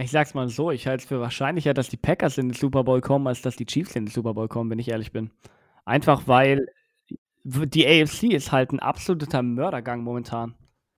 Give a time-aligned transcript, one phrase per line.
[0.00, 2.84] Ich sag's mal so, ich halte es für wahrscheinlicher, dass die Packers in den Super
[2.84, 5.30] Bowl kommen, als dass die Chiefs in den Super Bowl kommen, wenn ich ehrlich bin.
[5.84, 6.68] Einfach weil
[7.44, 10.54] die AFC ist halt ein absoluter Mördergang momentan.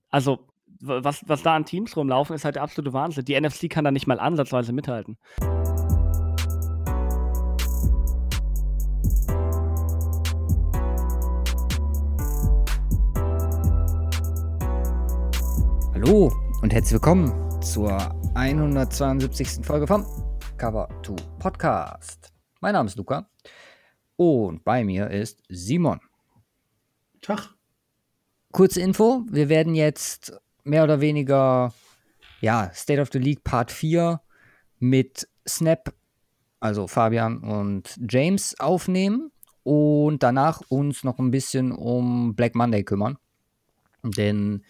[0.09, 0.47] Also,
[0.79, 3.25] was, was da an Teams rumlaufen, ist halt der absolute Wahnsinn.
[3.25, 5.17] Die NFC kann da nicht mal ansatzweise mithalten.
[15.93, 16.31] Hallo
[16.61, 19.63] und herzlich willkommen zur 172.
[19.63, 20.05] Folge vom
[20.57, 22.33] Cover 2 Podcast.
[22.61, 23.29] Mein Name ist Luca
[24.15, 25.99] und bei mir ist Simon.
[27.21, 27.53] Tag.
[28.51, 31.73] Kurze Info: Wir werden jetzt mehr oder weniger
[32.41, 34.19] ja, State of the League Part 4
[34.79, 35.93] mit Snap,
[36.59, 43.19] also Fabian und James aufnehmen und danach uns noch ein bisschen um Black Monday kümmern.
[44.01, 44.63] Denn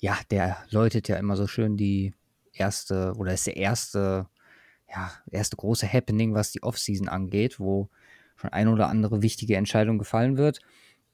[0.00, 2.14] ja, der läutet ja immer so schön die
[2.54, 4.26] erste oder ist der erste,
[4.88, 7.88] ja, erste große Happening, was die Offseason angeht, wo
[8.36, 10.60] schon ein oder andere wichtige Entscheidung gefallen wird.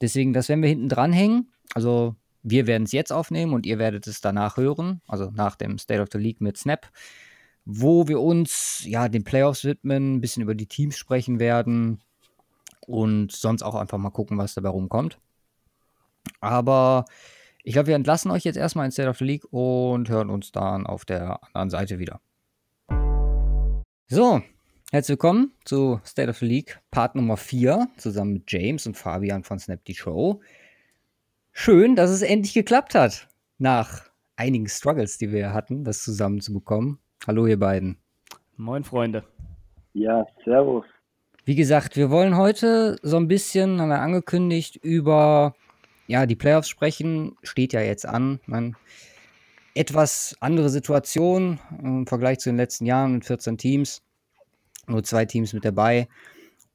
[0.00, 1.52] Deswegen, das werden wir hinten dranhängen.
[1.74, 5.78] Also wir werden es jetzt aufnehmen und ihr werdet es danach hören, also nach dem
[5.78, 6.91] State of the League mit Snap,
[7.64, 12.00] wo wir uns ja den Playoffs widmen, ein bisschen über die Teams sprechen werden
[12.86, 15.19] und sonst auch einfach mal gucken, was dabei rumkommt.
[16.41, 17.04] Aber
[17.62, 20.53] ich glaube, wir entlassen euch jetzt erstmal in State of the League und hören uns
[20.53, 22.20] dann auf der anderen Seite wieder.
[24.08, 24.42] So,
[24.91, 29.44] herzlich willkommen zu State of the League, Part Nummer 4, zusammen mit James und Fabian
[29.44, 30.41] von Snap the Show.
[31.53, 36.98] Schön, dass es endlich geklappt hat, nach einigen Struggles, die wir hatten, das zusammenzubekommen.
[37.27, 37.98] Hallo, ihr beiden.
[38.56, 39.25] Moin, Freunde.
[39.92, 40.86] Ja, servus.
[41.44, 45.55] Wie gesagt, wir wollen heute so ein bisschen, haben wir angekündigt, über
[46.11, 48.41] ja, die Playoffs sprechen, steht ja jetzt an.
[48.47, 48.75] Man,
[49.77, 54.03] etwas andere Situation im Vergleich zu den letzten Jahren mit 14 Teams.
[54.88, 56.08] Nur zwei Teams mit dabei.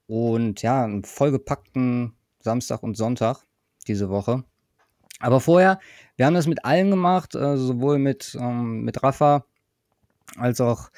[0.08, 3.44] Und ja, einen vollgepackten Samstag und Sonntag
[3.88, 4.46] diese Woche.
[5.20, 5.80] Aber vorher,
[6.16, 9.46] wir haben das mit allen gemacht, äh, sowohl mit, ähm, mit Rafa
[10.38, 10.92] als auch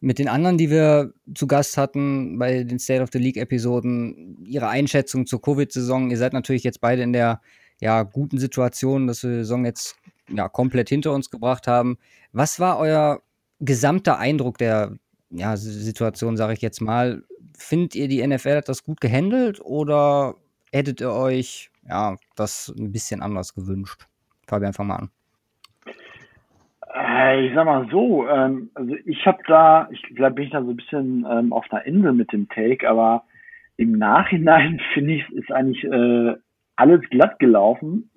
[0.00, 4.44] mit den anderen, die wir zu Gast hatten bei den State of the League Episoden,
[4.44, 6.10] ihre Einschätzung zur Covid-Saison.
[6.10, 7.40] Ihr seid natürlich jetzt beide in der
[7.80, 9.96] ja, guten Situation, dass wir die Saison jetzt
[10.28, 11.98] ja, komplett hinter uns gebracht haben.
[12.32, 13.20] Was war euer
[13.58, 14.96] gesamter Eindruck der
[15.30, 17.22] ja, Situation, sage ich jetzt mal?
[17.56, 20.34] Findet ihr, die NFL hat das gut gehandelt oder
[20.72, 24.06] hättet ihr euch ja, das ein bisschen anders gewünscht?
[24.46, 25.10] Fabian, fang mal an.
[26.94, 30.62] Äh, ich sag mal so, ähm, also ich habe da, ich glaube, bin ich da
[30.62, 33.24] so ein bisschen ähm, auf einer Insel mit dem Take, aber
[33.76, 36.34] im Nachhinein finde ich, ist eigentlich äh,
[36.80, 38.10] alles glatt gelaufen,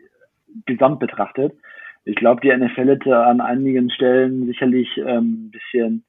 [0.65, 1.53] gesamt betrachtet.
[2.05, 6.05] Ich glaube, die NFL hätte an einigen Stellen sicherlich ähm, ein bisschen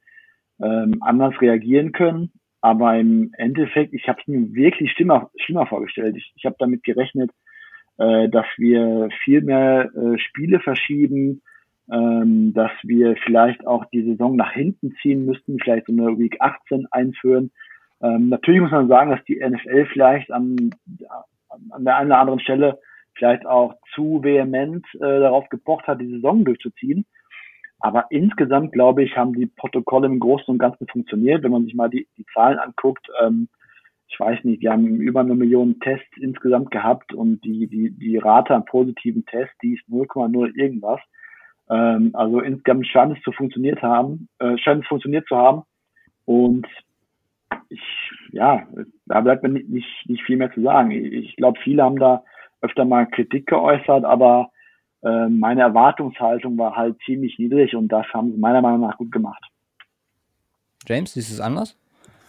[0.61, 2.31] ähm, anders reagieren können.
[2.61, 6.15] Aber im Endeffekt, ich habe es mir wirklich schlimmer, schlimmer vorgestellt.
[6.17, 7.31] Ich, ich habe damit gerechnet,
[7.97, 11.41] äh, dass wir viel mehr äh, Spiele verschieben,
[11.91, 16.37] ähm, dass wir vielleicht auch die Saison nach hinten ziehen müssten, vielleicht so eine Week
[16.39, 17.51] 18 einführen.
[18.01, 20.71] Ähm, natürlich muss man sagen, dass die NFL vielleicht an,
[21.71, 22.79] an der einen oder anderen Stelle
[23.15, 27.05] vielleicht auch zu vehement äh, darauf gepocht hat, die Saison durchzuziehen.
[27.79, 31.43] Aber insgesamt, glaube ich, haben die Protokolle im Großen und Ganzen funktioniert.
[31.43, 33.47] Wenn man sich mal die, die Zahlen anguckt, ähm,
[34.07, 38.17] ich weiß nicht, wir haben über eine Million Tests insgesamt gehabt und die, die, die
[38.17, 41.01] Rate an positiven Tests, die ist 0,0 irgendwas.
[41.69, 45.63] Ähm, also insgesamt scheint es zu funktioniert haben, äh, scheint es funktioniert zu haben.
[46.25, 46.67] Und
[47.69, 47.81] ich,
[48.31, 48.67] ja,
[49.05, 50.91] da bleibt mir nicht, nicht, nicht viel mehr zu sagen.
[50.91, 52.23] Ich, ich glaube, viele haben da
[52.61, 54.51] öfter mal Kritik geäußert, aber
[55.03, 59.11] äh, meine Erwartungshaltung war halt ziemlich niedrig und das haben sie meiner Meinung nach gut
[59.11, 59.43] gemacht.
[60.87, 61.77] James, siehst du es anders?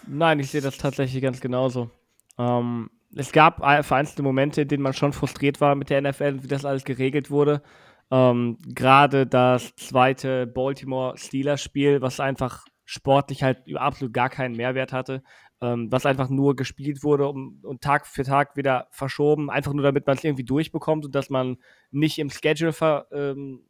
[0.07, 1.91] Nein, ich sehe das tatsächlich ganz genauso.
[2.39, 6.49] Ähm, es gab vereinzelte Momente, in denen man schon frustriert war mit der NFL, wie
[6.49, 7.63] das alles geregelt wurde.
[8.11, 14.93] Ähm, Gerade das zweite Baltimore Steelers Spiel, was einfach sportlich halt absolut gar keinen Mehrwert
[14.93, 15.23] hatte,
[15.61, 19.83] ähm, was einfach nur gespielt wurde um, und Tag für Tag wieder verschoben, einfach nur
[19.83, 21.59] damit man es irgendwie durchbekommt und dass man
[21.91, 23.61] nicht im Schedule ver, ähm,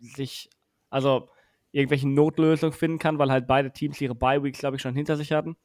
[0.00, 0.50] sich,
[0.90, 1.28] also
[1.70, 5.32] irgendwelche Notlösungen finden kann, weil halt beide Teams ihre Bye-Weeks, glaube ich, schon hinter sich
[5.32, 5.56] hatten.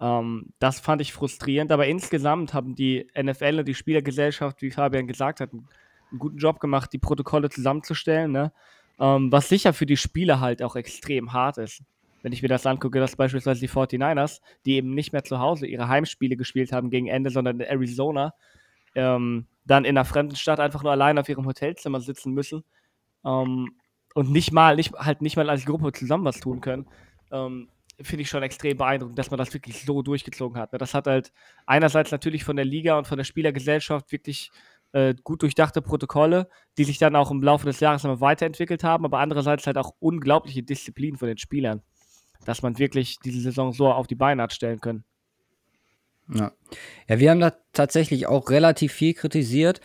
[0.00, 5.06] Ähm, das fand ich frustrierend, aber insgesamt haben die NFL und die Spielergesellschaft, wie Fabian
[5.06, 5.68] gesagt hat, einen,
[6.10, 8.52] einen guten Job gemacht, die Protokolle zusammenzustellen, ne?
[9.00, 11.82] Ähm, was sicher für die Spieler halt auch extrem hart ist.
[12.22, 15.66] Wenn ich mir das angucke, dass beispielsweise die 49ers, die eben nicht mehr zu Hause
[15.66, 18.34] ihre Heimspiele gespielt haben gegen Ende, sondern in Arizona,
[18.94, 22.64] ähm, dann in einer fremden Stadt einfach nur allein auf ihrem Hotelzimmer sitzen müssen.
[23.24, 23.76] Ähm,
[24.14, 26.86] und nicht mal, nicht, halt nicht mal als Gruppe zusammen was tun können,
[27.30, 27.68] ähm,
[28.00, 30.72] finde ich schon extrem beeindruckend, dass man das wirklich so durchgezogen hat.
[30.72, 30.78] Ne?
[30.78, 31.32] Das hat halt
[31.66, 34.50] einerseits natürlich von der Liga und von der Spielergesellschaft wirklich
[34.92, 39.04] äh, gut durchdachte Protokolle, die sich dann auch im Laufe des Jahres immer weiterentwickelt haben,
[39.04, 41.82] aber andererseits halt auch unglaubliche Disziplin von den Spielern,
[42.44, 45.04] dass man wirklich diese Saison so auf die Beine hat stellen können.
[46.32, 46.52] Ja.
[47.08, 49.80] ja, wir haben da tatsächlich auch relativ viel kritisiert.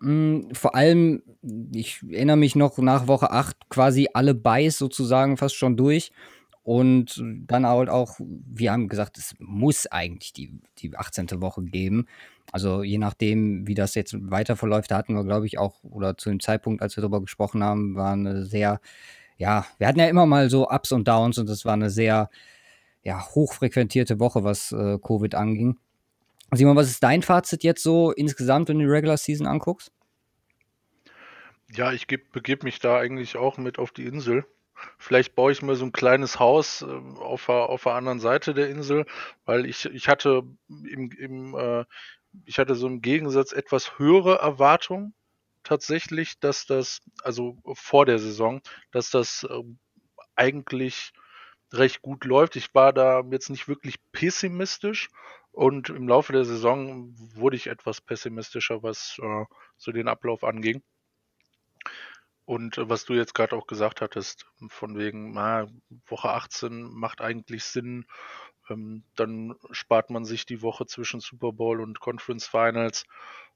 [0.00, 1.22] Hm, vor allem,
[1.72, 6.10] ich erinnere mich noch nach Woche 8 quasi alle Buys sozusagen fast schon durch.
[6.64, 11.42] Und dann halt auch, wir haben gesagt, es muss eigentlich die, die 18.
[11.42, 12.06] Woche geben.
[12.52, 16.16] Also je nachdem, wie das jetzt weiter verläuft, da hatten wir, glaube ich, auch, oder
[16.16, 18.80] zu dem Zeitpunkt, als wir darüber gesprochen haben, war eine sehr,
[19.36, 22.30] ja, wir hatten ja immer mal so Ups und Downs und das war eine sehr,
[23.02, 25.76] ja, hochfrequentierte Woche, was äh, Covid anging.
[26.52, 29.92] Simon, was ist dein Fazit jetzt so insgesamt, wenn du die Regular Season anguckst?
[31.74, 34.46] Ja, ich begebe mich da eigentlich auch mit auf die Insel.
[34.98, 38.54] Vielleicht baue ich mir so ein kleines Haus äh, auf, der, auf der anderen Seite
[38.54, 39.06] der Insel,
[39.44, 41.84] weil ich, ich hatte im, im äh,
[42.46, 45.14] ich hatte so im Gegensatz etwas höhere Erwartungen
[45.62, 48.60] tatsächlich, dass das, also vor der Saison,
[48.90, 49.62] dass das äh,
[50.36, 51.12] eigentlich
[51.72, 52.56] recht gut läuft.
[52.56, 55.08] Ich war da jetzt nicht wirklich pessimistisch
[55.52, 59.44] und im Laufe der Saison wurde ich etwas pessimistischer, was äh,
[59.76, 60.82] so den Ablauf anging.
[62.44, 65.66] Und äh, was du jetzt gerade auch gesagt hattest, von wegen, na,
[66.06, 68.06] Woche 18 macht eigentlich Sinn,
[68.70, 73.04] ähm, dann spart man sich die Woche zwischen Super Bowl und Conference Finals.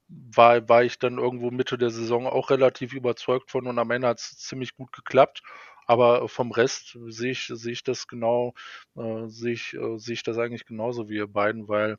[0.08, 4.08] War, war ich dann irgendwo Mitte der Saison auch relativ überzeugt von und am Ende
[4.08, 5.42] hat es ziemlich gut geklappt.
[5.86, 8.54] Aber vom Rest sehe ich, sehe ich das genau,
[8.96, 11.98] äh, sehe ich, äh, sehe ich das eigentlich genauso wie ihr beiden, weil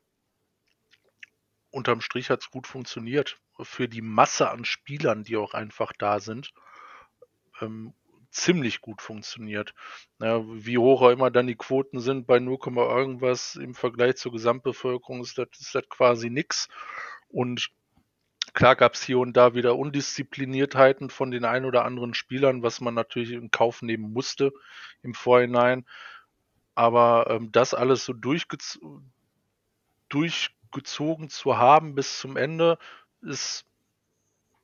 [1.70, 6.20] unterm Strich hat es gut funktioniert für die Masse an Spielern, die auch einfach da
[6.20, 6.52] sind
[7.60, 7.94] ähm,
[8.30, 9.74] ziemlich gut funktioniert.
[10.20, 14.32] Ja, wie hoch auch immer dann die Quoten sind bei 0, irgendwas im Vergleich zur
[14.32, 16.68] Gesamtbevölkerung ist das, ist das quasi nix.
[17.28, 17.70] Und
[18.54, 22.80] klar gab es hier und da wieder Undiszipliniertheiten von den ein oder anderen Spielern, was
[22.80, 24.52] man natürlich in Kauf nehmen musste
[25.02, 25.86] im Vorhinein.
[26.74, 28.78] Aber ähm, das alles so durchgez
[30.08, 32.78] durchgezogen zu haben bis zum Ende,
[33.22, 33.64] ist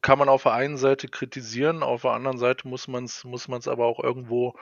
[0.02, 3.48] kann man auf der einen Seite kritisieren, auf der anderen Seite muss man es muss
[3.48, 4.54] man's aber auch irgendwo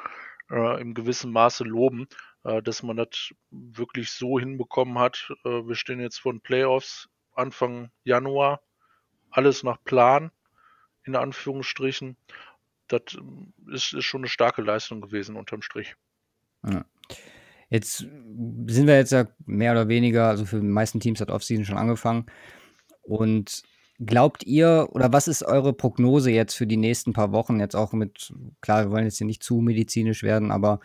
[0.51, 2.07] äh, im gewissen Maße loben,
[2.45, 5.33] äh, dass man das wirklich so hinbekommen hat.
[5.45, 8.61] Äh, wir stehen jetzt vor den Playoffs Anfang Januar,
[9.31, 10.31] alles nach Plan,
[11.05, 12.17] in Anführungsstrichen.
[12.89, 13.03] Das
[13.73, 15.97] ist, ist schon eine starke Leistung gewesen unterm Strich.
[17.71, 21.65] Jetzt sind wir jetzt ja mehr oder weniger, also für die meisten Teams hat Offseason
[21.65, 22.27] schon angefangen.
[23.03, 23.63] Und
[24.00, 27.61] Glaubt ihr oder was ist eure Prognose jetzt für die nächsten paar Wochen?
[27.61, 30.81] Jetzt auch mit, klar, wir wollen jetzt hier nicht zu medizinisch werden, aber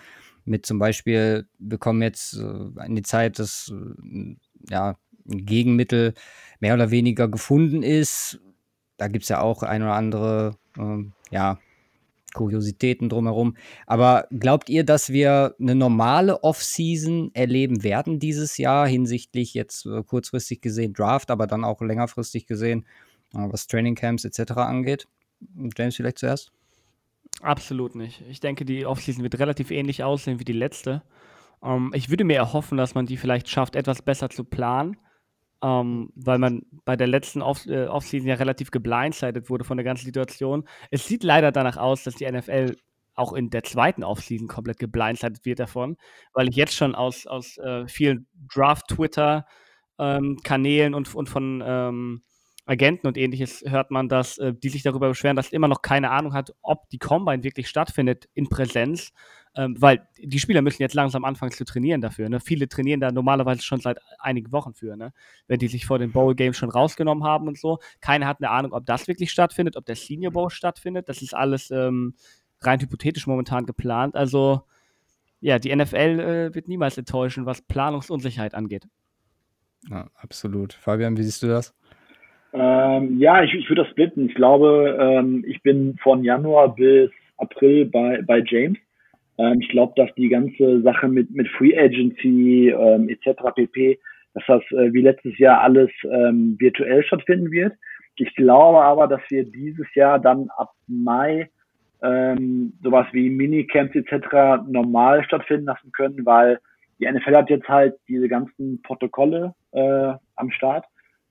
[0.46, 4.36] mit zum Beispiel, wir kommen jetzt äh, in die Zeit, dass äh,
[4.70, 4.96] ja,
[5.30, 6.14] ein Gegenmittel
[6.60, 8.40] mehr oder weniger gefunden ist.
[8.98, 11.60] Da gibt es ja auch ein oder andere, äh, ja,
[12.34, 13.56] Kuriositäten drumherum.
[13.86, 20.04] Aber glaubt ihr, dass wir eine normale Off-Season erleben werden dieses Jahr hinsichtlich jetzt äh,
[20.04, 22.86] kurzfristig gesehen Draft, aber dann auch längerfristig gesehen,
[23.34, 24.52] äh, was Trainingcamps etc.
[24.54, 25.08] angeht?
[25.78, 26.52] James vielleicht zuerst?
[27.42, 28.24] Absolut nicht.
[28.30, 31.04] Ich denke, die Offseason wird relativ ähnlich aussehen wie die letzte.
[31.64, 34.98] Ähm, ich würde mir erhoffen, dass man die vielleicht schafft, etwas besser zu planen
[35.62, 39.84] ähm, weil man bei der letzten Off äh, Offseason ja relativ geblindsided wurde von der
[39.84, 40.68] ganzen Situation.
[40.92, 42.76] Es sieht leider danach aus, dass die NFL
[43.16, 45.98] auch in der zweiten Offseason komplett geblindsided wird davon,
[46.34, 52.24] weil ich jetzt schon aus, aus äh, vielen Draft-Twitter-Kanälen ähm, und, und von ähm,
[52.70, 56.12] Agenten und ähnliches hört man, dass äh, die sich darüber beschweren, dass immer noch keine
[56.12, 59.12] Ahnung hat, ob die Combine wirklich stattfindet in Präsenz
[59.56, 62.30] ähm, weil die Spieler müssen jetzt langsam anfangen zu trainieren dafür.
[62.30, 62.40] Ne?
[62.40, 65.12] Viele trainieren da normalerweise schon seit einigen Wochen für, ne?
[65.48, 67.80] wenn die sich vor den Bowl Games schon rausgenommen haben und so.
[68.00, 71.10] Keiner hat eine Ahnung, ob das wirklich stattfindet, ob der Senior Bowl stattfindet.
[71.10, 72.14] Das ist alles ähm,
[72.62, 74.16] rein hypothetisch momentan geplant.
[74.16, 74.62] Also
[75.42, 78.88] ja, die NFL äh, wird niemals enttäuschen, was Planungsunsicherheit angeht.
[79.90, 80.74] Ja, absolut.
[80.74, 81.74] Fabian, wie siehst du das?
[82.54, 84.28] Ähm, ja, ich, ich würde das splitten.
[84.28, 88.78] Ich glaube, ähm, ich bin von Januar bis April bei, bei James.
[89.38, 93.42] Ähm, ich glaube, dass die ganze Sache mit, mit Free Agency ähm, etc.
[93.56, 94.00] pp,
[94.34, 97.74] dass das äh, wie letztes Jahr alles ähm, virtuell stattfinden wird.
[98.16, 101.50] Ich glaube aber, dass wir dieses Jahr dann ab Mai
[102.04, 104.64] ähm, sowas wie Minicamps etc.
[104.68, 106.60] normal stattfinden lassen können, weil
[107.00, 110.86] die NFL hat jetzt halt diese ganzen Protokolle äh, am Start.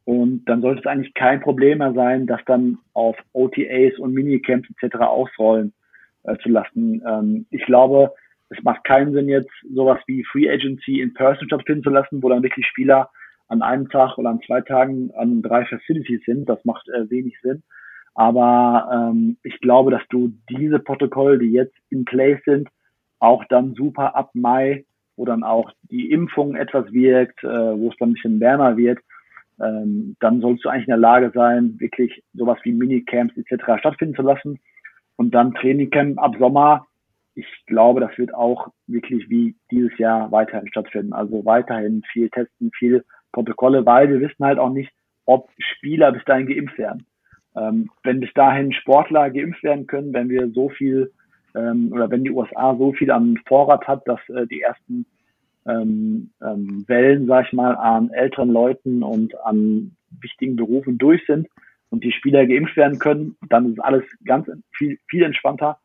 [0.09, 4.67] Und dann sollte es eigentlich kein Problem mehr sein, dass dann auf OTAs und Minicamps
[4.71, 4.97] etc.
[5.00, 5.75] ausrollen
[6.23, 7.03] äh, zu lassen.
[7.07, 8.15] Ähm, ich glaube,
[8.49, 12.31] es macht keinen Sinn, jetzt sowas wie Free Agency in Person stattfinden zu lassen, wo
[12.31, 13.11] dann wirklich Spieler
[13.49, 16.49] an einem Tag oder an zwei Tagen an drei Facilities sind.
[16.49, 17.62] Das macht äh, wenig Sinn.
[18.15, 22.71] Aber ähm, ich glaube, dass du diese Protokolle, die jetzt in place sind,
[23.19, 24.87] auch dann super ab Mai,
[25.17, 29.00] wo dann auch die Impfung etwas wirkt, äh, wo es dann ein bisschen wärmer wird,
[29.61, 33.79] ähm, dann sollst du eigentlich in der Lage sein, wirklich sowas wie Minicamps etc.
[33.79, 34.59] stattfinden zu lassen.
[35.17, 36.87] Und dann Trainingcamp ab Sommer.
[37.35, 41.12] Ich glaube, das wird auch wirklich wie dieses Jahr weiterhin stattfinden.
[41.12, 44.91] Also weiterhin viel testen, viel Protokolle, weil wir wissen halt auch nicht,
[45.25, 47.07] ob Spieler bis dahin geimpft werden.
[47.57, 51.12] Ähm, wenn bis dahin Sportler geimpft werden können, wenn wir so viel
[51.55, 55.07] ähm, oder wenn die USA so viel am Vorrat hat, dass äh, die ersten
[55.67, 61.49] ähm, ähm, Wellen, sag ich mal, an älteren Leuten und an wichtigen Berufen durch sind
[61.91, 65.79] und die Spieler geimpft werden können, dann ist alles ganz viel, viel entspannter.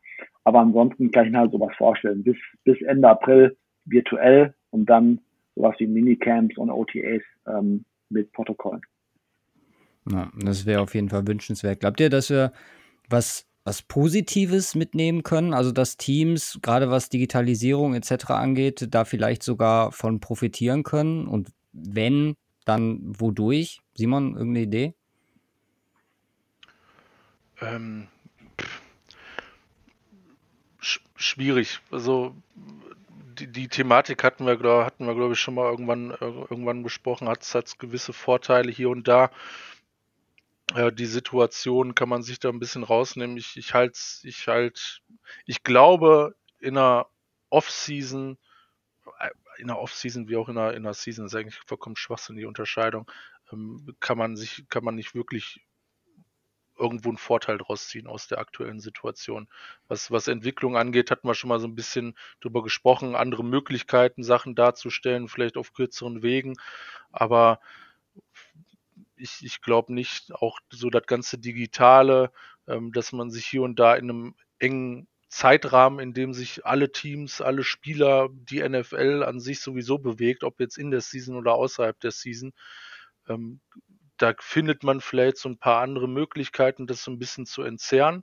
[0.44, 2.22] Aber ansonsten kann ich mir halt sowas vorstellen.
[2.22, 5.20] Bis, bis Ende April virtuell und dann
[5.54, 8.82] sowas wie Minicamps und OTAs ähm, mit Protokollen.
[10.10, 11.80] Ja, das wäre auf jeden Fall wünschenswert.
[11.80, 12.52] Glaubt ihr, dass wir
[13.08, 15.54] was, was Positives mitnehmen können?
[15.54, 18.30] Also, dass Teams, gerade was Digitalisierung etc.
[18.30, 21.26] angeht, da vielleicht sogar von profitieren können?
[21.26, 23.80] Und wenn, dann wodurch?
[23.96, 24.94] Simon, irgendeine Idee?
[27.60, 28.08] Ähm,
[31.16, 31.80] schwierig.
[31.90, 32.34] Also
[33.38, 37.42] die, die Thematik hatten wir, hatten wir, glaube ich, schon mal irgendwann, irgendwann besprochen, hat
[37.42, 39.30] es gewisse Vorteile hier und da.
[40.74, 43.36] Äh, die Situation kann man sich da ein bisschen rausnehmen.
[43.36, 45.02] Ich, ich halte, ich halt,
[45.46, 47.06] ich glaube, in einer
[47.50, 48.38] Off-Season,
[49.20, 52.42] äh, in der Off-Season wie auch in der, in der Season, ist eigentlich vollkommen schwachsinnig
[52.42, 53.10] die Unterscheidung,
[53.52, 55.60] ähm, kann man sich, kann man nicht wirklich
[56.76, 59.48] irgendwo einen Vorteil draus ziehen aus der aktuellen Situation.
[59.86, 64.24] Was, was Entwicklung angeht, hatten wir schon mal so ein bisschen drüber gesprochen, andere Möglichkeiten,
[64.24, 66.56] Sachen darzustellen, vielleicht auf kürzeren Wegen.
[67.12, 67.60] Aber
[69.16, 72.32] ich, ich glaube nicht, auch so das ganze Digitale,
[72.66, 76.92] ähm, dass man sich hier und da in einem engen Zeitrahmen, in dem sich alle
[76.92, 81.54] Teams, alle Spieler, die NFL an sich sowieso bewegt, ob jetzt in der Season oder
[81.54, 82.52] außerhalb der Season,
[83.28, 83.60] ähm,
[84.16, 88.22] da findet man vielleicht so ein paar andere Möglichkeiten, das so ein bisschen zu entzerren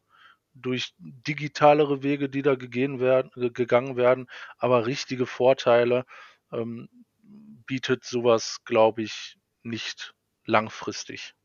[0.54, 6.06] durch digitalere Wege, die da werden, gegangen werden, aber richtige Vorteile
[6.52, 6.90] ähm,
[7.24, 10.14] bietet sowas, glaube ich, nicht
[10.46, 11.36] langfristig.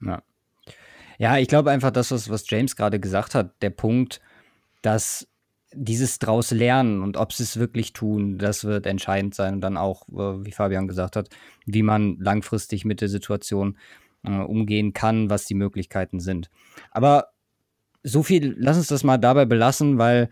[0.00, 0.22] Ja.
[1.18, 4.20] Ja, ich glaube einfach, das, was, was James gerade gesagt hat, der Punkt,
[4.82, 5.28] dass
[5.72, 9.54] dieses draus lernen und ob sie es wirklich tun, das wird entscheidend sein.
[9.54, 11.28] Und dann auch, äh, wie Fabian gesagt hat,
[11.66, 13.78] wie man langfristig mit der Situation
[14.24, 16.50] äh, umgehen kann, was die Möglichkeiten sind.
[16.90, 17.28] Aber
[18.02, 20.30] so viel, lass uns das mal dabei belassen, weil,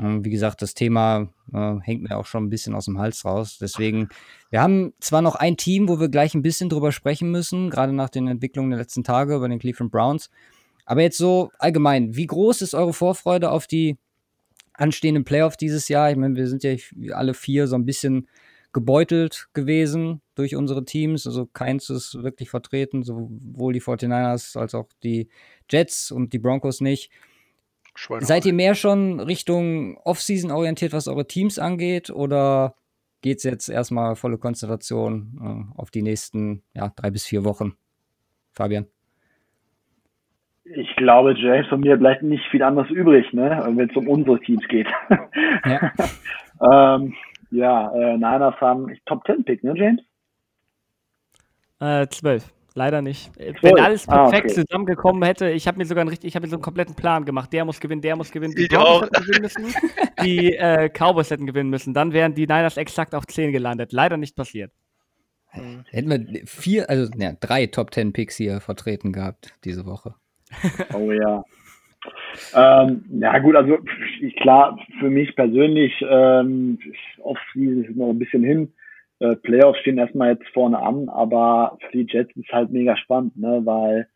[0.00, 3.58] wie gesagt, das Thema äh, hängt mir auch schon ein bisschen aus dem Hals raus.
[3.60, 4.08] Deswegen,
[4.50, 7.92] wir haben zwar noch ein Team, wo wir gleich ein bisschen drüber sprechen müssen, gerade
[7.92, 10.30] nach den Entwicklungen der letzten Tage bei den Cleveland Browns.
[10.84, 13.96] Aber jetzt so allgemein, wie groß ist eure Vorfreude auf die
[14.72, 16.10] anstehenden Playoff dieses Jahr.
[16.10, 16.74] Ich meine, wir sind ja
[17.12, 18.28] alle vier so ein bisschen
[18.72, 21.26] gebeutelt gewesen durch unsere Teams.
[21.26, 25.28] Also keins ist wirklich vertreten, sowohl die 49ers als auch die
[25.70, 27.10] Jets und die Broncos nicht.
[27.96, 32.10] Seid ihr mehr schon Richtung Offseason orientiert, was eure Teams angeht?
[32.10, 32.74] Oder
[33.22, 37.74] geht es jetzt erstmal volle Konzentration äh, auf die nächsten ja, drei bis vier Wochen?
[38.52, 38.86] Fabian?
[40.64, 44.40] ich glaube, James und mir bleibt nicht viel anderes übrig, ne, wenn es um unsere
[44.40, 44.88] Teams geht.
[45.66, 45.92] Ja,
[46.96, 47.14] ähm,
[47.50, 50.00] ja äh, Niners haben Top 10 Pick, ne, James?
[51.80, 52.53] Äh, 12.
[52.76, 53.32] Leider nicht.
[53.34, 53.62] 12.
[53.62, 54.66] Wenn alles ah, perfekt ah, okay.
[54.66, 57.24] zusammengekommen hätte, ich habe mir sogar einen richtig, ich habe mir so einen kompletten Plan
[57.24, 57.52] gemacht.
[57.52, 58.54] Der muss gewinnen, der muss gewinnen.
[58.56, 59.74] Die Broncos hätten gewinnen müssen,
[60.24, 61.94] die äh, Cowboys hätten gewinnen müssen.
[61.94, 63.92] Dann wären die Niners exakt auf 10 gelandet.
[63.92, 64.72] Leider nicht passiert.
[65.90, 70.14] Hätten wir vier, also ja, drei Top 10 Picks hier vertreten gehabt diese Woche.
[70.94, 71.44] Oh ja.
[72.54, 73.78] ähm, ja gut, also
[74.40, 76.78] klar, für mich persönlich, ähm,
[77.22, 78.72] Offseason ist noch ein bisschen hin.
[79.20, 83.36] Äh, Playoffs stehen erstmal jetzt vorne an, aber für die Jets ist halt mega spannend,
[83.36, 84.08] ne, weil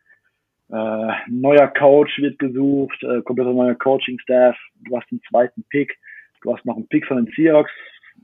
[0.70, 5.96] äh, neuer Coach wird gesucht, äh, kompletter neuer Coaching-Staff, du hast einen zweiten Pick,
[6.42, 7.70] du hast noch einen Pick von den Seahawks,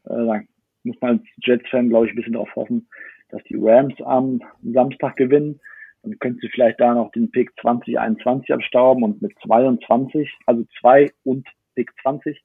[0.04, 0.40] äh, da
[0.82, 2.88] muss man als Jets-Fan, glaube ich, ein bisschen darauf hoffen,
[3.30, 5.60] dass die Rams am Samstag gewinnen.
[6.02, 11.10] Dann könntest du vielleicht da noch den Pick 2021 abstauben und mit 22, also 2
[11.24, 12.40] und Pick 20, äh,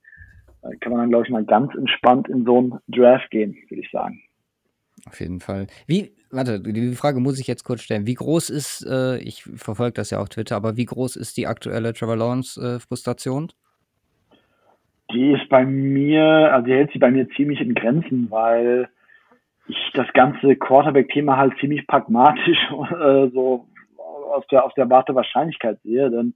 [0.62, 3.92] kann man dann, glaube ich, mal ganz entspannt in so einen Draft gehen, würde ich
[3.92, 4.22] sagen.
[5.08, 5.68] Auf jeden Fall.
[5.88, 8.06] Wie, warte, die Frage muss ich jetzt kurz stellen.
[8.06, 11.48] Wie groß ist, äh, ich verfolge das ja auf Twitter, aber wie groß ist die
[11.48, 13.52] aktuelle Trevor Lawrence äh, Frustration?
[15.12, 18.90] Die ist bei mir, also die hält sie bei mir ziemlich in Grenzen, weil
[19.68, 23.68] ich das ganze Quarterback-Thema halt ziemlich pragmatisch äh, so
[24.32, 26.10] aus der, aus der Warte Wahrscheinlichkeit sehe.
[26.12, 26.34] Denn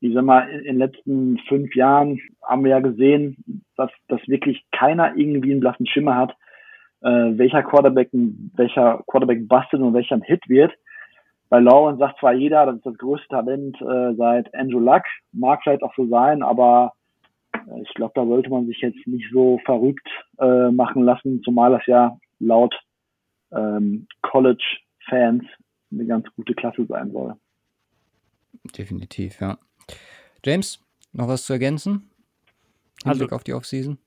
[0.00, 4.64] ich sag mal, in, den letzten fünf Jahren haben wir ja gesehen, dass, dass wirklich
[4.70, 6.36] keiner irgendwie einen blassen Schimmer hat,
[7.00, 10.72] äh, welcher Quarterback, welcher Quarterback bastet und welcher ein Hit wird.
[11.48, 15.02] Bei Lawrence sagt zwar jeder, das ist das größte Talent äh, seit Andrew Luck,
[15.32, 16.92] mag vielleicht auch so sein, aber
[17.54, 21.72] äh, ich glaube, da sollte man sich jetzt nicht so verrückt äh, machen lassen, zumal
[21.72, 22.74] das ja laut
[23.52, 25.44] ähm, College-Fans
[25.90, 27.34] eine ganz gute Klasse sein soll.
[28.76, 29.58] Definitiv, ja.
[30.44, 30.80] James,
[31.12, 32.10] noch was zu ergänzen?
[33.04, 33.98] Also auf die Offseason?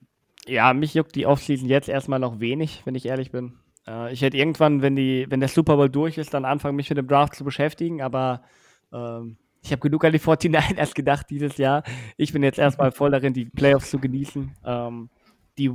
[0.47, 3.59] Ja, mich juckt die Offseason jetzt erstmal noch wenig, wenn ich ehrlich bin.
[3.87, 6.89] Äh, ich hätte irgendwann, wenn, die, wenn der Super Bowl durch ist, dann anfangen, mich
[6.89, 8.43] mit dem Draft zu beschäftigen, aber
[8.91, 11.83] ähm, ich habe genug an die 49ers gedacht dieses Jahr.
[12.17, 14.55] Ich bin jetzt erstmal voll darin, die Playoffs zu genießen.
[14.65, 15.09] Ähm,
[15.57, 15.71] die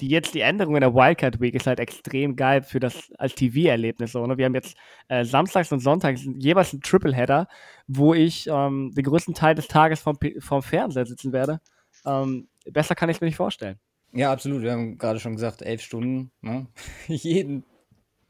[0.00, 3.34] die jetzt die Änderung in der Wildcard Week ist halt extrem geil für das als
[3.34, 4.12] TV-Erlebnis.
[4.12, 4.36] So, ne?
[4.36, 4.76] Wir haben jetzt
[5.08, 7.48] äh, samstags und sonntags jeweils einen Tripleheader,
[7.86, 11.60] wo ich ähm, den größten Teil des Tages vom, vom Fernseher sitzen werde.
[12.04, 13.78] Ähm, besser kann ich es mir nicht vorstellen.
[14.12, 14.62] Ja, absolut.
[14.62, 16.30] Wir haben gerade schon gesagt, elf Stunden.
[16.40, 16.66] Ne?
[17.06, 17.64] jeden,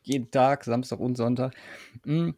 [0.02, 1.54] jeden Tag, Samstag und Sonntag.
[2.04, 2.35] Hm.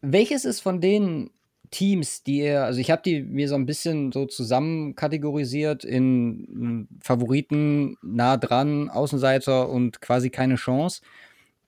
[0.00, 1.30] Welches ist von denen
[1.70, 6.48] Teams, die ihr, also ich habe die mir so ein bisschen so zusammen kategorisiert in
[6.50, 11.02] hm, Favoriten, nah dran, Außenseiter und quasi keine Chance.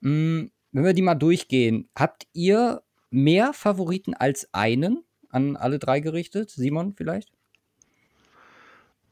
[0.01, 2.81] Hm, wenn wir die mal durchgehen, habt ihr
[3.11, 6.49] mehr Favoriten als einen an alle drei gerichtet?
[6.49, 7.31] Simon vielleicht?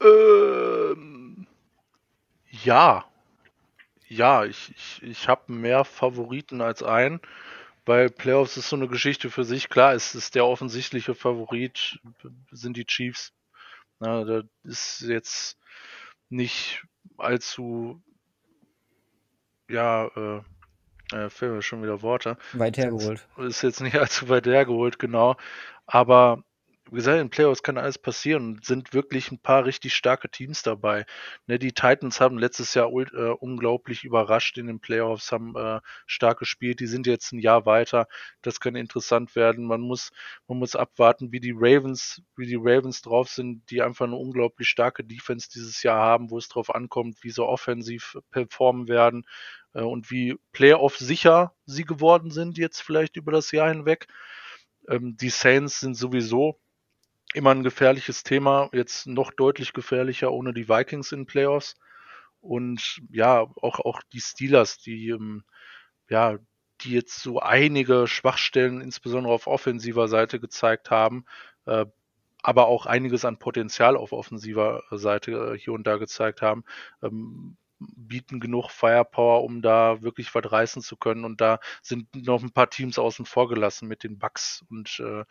[0.02, 1.48] Ähm,
[2.64, 3.06] ja.
[4.08, 7.22] Ja, ich, ich, ich habe mehr Favoriten als einen
[7.86, 9.70] weil Playoffs ist so eine Geschichte für sich.
[9.70, 12.00] Klar, es ist der offensichtliche Favorit,
[12.52, 13.34] sind die Chiefs.
[14.00, 15.58] Na, da ist jetzt
[16.30, 16.84] nicht
[17.18, 18.02] allzu,
[19.70, 20.42] ja, äh,
[21.16, 22.38] äh, fehlen mir schon wieder Worte.
[22.54, 23.28] Weit hergeholt.
[23.38, 25.36] Ist jetzt nicht allzu weit hergeholt, genau.
[25.86, 26.44] Aber
[26.92, 30.62] wie gesagt, in Playoffs kann alles passieren und sind wirklich ein paar richtig starke Teams
[30.62, 31.06] dabei.
[31.48, 36.40] Ne, die Titans haben letztes Jahr äh, unglaublich überrascht in den Playoffs, haben äh, stark
[36.40, 36.82] gespielt.
[36.82, 38.08] Die sind jetzt ein Jahr weiter.
[38.42, 39.66] Das kann interessant werden.
[39.66, 40.12] Man muss,
[40.48, 44.68] man muss abwarten, wie die Ravens, wie die Ravens drauf sind, die einfach eine unglaublich
[44.68, 49.26] starke Defense dieses Jahr haben, wo es drauf ankommt, wie sie offensiv performen werden
[49.74, 54.08] äh, und wie Playoff sicher sie geworden sind jetzt vielleicht über das Jahr hinweg.
[54.90, 56.60] Ähm, die Saints sind sowieso
[57.34, 61.76] immer ein gefährliches Thema, jetzt noch deutlich gefährlicher ohne die Vikings in Playoffs.
[62.42, 65.44] Und ja, auch, auch die Steelers, die, ähm,
[66.10, 66.38] ja,
[66.82, 71.26] die jetzt so einige Schwachstellen, insbesondere auf offensiver Seite gezeigt haben,
[71.66, 71.86] äh,
[72.44, 76.64] aber auch einiges an Potenzial auf offensiver Seite äh, hier und da gezeigt haben,
[77.04, 81.26] ähm, bieten genug Firepower, um da wirklich was reißen zu können.
[81.26, 85.24] Und da sind noch ein paar Teams außen vor gelassen mit den Bucks und äh,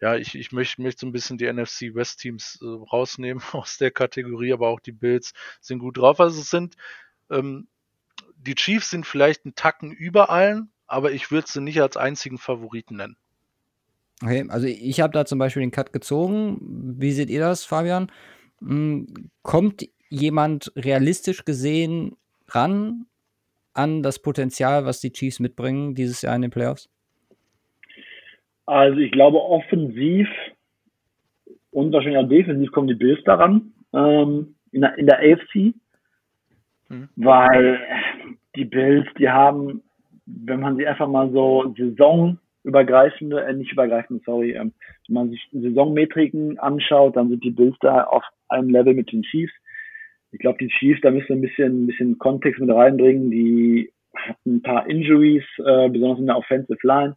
[0.00, 3.78] ja, ich, ich möchte, möchte so ein bisschen die NFC West Teams äh, rausnehmen aus
[3.78, 6.20] der Kategorie, aber auch die Bills sind gut drauf.
[6.20, 6.76] Also es sind,
[7.30, 7.68] ähm,
[8.36, 12.38] die Chiefs sind vielleicht ein Tacken über allen, aber ich würde sie nicht als einzigen
[12.38, 13.16] Favoriten nennen.
[14.22, 16.58] Okay, also ich habe da zum Beispiel den Cut gezogen.
[16.98, 18.10] Wie seht ihr das, Fabian?
[18.60, 22.16] Hm, kommt jemand realistisch gesehen
[22.48, 23.06] ran
[23.72, 26.88] an das Potenzial, was die Chiefs mitbringen dieses Jahr in den Playoffs?
[28.66, 30.28] Also ich glaube offensiv
[31.70, 35.74] und wahrscheinlich auch defensiv kommen die Bills daran ähm, in, der, in der AFC,
[36.88, 37.08] mhm.
[37.16, 37.80] weil
[38.56, 39.82] die Bills, die haben,
[40.26, 44.72] wenn man sie einfach mal so saisonübergreifende, äh, nicht übergreifende, sorry, ähm,
[45.06, 49.22] wenn man sich Saisonmetriken anschaut, dann sind die Bills da auf einem Level mit den
[49.22, 49.52] Chiefs.
[50.32, 53.30] Ich glaube, die Chiefs, da müssen wir ein bisschen, ein bisschen Kontext mit reinbringen.
[53.30, 57.16] Die hatten ein paar Injuries, äh, besonders in der Offensive Line.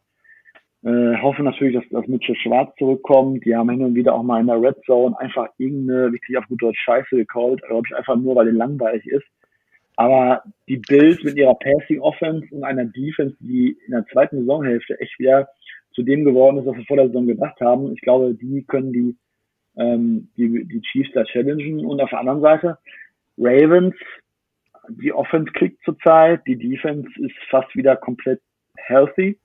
[0.88, 3.44] Äh, hoffe natürlich, dass, dass Mitchell Schwarz zurückkommt.
[3.44, 6.48] Die haben hin und wieder auch mal in der Red Zone einfach irgendeine wirklich auf
[6.48, 9.26] gut Deutsch Scheiße gecallt, glaube ich, einfach nur, weil den langweilig ist.
[9.98, 14.98] Aber die Bills mit ihrer Passing Offense und einer Defense, die in der zweiten Saisonhälfte
[15.02, 15.50] echt wieder
[15.92, 18.94] zu dem geworden ist, was wir vor der Saison gedacht haben, ich glaube, die können
[18.94, 19.18] die,
[19.76, 21.86] ähm, die, die Chiefs da challengen.
[21.86, 22.78] Und auf der anderen Seite,
[23.38, 23.96] Ravens,
[24.88, 28.40] die Offense klickt zurzeit, die Defense ist fast wieder komplett
[28.78, 29.38] healthy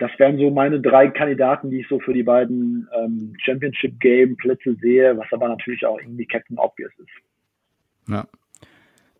[0.00, 4.36] das wären so meine drei Kandidaten, die ich so für die beiden ähm, Championship Game
[4.36, 8.08] Plätze sehe, was aber natürlich auch irgendwie Captain Obvious ist.
[8.08, 8.26] Ja.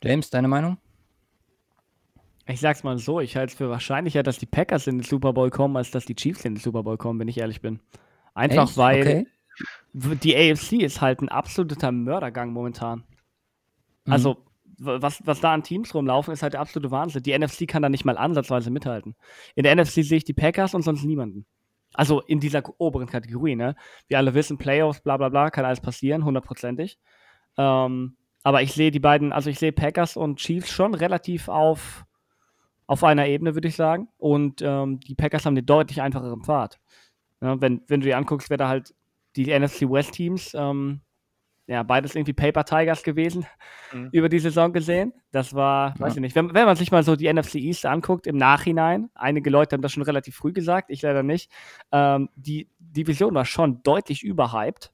[0.03, 0.79] James, deine Meinung?
[2.47, 5.35] Ich sag's mal so, ich halte es für wahrscheinlicher, dass die Packers in den Super
[5.35, 7.79] Bowl kommen, als dass die Chiefs in den Super Bowl kommen, wenn ich ehrlich bin.
[8.35, 8.77] Einfach Echt?
[8.79, 9.01] weil.
[9.01, 9.27] Okay.
[9.93, 13.05] die AFC ist halt ein absoluter Mördergang momentan.
[14.07, 14.13] Mhm.
[14.13, 14.39] Also,
[14.81, 17.23] was, was da an Teams rumlaufen, ist halt der absolute Wahnsinn.
[17.23, 19.15] Die NFC kann da nicht mal ansatzweise mithalten.
[19.55, 21.47] In der NFC sehe ich die Packers und sonst niemanden.
[21.93, 23.75] Also in dieser oberen Kategorie, ne?
[24.09, 26.99] Wir alle wissen, Playoffs, bla bla bla, kann alles passieren, hundertprozentig.
[27.59, 32.05] Ähm, aber ich sehe die beiden, also ich sehe Packers und Chiefs schon relativ auf,
[32.87, 34.09] auf einer Ebene, würde ich sagen.
[34.19, 36.79] Und ähm, die Packers haben den deutlich einfacheren Pfad.
[37.43, 38.95] Ja, wenn, wenn du dir anguckst, wer da halt
[39.37, 41.01] die NFC West Teams, ähm,
[41.71, 43.47] ja, beides irgendwie Paper Tigers gewesen,
[43.93, 44.09] mhm.
[44.11, 45.13] über die Saison gesehen.
[45.31, 46.01] Das war, ja.
[46.01, 49.09] weiß ich nicht, wenn, wenn, man sich mal so die NFC East anguckt im Nachhinein,
[49.15, 51.49] einige Leute haben das schon relativ früh gesagt, ich leider nicht,
[51.93, 54.93] ähm, die Division war schon deutlich überhyped,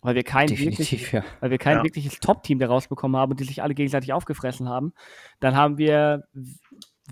[0.00, 1.24] weil wir kein, wirklich, ja.
[1.40, 1.82] weil wir kein ja.
[1.82, 4.92] wirkliches Top-Team daraus bekommen haben und die sich alle gegenseitig aufgefressen haben.
[5.40, 6.28] Dann haben wir,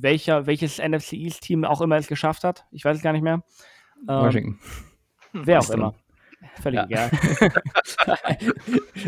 [0.01, 3.43] welcher, welches NFC East-Team auch immer es geschafft hat, ich weiß es gar nicht mehr.
[4.03, 4.59] Ähm, Washington.
[5.33, 5.95] Wer auch immer.
[6.63, 7.09] Völlig ja.
[7.09, 7.11] egal.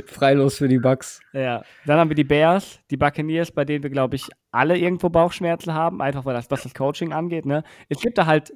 [0.07, 1.21] Freilos für die Bucks.
[1.33, 1.63] Ja.
[1.87, 5.75] Dann haben wir die Bears, die Buccaneers, bei denen wir, glaube ich, alle irgendwo Bauchschmerzen
[5.75, 7.47] haben, einfach weil das, was das Coaching angeht.
[7.47, 7.65] Ne?
[7.89, 8.55] Es gibt da halt,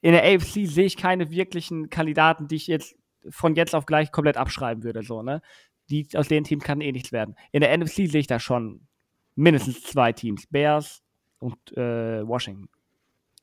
[0.00, 2.96] in der AFC sehe ich keine wirklichen Kandidaten, die ich jetzt
[3.28, 5.02] von jetzt auf gleich komplett abschreiben würde.
[5.02, 5.42] So, ne?
[5.90, 7.36] Die, aus den Teams kann eh nichts werden.
[7.52, 8.86] In der NFC sehe ich da schon
[9.34, 11.02] mindestens zwei Teams: Bears
[11.38, 12.68] und äh, Washington.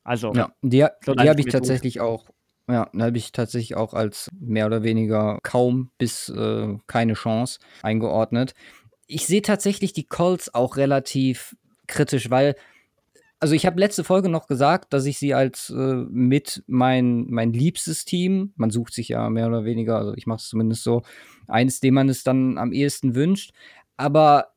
[0.02, 2.28] Also, ja, die, die habe ich tatsächlich auch
[2.68, 7.58] ja, da habe ich tatsächlich auch als mehr oder weniger kaum bis äh, keine Chance
[7.82, 8.54] eingeordnet.
[9.06, 12.56] Ich sehe tatsächlich die Colts auch relativ kritisch, weil,
[13.38, 17.52] also ich habe letzte Folge noch gesagt, dass ich sie als äh, mit mein, mein
[17.52, 21.02] liebstes Team, man sucht sich ja mehr oder weniger, also ich mache es zumindest so,
[21.46, 23.52] eins, dem man es dann am ehesten wünscht.
[23.98, 24.54] Aber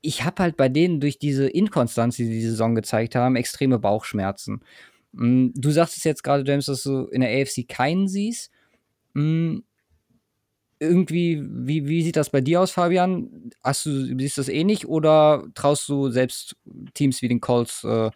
[0.00, 3.80] ich habe halt bei denen durch diese Inkonstanz, die sie die Saison gezeigt haben, extreme
[3.80, 4.62] Bauchschmerzen.
[5.12, 8.50] Mm, du sagst es jetzt gerade, James, dass du in der AFC keinen siehst.
[9.14, 9.58] Mm,
[10.80, 13.50] irgendwie, wie, wie sieht das bei dir aus, Fabian?
[13.62, 16.56] Hast du, siehst du das ähnlich oder traust du selbst
[16.94, 18.10] Teams wie den Colts äh,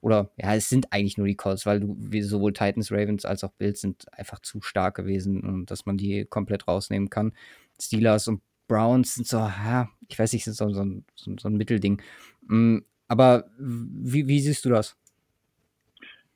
[0.00, 3.52] oder ja, es sind eigentlich nur die Colts, weil du, sowohl Titans, Ravens als auch
[3.52, 7.32] Bills sind einfach zu stark gewesen und dass man die komplett rausnehmen kann.
[7.80, 11.48] Steelers und Browns sind so, ja, ich weiß nicht, sind so, so, ein, so, so
[11.48, 12.00] ein Mittelding.
[12.46, 12.78] Mm,
[13.08, 14.96] aber wie, wie siehst du das?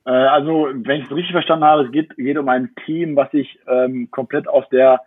[0.05, 3.31] Äh, also, wenn ich es richtig verstanden habe, es geht, geht um ein Team, was
[3.31, 5.01] sich ähm, komplett aus der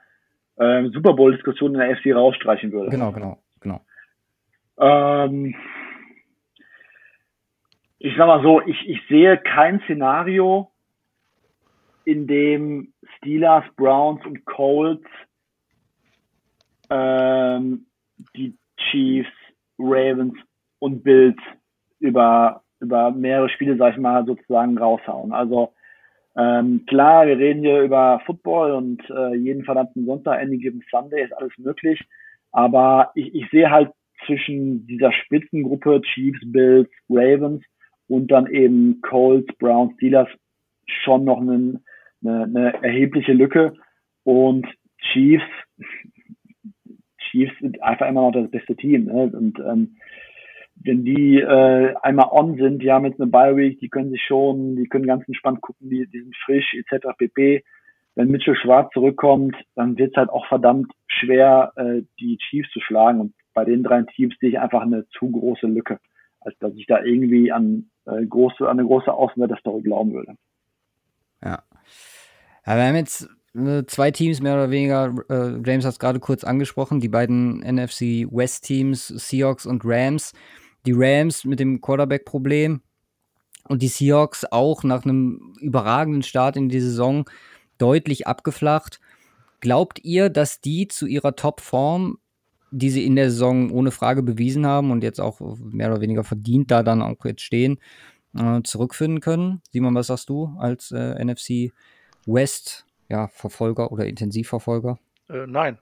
[0.59, 2.91] ähm, Super Bowl-Diskussion in der FC rausstreichen würde.
[2.91, 3.81] Genau, genau, genau.
[4.79, 5.55] Ähm,
[7.99, 10.71] ich sag mal so, ich, ich sehe kein Szenario,
[12.05, 15.07] in dem Steelers, Browns und Colts
[16.91, 17.87] ähm,
[18.37, 19.31] die Chiefs,
[19.79, 20.35] Ravens
[20.79, 21.39] und Bills
[21.99, 25.33] über über mehrere Spiele, sag ich mal, sozusagen raushauen.
[25.33, 25.73] Also
[26.37, 31.23] ähm, klar, wir reden hier über Football und äh, jeden verdammten Sonntag, Any Given Sunday
[31.23, 32.01] ist alles möglich.
[32.51, 33.91] Aber ich, ich sehe halt
[34.27, 37.63] zwischen dieser Spitzengruppe Chiefs, Bills, Ravens
[38.09, 40.29] und dann eben Colts, Browns, Steelers
[40.87, 41.81] schon noch eine,
[42.25, 43.75] eine, eine erhebliche Lücke.
[44.25, 44.67] Und
[45.13, 45.45] Chiefs,
[47.31, 49.05] Chiefs sind einfach immer noch das beste Team.
[49.05, 49.31] Ne?
[49.33, 49.97] Und ähm,
[50.85, 54.23] wenn die äh, einmal on sind, die haben jetzt eine Bye Week, die können sich
[54.23, 57.07] schon, die können ganz entspannt gucken, die, die sind frisch etc.
[57.17, 57.65] pp.
[58.17, 62.81] Wenn Mitchell Schwarz zurückkommt, dann wird es halt auch verdammt schwer, äh, die Chiefs zu
[62.81, 63.21] schlagen.
[63.21, 65.99] Und bei den drei Teams sehe ich einfach eine zu große Lücke,
[66.41, 70.35] als dass ich da irgendwie an äh, große, an eine große Außenwärter-Story glauben würde.
[71.43, 71.63] Ja.
[72.67, 72.77] ja.
[72.77, 76.45] Wir haben jetzt äh, zwei Teams mehr oder weniger, äh, James hat es gerade kurz
[76.45, 80.35] angesprochen, die beiden NFC West Teams, Seahawks und Rams
[80.87, 82.81] die Rams mit dem Quarterback-Problem
[83.69, 87.29] und die Seahawks auch nach einem überragenden Start in die Saison
[87.79, 89.01] deutlich abgeflacht.
[89.61, 92.19] Glaubt ihr, dass die zu ihrer Top-Form,
[92.71, 96.25] die sie in der Saison ohne Frage bewiesen haben und jetzt auch mehr oder weniger
[96.25, 97.81] verdient da dann auch jetzt stehen,
[98.37, 99.63] äh, zurückfinden können?
[99.73, 101.73] Simon, was sagst du als äh, NFC
[102.27, 104.99] West ja, Verfolger oder Intensivverfolger?
[105.29, 105.79] Äh, nein.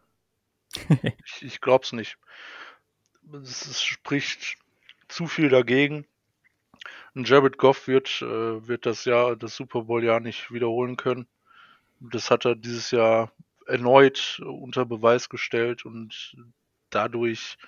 [1.25, 2.19] ich ich glaube es nicht.
[3.43, 4.57] Es spricht
[5.13, 6.07] zu viel dagegen.
[7.15, 11.27] Und Jared Goff wird, äh, wird das Jahr, das Super Bowl-Jahr nicht wiederholen können.
[12.01, 13.33] Das hat er dieses Jahr
[13.67, 16.37] erneut unter Beweis gestellt und
[16.91, 17.59] dadurch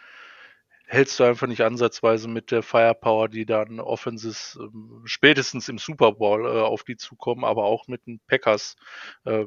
[0.86, 6.12] hältst du einfach nicht ansatzweise mit der Firepower, die dann Offenses ähm, spätestens im Super
[6.12, 8.76] Bowl äh, auf die zukommen, aber auch mit den Packers
[9.24, 9.44] äh,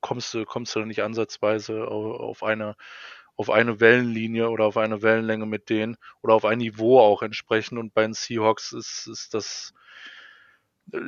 [0.00, 2.76] kommst du kommst du nicht ansatzweise auf, auf eine
[3.42, 7.78] auf eine Wellenlinie oder auf eine Wellenlänge mit denen oder auf ein Niveau auch entsprechend.
[7.78, 9.74] Und bei den Seahawks ist, ist das,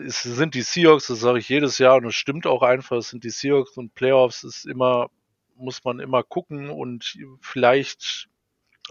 [0.04, 3.10] es sind die Seahawks, das sage ich jedes Jahr und es stimmt auch einfach, es
[3.10, 5.08] sind die Seahawks und Playoffs ist immer
[5.56, 8.28] muss man immer gucken und vielleicht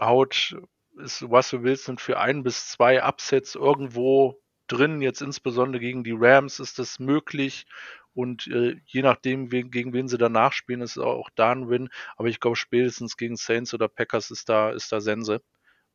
[0.00, 0.56] haut
[0.96, 5.02] ist Russell Wilson für ein bis zwei Upsets irgendwo drin.
[5.02, 7.66] Jetzt insbesondere gegen die Rams ist das möglich.
[8.14, 11.88] Und äh, je nachdem, wen, gegen wen sie danach spielen, ist auch da ein Win.
[12.16, 15.42] Aber ich glaube, spätestens gegen Saints oder Packers ist da, ist da Sense,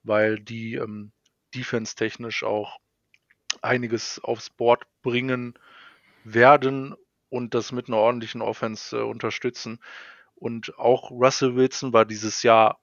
[0.04, 1.12] weil die ähm,
[1.56, 2.78] defense-technisch auch
[3.62, 5.58] einiges aufs Board bringen
[6.24, 6.96] werden
[7.30, 9.80] und das mit einer ordentlichen Offense äh, unterstützen.
[10.36, 12.80] Und auch Russell Wilson war dieses Jahr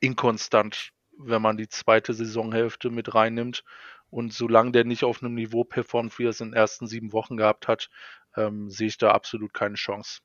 [0.00, 3.64] inkonstant, wenn man die zweite Saisonhälfte mit reinnimmt.
[4.10, 7.12] Und solange der nicht auf einem Niveau performt, wie er es in den ersten sieben
[7.12, 7.90] Wochen gehabt hat,
[8.36, 10.20] ähm, sehe ich da absolut keine Chance.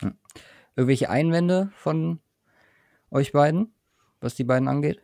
[0.00, 0.18] Hm.
[0.76, 2.20] Irgendwelche Einwände von
[3.10, 3.74] euch beiden,
[4.20, 5.02] was die beiden angeht?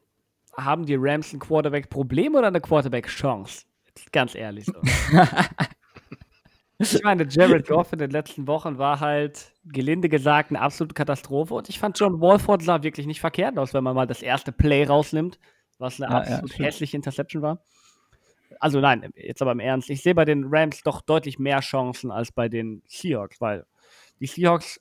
[0.56, 3.66] Haben die Rams ein Quarterback-Problem oder eine Quarterback-Chance?
[4.12, 4.80] Ganz ehrlich so.
[6.80, 11.54] Ich meine, Jared Goff in den letzten Wochen war halt, gelinde gesagt, eine absolute Katastrophe.
[11.54, 14.52] Und ich fand John Walford sah wirklich nicht verkehrt aus, wenn man mal das erste
[14.52, 15.40] Play rausnimmt,
[15.78, 17.62] was eine ja, absolut ja, hässliche Interception war.
[18.60, 19.90] Also nein, jetzt aber im Ernst.
[19.90, 23.66] Ich sehe bei den Rams doch deutlich mehr Chancen als bei den Seahawks, weil
[24.20, 24.80] die Seahawks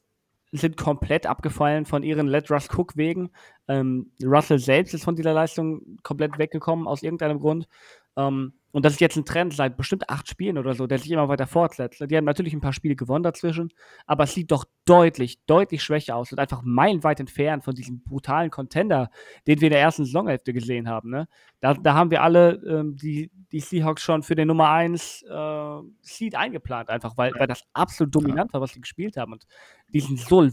[0.52, 3.32] sind komplett abgefallen von ihren Let Russ Cook wegen.
[3.68, 7.68] Ähm, Russell selbst ist von dieser Leistung komplett weggekommen aus irgendeinem Grund.
[8.16, 11.10] Ähm, und das ist jetzt ein Trend seit bestimmt acht Spielen oder so, der sich
[11.10, 12.00] immer weiter fortsetzt.
[12.00, 13.74] Die haben natürlich ein paar Spiele gewonnen dazwischen,
[14.06, 18.52] aber es sieht doch deutlich, deutlich schwächer aus und einfach meilenweit entfernt von diesem brutalen
[18.52, 19.10] Contender,
[19.48, 21.10] den wir in der ersten Saisonhälfte gesehen haben.
[21.10, 21.28] Ne?
[21.60, 25.80] Da, da haben wir alle ähm, die, die Seahawks schon für den Nummer 1 äh,
[26.02, 29.32] Seed eingeplant, einfach weil, weil das absolut dominant war, was sie gespielt haben.
[29.34, 29.48] Und
[29.92, 30.48] die sind so,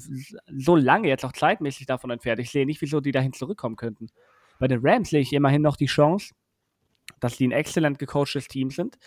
[0.57, 2.41] so lange jetzt auch zeitmäßig davon entfernt.
[2.41, 4.07] Ich sehe nicht, wieso die dahin zurückkommen könnten.
[4.59, 6.33] Bei den Rams sehe ich immerhin noch die Chance,
[7.25, 8.99] dass die ein exzellent gecoachtes Team sind,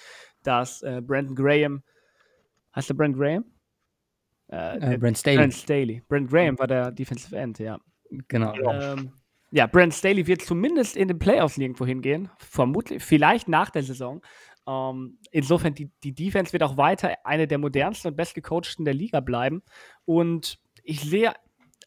[0.41, 1.83] dass äh, Brandon Graham,
[2.75, 3.45] heißt der Brandon Graham?
[4.49, 5.37] Äh, äh, Brent Staley.
[5.37, 6.01] Brent Staley.
[6.07, 7.79] Brent Graham war der Defensive End, ja.
[8.27, 8.55] Genau.
[8.55, 9.11] Ähm,
[9.51, 12.29] ja, Brent Staley wird zumindest in den Playoffs nirgendwo hingehen.
[12.39, 14.21] Vermutlich, vielleicht nach der Saison.
[14.67, 19.19] Ähm, insofern, die, die Defense wird auch weiter eine der modernsten und bestgecoachten der Liga
[19.19, 19.61] bleiben.
[20.05, 21.33] Und ich sehe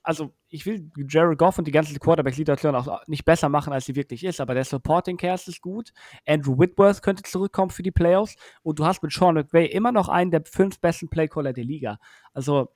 [0.04, 3.94] also ich will Jared Goff und die ganze Quarterback-Situation auch nicht besser machen, als sie
[3.94, 5.92] wirklich ist, aber der Supporting Cast ist gut.
[6.26, 10.08] Andrew Whitworth könnte zurückkommen für die Playoffs und du hast mit Sean McVay immer noch
[10.08, 11.98] einen der fünf besten Playcaller der Liga.
[12.34, 12.70] Also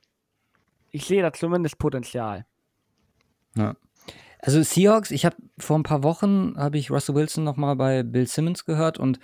[0.90, 2.46] ich sehe da zumindest Potenzial.
[3.56, 3.74] Ja.
[4.38, 8.02] Also Seahawks, ich habe vor ein paar Wochen habe ich Russell Wilson noch mal bei
[8.02, 9.18] Bill Simmons gehört und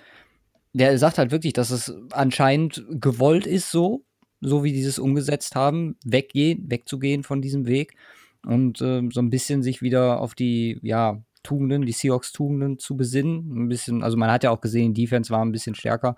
[0.73, 4.03] der sagt halt wirklich, dass es anscheinend gewollt ist so,
[4.41, 7.95] so wie die es umgesetzt haben, weggehen, wegzugehen von diesem Weg
[8.45, 13.63] und äh, so ein bisschen sich wieder auf die, ja, Tugenden, die Seahawks-Tugenden zu besinnen.
[13.63, 16.15] Ein bisschen, also man hat ja auch gesehen, die Defense war ein bisschen stärker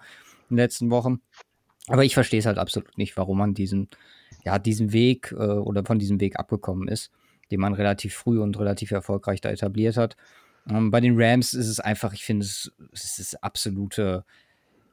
[0.50, 1.22] in den letzten Wochen.
[1.88, 3.90] Aber ich verstehe es halt absolut nicht, warum man diesen,
[4.44, 7.12] ja, diesen Weg äh, oder von diesem Weg abgekommen ist,
[7.52, 10.16] den man relativ früh und relativ erfolgreich da etabliert hat.
[10.70, 14.26] Ähm, bei den Rams ist es einfach, ich finde, es, es ist absolute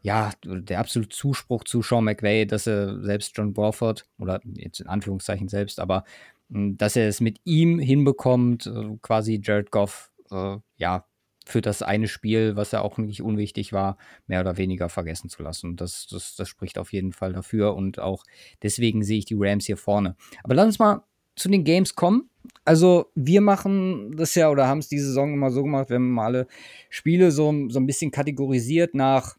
[0.02, 4.86] ja, der absolute Zuspruch zu Sean McVay, dass er selbst John Crawford, oder jetzt in
[4.86, 6.04] Anführungszeichen selbst, aber
[6.50, 11.06] dass er es mit ihm hinbekommt, äh, quasi Jared Goff, äh, ja,
[11.46, 15.42] für das eine Spiel, was ja auch nicht unwichtig war, mehr oder weniger vergessen zu
[15.42, 15.76] lassen.
[15.76, 18.24] Das, das, das spricht auf jeden Fall dafür und auch
[18.62, 20.16] deswegen sehe ich die Rams hier vorne.
[20.44, 21.02] Aber lass uns mal
[21.36, 22.28] zu den Games kommen.
[22.64, 26.10] Also wir machen das ja oder haben es diese Saison immer so gemacht, wir haben
[26.10, 26.46] mal alle
[26.88, 29.36] Spiele so, so ein bisschen kategorisiert nach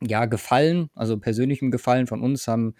[0.00, 2.74] ja, Gefallen, also persönlichem Gefallen von uns, haben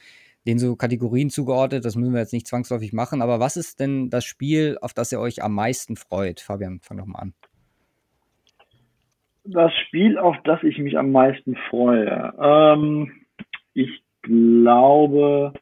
[0.48, 1.84] den so Kategorien zugeordnet.
[1.84, 3.20] Das müssen wir jetzt nicht zwangsläufig machen.
[3.20, 6.40] Aber was ist denn das Spiel, auf das ihr euch am meisten freut?
[6.40, 7.34] Fabian, fang doch mal an.
[9.44, 12.32] Das Spiel, auf das ich mich am meisten freue.
[12.40, 13.12] Ähm,
[13.74, 15.52] ich glaube,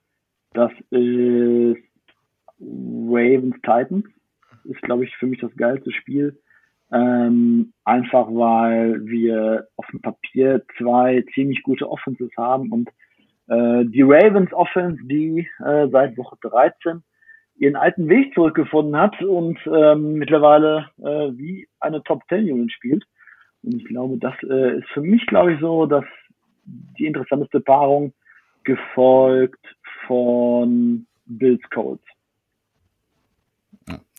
[0.55, 1.83] das ist
[2.61, 4.05] Ravens Titans.
[4.65, 6.41] Ist, glaube ich, für mich das geilste Spiel.
[6.93, 12.89] Ähm, einfach weil wir auf dem Papier zwei ziemlich gute Offenses haben und
[13.49, 17.03] äh, die Ravens Offense, die äh, seit Woche 13
[17.59, 23.05] ihren alten Weg zurückgefunden hat und ähm, mittlerweile äh, wie eine Top 10 Unit spielt.
[23.63, 26.05] Und ich glaube, das äh, ist für mich, glaube ich, so, dass
[26.65, 28.13] die interessanteste Paarung
[28.65, 29.65] gefolgt
[30.07, 32.03] von Bills Colts.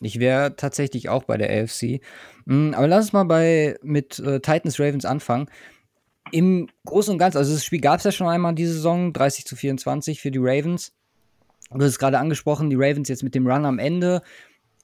[0.00, 2.00] Ich wäre tatsächlich auch bei der AFC.
[2.46, 5.48] Hm, aber lass uns mal bei, mit äh, Titans Ravens anfangen.
[6.32, 9.46] Im Großen und Ganzen, also das Spiel gab es ja schon einmal diese Saison, 30
[9.46, 10.92] zu 24 für die Ravens.
[11.70, 14.22] Du hast es gerade angesprochen, die Ravens jetzt mit dem Run am Ende,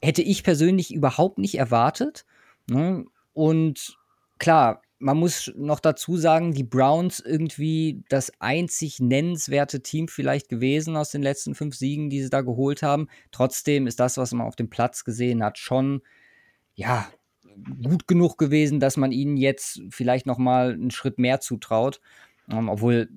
[0.02, 2.24] hätte ich persönlich überhaupt nicht erwartet.
[2.66, 3.04] Ne?
[3.32, 3.96] Und
[4.38, 10.96] klar, man muss noch dazu sagen, die Browns irgendwie das einzig nennenswerte Team vielleicht gewesen
[10.96, 13.08] aus den letzten fünf Siegen, die sie da geholt haben.
[13.30, 16.02] Trotzdem ist das, was man auf dem Platz gesehen hat, schon
[16.74, 17.06] ja
[17.82, 22.00] gut genug gewesen, dass man ihnen jetzt vielleicht noch mal einen Schritt mehr zutraut.
[22.50, 23.08] Ähm, obwohl,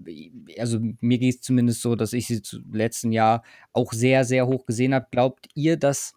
[0.57, 4.47] also mir geht es zumindest so, dass ich sie im letzten Jahr auch sehr, sehr
[4.47, 5.07] hoch gesehen habe.
[5.11, 6.13] Glaubt ihr, dass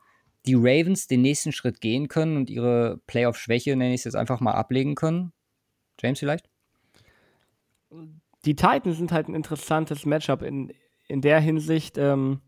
[0.47, 4.41] die Ravens den nächsten Schritt gehen können und ihre Playoff-Schwäche, nenne ich es jetzt einfach
[4.41, 5.33] mal, ablegen können?
[6.01, 6.49] James vielleicht?
[8.45, 10.73] Die Titans sind halt ein interessantes Matchup in,
[11.09, 11.99] in der Hinsicht.
[11.99, 12.41] Ähm,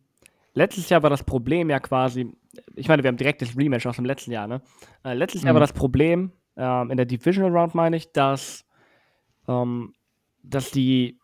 [0.54, 2.32] letztes Jahr war das Problem ja quasi,
[2.74, 4.62] ich meine, wir haben direkt das Rematch aus dem letzten Jahr, ne?
[5.04, 5.46] Äh, letztes mhm.
[5.46, 8.64] Jahr war das Problem, ähm, in der Divisional Round meine ich, dass,
[9.48, 9.94] ähm,
[10.42, 11.18] dass die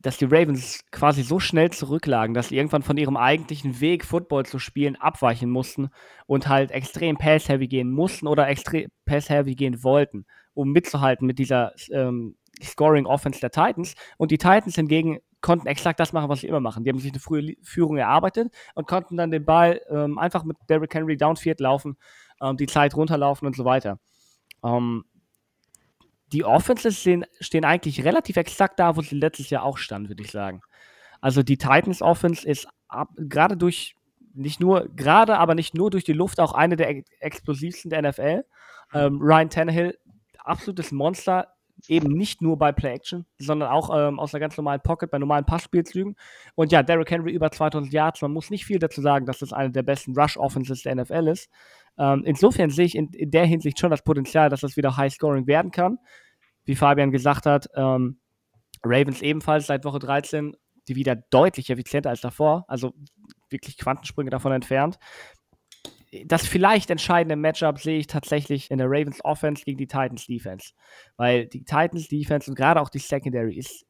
[0.00, 4.46] dass die Ravens quasi so schnell zurücklagen, dass sie irgendwann von ihrem eigentlichen Weg, Football
[4.46, 5.90] zu spielen, abweichen mussten
[6.26, 11.72] und halt extrem pass-heavy gehen mussten oder extrem pass-heavy gehen wollten, um mitzuhalten mit dieser
[11.90, 13.94] ähm, Scoring-Offense der Titans.
[14.18, 16.84] Und die Titans hingegen konnten exakt das machen, was sie immer machen.
[16.84, 20.56] Die haben sich eine frühe Führung erarbeitet und konnten dann den Ball ähm, einfach mit
[20.68, 21.96] Derrick Henry downfield laufen,
[22.40, 23.98] ähm, die Zeit runterlaufen und so weiter.
[24.64, 25.04] Ähm,
[26.32, 30.22] die Offenses stehen, stehen eigentlich relativ exakt da, wo sie letztes Jahr auch standen, würde
[30.22, 30.60] ich sagen.
[31.20, 32.68] Also die Titans Offense ist
[33.16, 33.96] gerade durch,
[34.34, 38.44] nicht nur, gerade aber nicht nur durch die Luft auch eine der explosivsten der NFL.
[38.94, 39.98] Ähm, Ryan Tannehill,
[40.38, 41.48] absolutes Monster,
[41.86, 45.18] eben nicht nur bei Play Action, sondern auch ähm, aus einer ganz normalen Pocket bei
[45.18, 46.16] normalen Passspielzügen.
[46.54, 49.52] Und ja, Derrick Henry über 2000 Yards, man muss nicht viel dazu sagen, dass das
[49.52, 51.48] eine der besten Rush Offenses der NFL ist.
[51.98, 55.12] Ähm, insofern sehe ich in, in, der Hinsicht schon das Potenzial, dass das wieder High
[55.12, 55.98] Scoring werden kann.
[56.64, 58.20] Wie Fabian gesagt hat, ähm,
[58.82, 60.56] Ravens ebenfalls seit Woche 13,
[60.88, 62.94] die wieder deutlich effizienter als davor, also
[63.50, 64.98] wirklich Quantensprünge davon entfernt.
[66.24, 70.72] Das vielleicht entscheidende Matchup sehe ich tatsächlich in der Ravens Offense gegen die Titans Defense.
[71.16, 73.84] Weil die Titans Defense und gerade auch die Secondary ist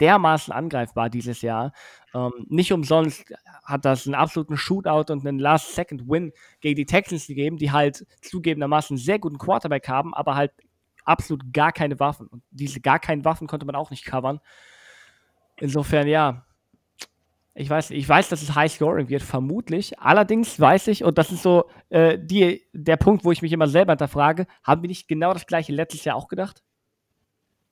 [0.00, 1.72] dermaßen angreifbar dieses Jahr.
[2.14, 3.24] Ähm, nicht umsonst
[3.64, 8.96] hat das einen absoluten Shootout und einen Last-Second-Win gegen die Texans gegeben, die halt zugegebenermaßen
[8.96, 10.52] einen sehr guten Quarterback haben, aber halt
[11.04, 12.26] absolut gar keine Waffen.
[12.26, 14.40] Und diese gar keinen Waffen konnte man auch nicht covern.
[15.58, 16.45] Insofern, ja.
[17.58, 19.98] Ich weiß, ich weiß, dass es High Scoring wird, vermutlich.
[19.98, 23.66] Allerdings weiß ich, und das ist so äh, die, der Punkt, wo ich mich immer
[23.66, 26.62] selber hinterfrage, haben wir nicht genau das gleiche letztes Jahr auch gedacht?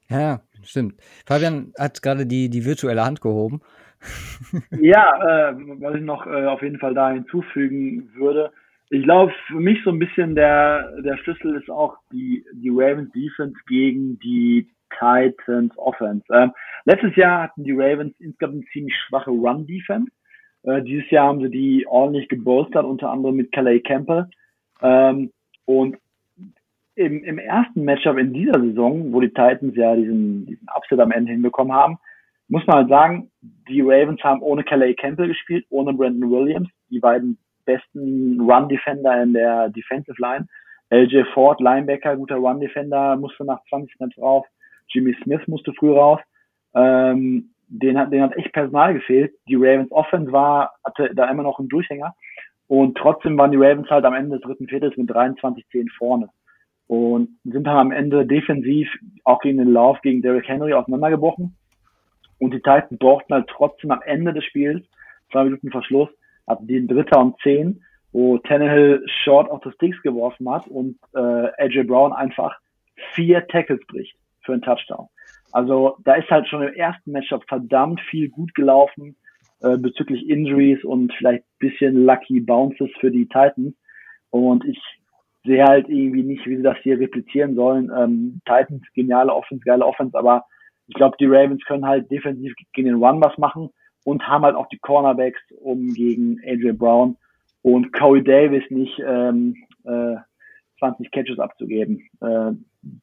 [0.08, 1.00] Ja, stimmt.
[1.26, 3.60] Fabian hat gerade die, die virtuelle Hand gehoben.
[4.70, 8.52] ja, äh, was ich noch äh, auf jeden Fall da hinzufügen würde,
[8.90, 13.10] ich glaube, für mich so ein bisschen der, der Schlüssel ist auch die, die Ravens
[13.12, 16.24] Defense gegen die Titans Offense.
[16.32, 16.52] Ähm,
[16.84, 20.10] letztes Jahr hatten die Ravens insgesamt eine ziemlich schwache Run Defense.
[20.64, 24.28] Äh, dieses Jahr haben sie die ordentlich gebolstert, unter anderem mit Calais Campbell.
[24.82, 25.32] Ähm,
[25.66, 25.96] und
[26.96, 31.10] im, im ersten Matchup in dieser Saison, wo die Titans ja diesen, diesen Upset am
[31.10, 31.98] Ende hinbekommen haben,
[32.48, 33.30] muss man halt sagen,
[33.68, 36.68] die Ravens haben ohne Calais Campbell gespielt, ohne Brandon Williams.
[36.90, 40.46] Die beiden besten Run-Defender in der Defensive Line.
[40.90, 44.46] LJ Ford, Linebacker, guter Run-Defender, musste nach 20 Snaps drauf.
[44.88, 46.20] Jimmy Smith musste früh raus.
[46.74, 49.34] Ähm, den hat, den hat echt Personal gefehlt.
[49.48, 52.14] Die Ravens Offense war, hatte da immer noch einen Durchhänger.
[52.66, 56.28] Und trotzdem waren die Ravens halt am Ende des dritten Viertels mit 23-10 vorne.
[56.86, 58.88] Und sind dann am Ende defensiv
[59.24, 61.56] auch gegen den Lauf gegen Derrick Henry auseinandergebrochen.
[62.38, 64.84] Und die Titans brauchten halt trotzdem am Ende des Spiels,
[65.32, 66.10] zwei Minuten Verschluss,
[66.46, 71.18] ab den Dritter und Zehn, wo Tannehill short auf das Sticks geworfen hat und äh,
[71.18, 72.58] AJ Brown einfach
[73.14, 75.08] vier Tackles bricht für einen Touchdown.
[75.52, 79.16] Also da ist halt schon im ersten Matchup verdammt viel gut gelaufen
[79.62, 83.74] äh, bezüglich Injuries und vielleicht bisschen lucky Bounces für die Titans.
[84.30, 84.80] Und ich
[85.44, 87.90] sehe halt irgendwie nicht, wie sie das hier replizieren sollen.
[87.96, 90.44] Ähm, Titans, geniale Offense, geile Offense, aber
[90.86, 93.70] ich glaube, die Ravens können halt defensiv gegen den Run was machen
[94.04, 97.16] und haben halt auch die Cornerbacks, um gegen AJ Brown
[97.62, 100.16] und Corey Davis nicht ähm, äh,
[100.78, 102.02] 20 Catches abzugeben.
[102.20, 102.52] Äh,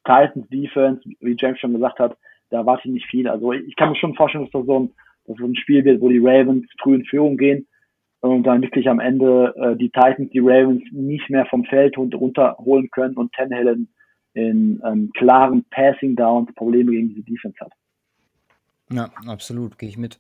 [0.04, 2.18] Titans Defense, wie James schon gesagt hat,
[2.50, 3.28] da erwarte ich nicht viel.
[3.28, 4.94] Also ich kann mir schon vorstellen, dass das so ein,
[5.26, 7.68] dass das ein Spiel wird, wo die Ravens früh in Führung gehen
[8.22, 12.90] und dann wirklich am Ende äh, die Titans die Ravens nicht mehr vom Feld runterholen
[12.92, 13.88] können und Tannehill in,
[14.34, 17.74] in ähm, klaren Passing Downs Probleme gegen diese Defense hat.
[18.92, 20.18] Ja, absolut, gehe ich mit.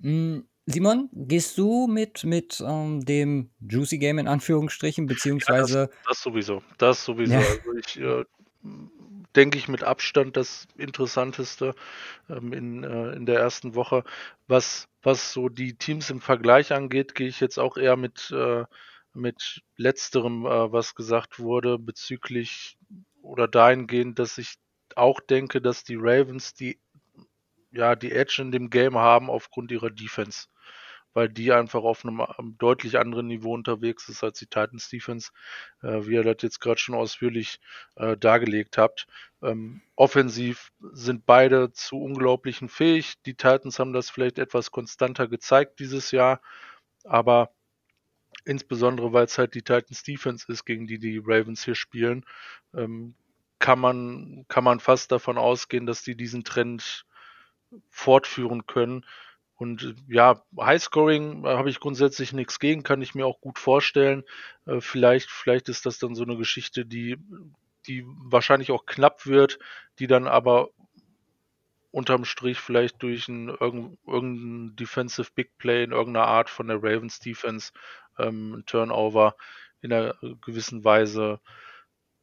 [0.00, 5.78] Hm, Simon, gehst du mit, mit ähm, dem Juicy Game in Anführungsstrichen, beziehungsweise.
[5.78, 6.62] Ja, das, das, sowieso.
[6.78, 7.34] Das sowieso.
[7.34, 7.40] Ja.
[7.40, 8.24] Also ich äh,
[9.36, 11.74] denke ich mit Abstand das Interessanteste
[12.28, 14.04] ähm, in, äh, in der ersten Woche.
[14.46, 18.64] Was, was so die Teams im Vergleich angeht, gehe ich jetzt auch eher mit, äh,
[19.12, 22.76] mit letzterem, äh, was gesagt wurde, bezüglich
[23.22, 24.54] oder dahingehend, dass ich
[24.96, 26.78] auch denke, dass die Ravens die,
[27.72, 30.46] ja, die Edge in dem Game haben aufgrund ihrer Defense
[31.14, 35.30] weil die einfach auf einem ähm, deutlich anderen Niveau unterwegs ist als die Titans Defense,
[35.82, 37.60] äh, wie ihr das jetzt gerade schon ausführlich
[37.96, 39.06] äh, dargelegt habt.
[39.42, 43.14] Ähm, offensiv sind beide zu unglaublichen fähig.
[43.22, 46.40] Die Titans haben das vielleicht etwas konstanter gezeigt dieses Jahr,
[47.04, 47.54] aber
[48.44, 52.26] insbesondere weil es halt die Titans Defense ist, gegen die die Ravens hier spielen,
[52.74, 53.14] ähm,
[53.58, 57.06] kann man, kann man fast davon ausgehen, dass die diesen Trend
[57.88, 59.06] fortführen können.
[59.56, 64.24] Und ja, Highscoring äh, habe ich grundsätzlich nichts gegen, kann ich mir auch gut vorstellen.
[64.66, 67.16] Äh, vielleicht, vielleicht ist das dann so eine Geschichte, die,
[67.86, 69.58] die wahrscheinlich auch knapp wird,
[69.98, 70.70] die dann aber
[71.92, 77.20] unterm Strich vielleicht durch ein, irgendein Defensive Big Play in irgendeiner Art von der Ravens
[77.20, 77.72] Defense,
[78.18, 79.36] ähm, Turnover
[79.80, 81.40] in einer gewissen Weise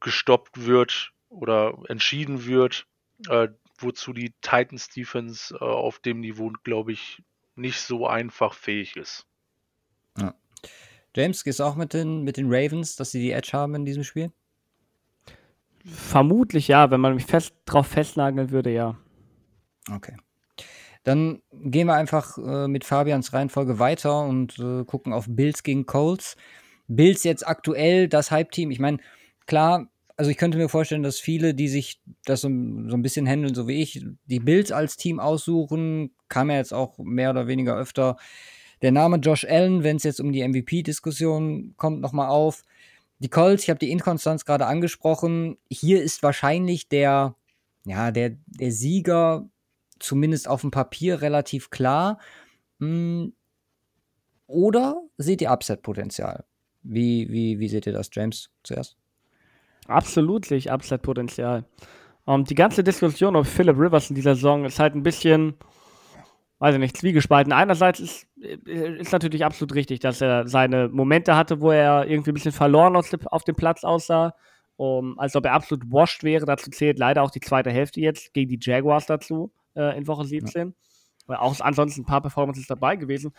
[0.02, 2.86] gestoppt wird oder entschieden wird.
[3.30, 3.50] Äh,
[3.84, 7.22] wozu die Titans Defense äh, auf dem Niveau, glaube ich,
[7.56, 9.26] nicht so einfach fähig ist.
[10.18, 10.34] Ja.
[11.16, 13.86] James, gehst du auch mit den, mit den Ravens, dass sie die Edge haben in
[13.86, 14.32] diesem Spiel?
[15.86, 18.98] Vermutlich ja, wenn man mich fest drauf festnageln würde, ja.
[19.90, 20.16] Okay.
[21.04, 25.88] Dann gehen wir einfach äh, mit Fabians Reihenfolge weiter und äh, gucken auf Bills gegen
[25.88, 26.38] Colts.
[26.88, 28.70] Bills jetzt aktuell das Hype-Team.
[28.70, 29.00] Ich meine,
[29.48, 29.88] klar,
[30.22, 33.56] also ich könnte mir vorstellen, dass viele, die sich das so, so ein bisschen handeln,
[33.56, 37.76] so wie ich, die Bills als Team aussuchen, kam ja jetzt auch mehr oder weniger
[37.76, 38.18] öfter
[38.84, 42.64] der Name Josh Allen, wenn es jetzt um die MVP-Diskussion kommt, nochmal auf.
[43.18, 45.58] Die Colts, ich habe die Inkonstanz gerade angesprochen.
[45.72, 47.34] Hier ist wahrscheinlich der,
[47.86, 49.50] ja, der, der Sieger
[49.98, 52.20] zumindest auf dem Papier relativ klar.
[52.80, 53.34] Hm,
[54.46, 56.46] oder seht ihr Upset-Potenzial?
[56.84, 59.01] Wie, wie, wie seht ihr das, James, zuerst?
[59.88, 61.66] Absolutlich Upside-Potenzial.
[62.26, 65.56] Um, ähm, die ganze Diskussion um Philip Rivers in dieser Saison ist halt ein bisschen,
[66.60, 67.52] weiß ich nicht, zwiegespalten.
[67.52, 68.28] Einerseits ist,
[68.66, 72.96] ist natürlich absolut richtig, dass er seine Momente hatte, wo er irgendwie ein bisschen verloren
[72.96, 74.36] auf dem Platz aussah,
[74.78, 76.46] um, als ob er absolut washed wäre.
[76.46, 80.26] Dazu zählt leider auch die zweite Hälfte jetzt gegen die Jaguars dazu äh, in Woche
[80.26, 80.74] 17.
[81.28, 81.40] Ja.
[81.40, 83.34] Auch ansonsten ein paar Performances dabei gewesen.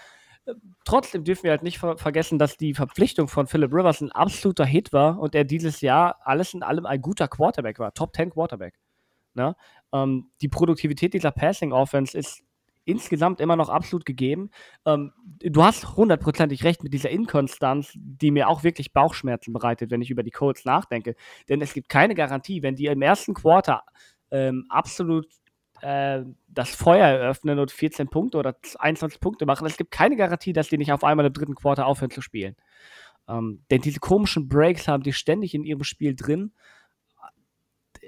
[0.85, 4.65] Trotzdem dürfen wir halt nicht ver vergessen, dass die Verpflichtung von Philip Rivers ein absoluter
[4.65, 8.31] Hit war und er dieses Jahr alles in allem ein guter Quarterback war, Top 10
[8.31, 8.75] Quarterback.
[9.35, 9.55] Ne?
[9.93, 12.43] Ähm, die Produktivität dieser Passing Offense ist
[12.85, 14.51] insgesamt immer noch absolut gegeben.
[14.85, 20.03] Ähm, du hast hundertprozentig recht mit dieser Inkonstanz, die mir auch wirklich Bauchschmerzen bereitet, wenn
[20.03, 21.15] ich über die Colts nachdenke.
[21.49, 23.85] Denn es gibt keine Garantie, wenn die im ersten Quarter
[24.31, 25.27] ähm, absolut
[25.83, 29.67] äh, das Feuer eröffnen und 14 Punkte oder 21 Punkte machen.
[29.67, 32.57] Es gibt keine Garantie, dass die nicht auf einmal im dritten Quarter aufhören zu spielen.
[33.29, 36.53] Ähm, denn diese komischen Breaks haben die ständig in ihrem Spiel drin.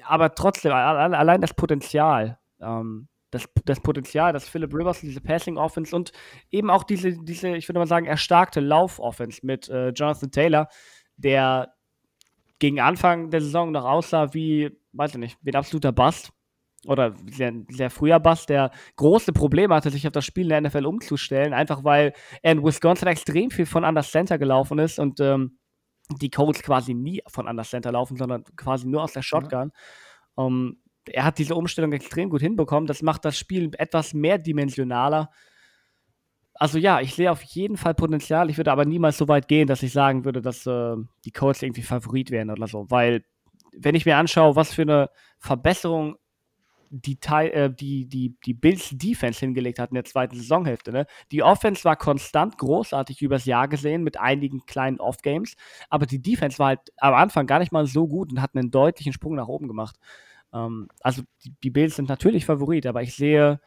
[0.04, 5.94] Aber trotzdem, allein das Potenzial, ähm, das, das Potenzial, dass Philip Rivers diese Passing Offense
[5.96, 6.12] und
[6.50, 10.68] eben auch diese, diese ich würde mal sagen, erstarkte Lauf Offense mit äh, Jonathan Taylor,
[11.16, 11.74] der
[12.60, 16.33] gegen Anfang der Saison noch aussah wie, weiß ich nicht, wie ein absoluter Bust
[16.86, 20.60] oder sehr, sehr früher Bass, der große Probleme hatte, sich auf das Spiel in der
[20.62, 22.12] NFL umzustellen, einfach weil
[22.42, 25.58] er in Wisconsin extrem viel von Under Center gelaufen ist und ähm,
[26.20, 29.72] die Colts quasi nie von Under Center laufen, sondern quasi nur aus der Shotgun.
[29.72, 30.44] Ja.
[30.44, 32.86] Um, ähm, er hat diese Umstellung extrem gut hinbekommen.
[32.86, 35.30] Das macht das Spiel etwas mehrdimensionaler.
[36.54, 38.48] Also ja, ich sehe auf jeden Fall Potenzial.
[38.48, 41.62] Ich würde aber niemals so weit gehen, dass ich sagen würde, dass äh, die Colts
[41.62, 42.86] irgendwie Favorit wären oder so.
[42.88, 43.24] Weil,
[43.76, 46.16] wenn ich mir anschaue, was für eine Verbesserung
[46.90, 50.92] die, äh, die, die, die Bills Defense hingelegt hat in der zweiten Saisonhälfte.
[50.92, 51.06] Ne?
[51.32, 55.56] Die Offense war konstant großartig übers Jahr gesehen mit einigen kleinen Off-Games,
[55.90, 58.70] aber die Defense war halt am Anfang gar nicht mal so gut und hat einen
[58.70, 59.96] deutlichen Sprung nach oben gemacht.
[60.52, 63.60] Ähm, also die, die Bills sind natürlich Favorit, aber ich sehe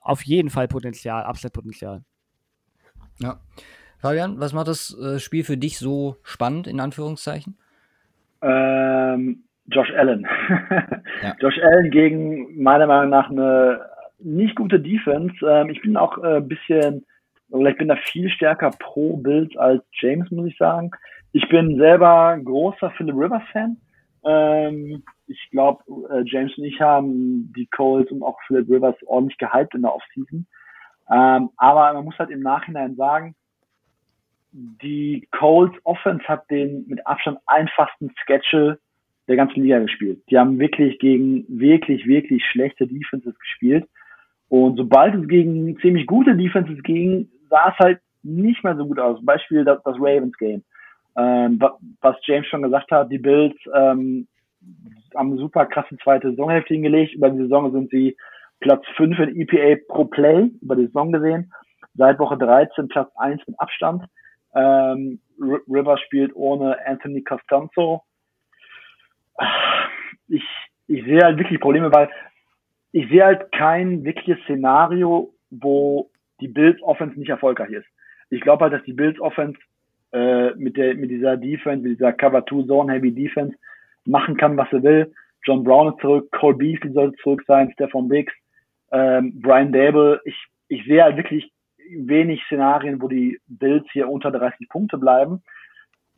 [0.00, 2.04] auf jeden Fall Potenzial, Upset-Potenzial.
[3.18, 3.40] Ja.
[3.98, 7.58] Fabian, was macht das äh, Spiel für dich so spannend, in Anführungszeichen?
[8.40, 10.26] Ähm, Josh Allen.
[11.22, 11.34] ja.
[11.40, 13.86] Josh Allen gegen meiner Meinung nach eine
[14.18, 15.34] nicht gute Defense.
[15.46, 17.06] Ähm, ich bin auch ein äh, bisschen,
[17.50, 20.90] oder ich bin da viel stärker pro Bild als James, muss ich sagen.
[21.32, 23.76] Ich bin selber großer Philip Rivers Fan.
[24.24, 29.38] Ähm, ich glaube, äh, James und ich haben die Colts und auch Philip Rivers ordentlich
[29.38, 30.46] gehypt in der Offseason.
[31.10, 33.34] Ähm, aber man muss halt im Nachhinein sagen,
[34.52, 38.78] die Colts Offense hat den mit Abstand einfachsten Schedule
[39.30, 40.20] der ganzen Liga gespielt.
[40.28, 43.88] Die haben wirklich gegen wirklich, wirklich schlechte Defenses gespielt.
[44.48, 48.98] Und sobald es gegen ziemlich gute Defenses ging, sah es halt nicht mehr so gut
[48.98, 49.24] aus.
[49.24, 50.64] Beispiel das, das Ravens Game.
[51.16, 51.62] Ähm,
[52.00, 54.26] was James schon gesagt hat, die Bills ähm,
[55.14, 57.14] haben super krasse zweite Saisonhälfte hingelegt.
[57.14, 58.16] Über die Saison sind sie
[58.58, 61.52] Platz 5 in EPA pro Play, über die Saison gesehen.
[61.94, 64.04] Seit Woche 13 Platz 1 mit Abstand.
[64.56, 68.02] Ähm, Rivers spielt ohne Anthony Costanzo.
[70.28, 70.44] Ich,
[70.86, 72.08] ich sehe halt wirklich Probleme, weil
[72.92, 76.10] ich sehe halt kein wirkliches Szenario, wo
[76.40, 77.86] die Bills Offense nicht erfolgreich ist.
[78.30, 79.58] Ich glaube halt, dass die Bills Offense
[80.12, 83.56] äh, mit der mit dieser Defense, mit dieser Cover 2 Zone Heavy Defense
[84.04, 85.12] machen kann, was sie will.
[85.44, 88.32] John Brown ist zurück, Cole Beasley sollte zurück sein, Stefan Diggs,
[88.92, 90.20] ähm, Brian Dable.
[90.24, 90.36] Ich
[90.68, 91.52] ich sehe halt wirklich
[91.90, 95.42] wenig Szenarien, wo die Bills hier unter 30 Punkte bleiben.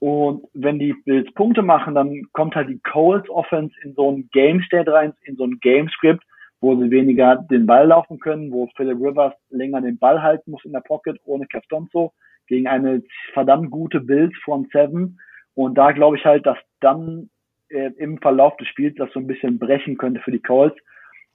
[0.03, 4.29] Und wenn die Bills Punkte machen, dann kommt halt die Coles Offense in so ein
[4.33, 6.25] Game State rein, in so ein Game Script,
[6.61, 10.65] wo sie weniger den Ball laufen können, wo Philip Rivers länger den Ball halten muss
[10.65, 12.13] in der Pocket ohne Castonzo
[12.49, 15.21] gegen eine verdammt gute Bills von Seven.
[15.55, 17.31] Und da glaube ich halt, dass dann
[17.69, 20.77] äh, im Verlauf des Spiels das so ein bisschen brechen könnte für die Colts.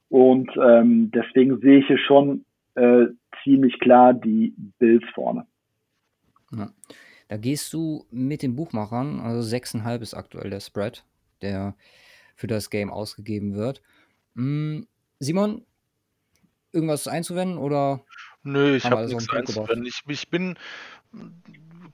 [0.09, 2.43] Und ähm, deswegen sehe ich hier schon
[2.75, 3.05] äh,
[3.43, 5.47] ziemlich klar die Bills vorne.
[6.51, 6.67] Ja.
[7.27, 11.03] Da gehst du mit den Buchmachern, also 6,5 ist aktuell der Spread,
[11.41, 11.75] der
[12.35, 13.81] für das Game ausgegeben wird.
[14.35, 14.87] Hm,
[15.19, 15.65] Simon,
[16.71, 18.05] irgendwas einzuwenden oder?
[18.43, 19.85] Nö, ich habe nichts einzuwenden.
[19.85, 20.57] Ich, ich bin,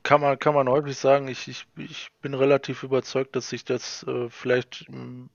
[0.04, 4.04] kann man, kann man häufig sagen, ich, ich, ich bin relativ überzeugt, dass sich das
[4.04, 5.30] äh, vielleicht im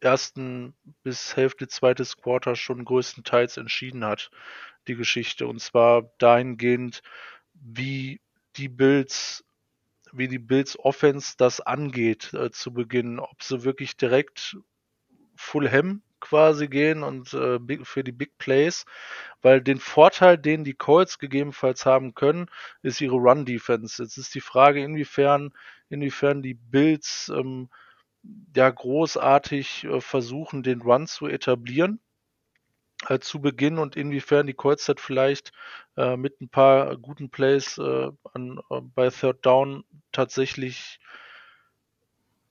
[0.00, 4.30] ersten bis Hälfte zweites Quarter schon größtenteils entschieden hat,
[4.86, 5.46] die Geschichte.
[5.46, 7.02] Und zwar dahingehend,
[7.54, 8.20] wie
[8.58, 9.44] die Bills,
[10.12, 14.56] wie die Bills Offense das angeht äh, zu Beginn, ob sie wirklich direkt
[15.36, 18.84] Full Hem quasi gehen und äh, für die Big Plays,
[19.40, 22.50] weil den Vorteil, den die Colts gegebenenfalls haben können,
[22.82, 24.02] ist ihre Run Defense.
[24.02, 25.52] Jetzt ist die Frage, inwiefern,
[25.88, 27.68] inwiefern die Bills ähm,
[28.56, 32.00] ja großartig äh, versuchen, den Run zu etablieren
[33.06, 34.56] äh, zu Beginn und inwiefern die
[34.88, 35.52] hat vielleicht
[35.96, 40.98] äh, mit ein paar guten Plays äh, an, äh, bei Third Down tatsächlich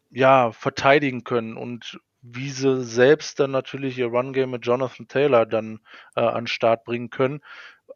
[0.10, 5.80] ja verteidigen können und wie sie selbst dann natürlich ihr Run-Game mit Jonathan Taylor dann
[6.16, 7.42] äh, an Start bringen können.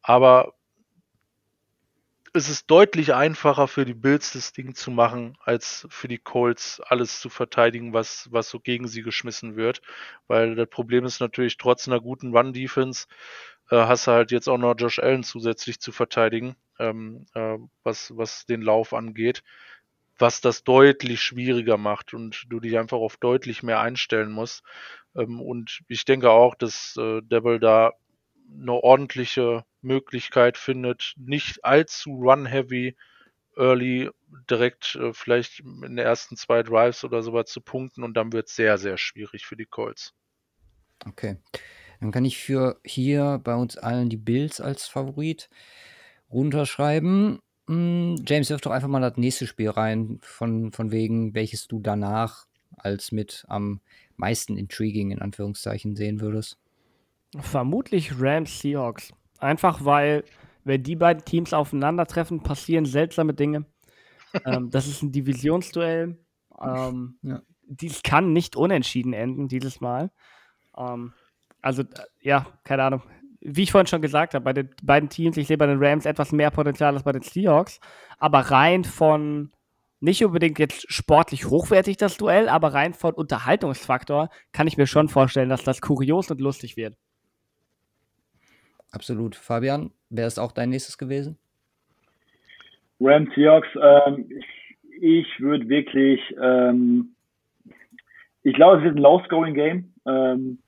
[0.01, 0.53] Aber
[2.33, 6.79] es ist deutlich einfacher für die Bills, das Ding zu machen, als für die Colts
[6.81, 9.81] alles zu verteidigen, was, was so gegen sie geschmissen wird.
[10.27, 13.07] Weil das Problem ist natürlich, trotz einer guten Run-Defense
[13.69, 18.15] äh, hast du halt jetzt auch noch Josh Allen zusätzlich zu verteidigen, ähm, äh, was,
[18.15, 19.43] was den Lauf angeht
[20.21, 24.63] was das deutlich schwieriger macht und du dich einfach auf deutlich mehr einstellen musst.
[25.15, 27.93] Ähm, und ich denke auch, dass äh, Devil da
[28.53, 32.95] eine ordentliche Möglichkeit findet, nicht allzu run-heavy
[33.57, 34.09] early
[34.49, 38.47] direkt äh, vielleicht in den ersten zwei Drives oder sowas zu punkten und dann wird
[38.47, 40.13] es sehr, sehr schwierig für die Colts.
[41.05, 41.37] Okay.
[41.99, 45.49] Dann kann ich für hier bei uns allen die Bills als Favorit
[46.31, 47.39] runterschreiben.
[47.67, 51.79] Hm, James, wirf doch einfach mal das nächste Spiel rein, von, von wegen, welches du
[51.79, 53.81] danach als mit am
[54.15, 56.57] meisten intriguing in Anführungszeichen sehen würdest.
[57.39, 59.13] Vermutlich Rams Seahawks.
[59.41, 60.23] Einfach weil,
[60.63, 63.65] wenn die beiden Teams aufeinandertreffen, passieren seltsame Dinge.
[64.45, 66.17] ähm, das ist ein Divisionsduell.
[66.61, 67.41] Ähm, ja.
[67.63, 70.11] Dies kann nicht unentschieden enden dieses Mal.
[70.77, 71.13] Ähm,
[71.61, 71.85] also, äh,
[72.21, 73.01] ja, keine Ahnung
[73.41, 76.05] wie ich vorhin schon gesagt habe, bei den beiden Teams, ich sehe bei den Rams
[76.05, 77.79] etwas mehr Potenzial als bei den Seahawks,
[78.19, 79.51] aber rein von
[79.99, 85.09] nicht unbedingt jetzt sportlich hochwertig das Duell, aber rein von Unterhaltungsfaktor kann ich mir schon
[85.09, 86.97] vorstellen, dass das kurios und lustig wird.
[88.91, 89.35] Absolut.
[89.35, 91.37] Fabian, wäre es auch dein nächstes gewesen?
[92.99, 97.15] Rams Seahawks, ähm, ich, ich würde wirklich, ähm,
[98.43, 99.93] ich glaube, es wird ein Low-Scoring-Game.
[100.05, 100.59] Ähm,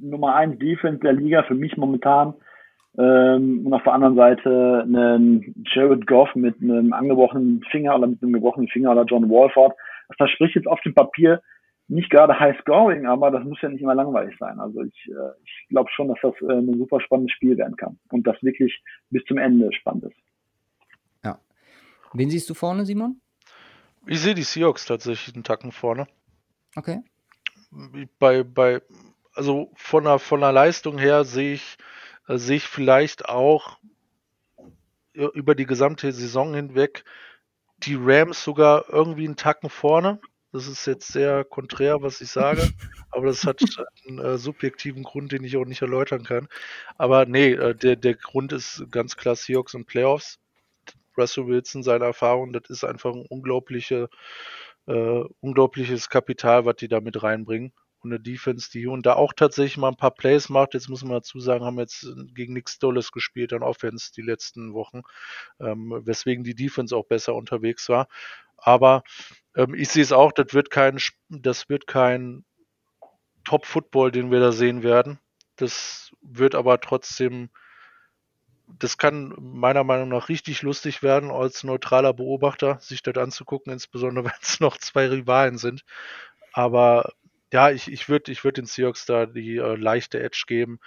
[0.00, 2.34] Nummer 1 Defense der Liga für mich momentan.
[2.98, 8.22] Ähm, und auf der anderen Seite einen Jared Goff mit einem angebrochenen Finger oder mit
[8.22, 9.74] einem gebrochenen Finger oder John Walford.
[10.08, 11.42] Das verspricht jetzt auf dem Papier
[11.88, 14.58] nicht gerade High Scoring, aber das muss ja nicht immer langweilig sein.
[14.58, 17.98] Also ich, äh, ich glaube schon, dass das äh, ein super spannendes Spiel werden kann
[18.10, 20.16] und das wirklich bis zum Ende spannend ist.
[21.24, 21.38] Ja.
[22.12, 23.20] Wen siehst du vorne, Simon?
[24.06, 26.06] Ich sehe die Seahawks tatsächlich einen Tacken vorne.
[26.74, 27.02] Okay.
[28.18, 28.82] Bei, bei
[29.34, 31.76] also von der, von der Leistung her sehe ich,
[32.28, 33.78] äh, sehe ich vielleicht auch
[35.12, 37.04] über die gesamte Saison hinweg
[37.78, 40.20] die Rams sogar irgendwie einen Tacken vorne.
[40.56, 42.62] Das ist jetzt sehr konträr, was ich sage,
[43.10, 43.62] aber das hat
[44.08, 46.48] einen äh, subjektiven Grund, den ich auch nicht erläutern kann.
[46.96, 50.38] Aber nee, äh, der, der Grund ist ganz klar Seahawks und Playoffs.
[51.18, 54.08] Russell Wilson, seine Erfahrung, das ist einfach ein unglaublicher
[54.86, 57.74] äh, unglaubliches Kapital, was die da mit reinbringen.
[58.00, 60.72] Und eine Defense, die hier und da auch tatsächlich mal ein paar Plays macht.
[60.72, 64.72] Jetzt muss man dazu sagen, haben jetzt gegen nichts Dolles gespielt an Offense die letzten
[64.72, 65.02] Wochen,
[65.60, 68.08] ähm, weswegen die Defense auch besser unterwegs war.
[68.56, 69.02] Aber
[69.56, 70.98] ähm, ich sehe es auch, das wird kein,
[71.28, 72.44] das wird kein
[73.44, 75.18] Top-Football, den wir da sehen werden.
[75.56, 77.50] Das wird aber trotzdem,
[78.66, 84.24] das kann meiner Meinung nach richtig lustig werden, als neutraler Beobachter sich das anzugucken, insbesondere
[84.26, 85.84] wenn es noch zwei Rivalen sind.
[86.52, 87.12] Aber
[87.52, 90.80] ja, ich, ich würde ich würd den Seahawks da die äh, leichte Edge geben.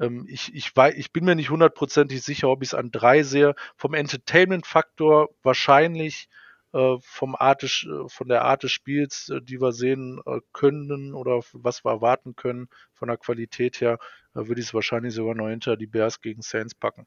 [0.00, 3.22] Ähm, ich, ich, weiß, ich bin mir nicht hundertprozentig sicher, ob ich es an drei
[3.22, 3.54] sehe.
[3.76, 6.28] Vom Entertainment-Faktor wahrscheinlich
[6.72, 10.20] vom Art des, äh, von der Art des Spiels, äh, die wir sehen
[10.52, 13.98] können oder was wir erwarten können von der Qualität her,
[14.34, 17.06] würde ich es wahrscheinlich sogar noch hinter die Bears gegen Saints packen.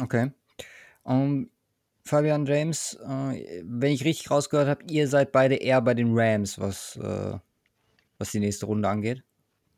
[0.00, 0.32] Okay.
[1.02, 1.50] Um, ähm,
[2.04, 6.60] Fabian James, äh, wenn ich richtig rausgehört habe, ihr seid beide eher bei den Rams,
[6.60, 7.36] was, äh,
[8.18, 9.24] was die nächste Runde angeht.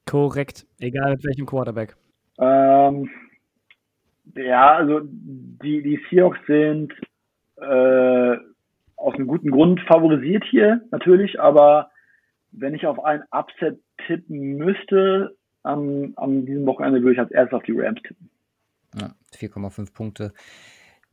[0.05, 1.97] Korrekt, egal mit welchem Quarterback.
[2.39, 3.11] Ähm,
[4.37, 6.93] ja, also die, die Seahawks sind
[7.57, 8.37] äh,
[8.99, 11.91] aus einem guten Grund favorisiert hier natürlich, aber
[12.51, 17.57] wenn ich auf ein Upset tippen müsste, an, an diesem Wochenende würde ich als erstes
[17.57, 18.31] auf die Rams tippen.
[18.99, 20.33] Ja, 4,5 Punkte.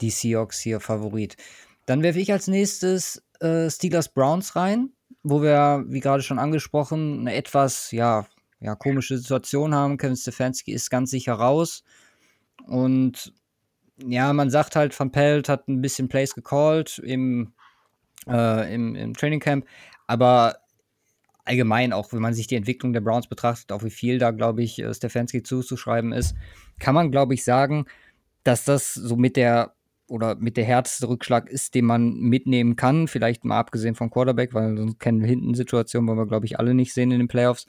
[0.02, 1.38] Die Seahawks hier Favorit.
[1.86, 4.92] Dann werfe ich als nächstes äh, Steelers Browns rein,
[5.24, 8.26] wo wir, wie gerade schon angesprochen, eine etwas ja,
[8.60, 9.98] ja, komische Situation haben.
[9.98, 11.84] Kevin Stefanski ist ganz sicher raus.
[12.66, 13.34] Und
[13.98, 17.54] ja, man sagt halt, Van Pelt hat ein bisschen Plays gecallt im
[18.28, 19.66] äh, im, im Training Camp.
[20.08, 20.58] Aber
[21.46, 24.64] allgemein, auch wenn man sich die Entwicklung der Browns betrachtet, auch wie viel da, glaube
[24.64, 26.36] ich, äh, Stefanski zuzuschreiben ist,
[26.80, 27.86] kann man, glaube ich, sagen,
[28.44, 29.74] dass das so mit der
[30.08, 33.08] oder mit der härteste Rückschlag ist, den man mitnehmen kann.
[33.08, 36.60] Vielleicht mal abgesehen vom Quarterback, weil sonst kennen wir hinten Situationen, wollen wir, glaube ich,
[36.60, 37.66] alle nicht sehen in den Playoffs.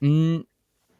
[0.00, 0.44] Hm,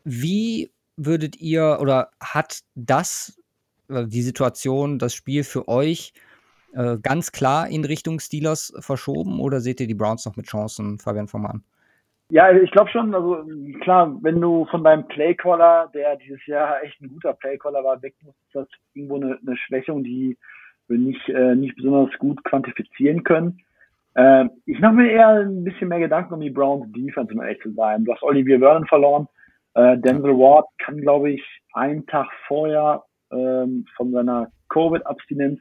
[0.05, 3.41] wie würdet ihr oder hat das,
[3.88, 6.12] äh, die Situation, das Spiel für euch
[6.73, 10.99] äh, ganz klar in Richtung Steelers verschoben oder seht ihr die Browns noch mit Chancen,
[10.99, 11.62] Fabian Forman?
[12.31, 13.45] Ja, ich glaube schon, also
[13.81, 18.14] klar, wenn du von deinem Playcaller, der dieses Jahr echt ein guter Playcaller war, weg
[18.23, 20.39] musst, ist das irgendwo eine, eine Schwächung, die
[20.87, 23.59] wir nicht, äh, nicht besonders gut quantifizieren können.
[24.14, 27.61] Äh, ich mache mir eher ein bisschen mehr Gedanken um die Browns Defense, um ehrlich
[27.62, 28.05] zu sein.
[28.05, 29.27] Du hast Olivier Vernon verloren.
[29.75, 31.43] Äh, Denzel Ward kann, glaube ich,
[31.73, 33.03] einen Tag vorher
[33.33, 35.61] ähm, von seiner Covid-Abstinenz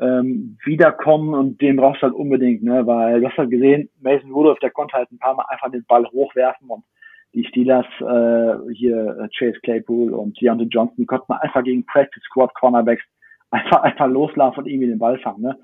[0.00, 2.86] ähm, wiederkommen und den brauchst du halt unbedingt, ne?
[2.86, 5.84] Weil du hast halt gesehen, Mason Rudolph, der konnte halt ein paar Mal einfach den
[5.86, 6.84] Ball hochwerfen und
[7.32, 12.22] die Steelers, äh, hier äh, Chase Claypool und Deontay Johnson, die konnten einfach gegen Practice
[12.24, 13.02] Squad Cornerbacks
[13.50, 15.58] einfach einfach loslaufen und irgendwie den Ball fangen, ne?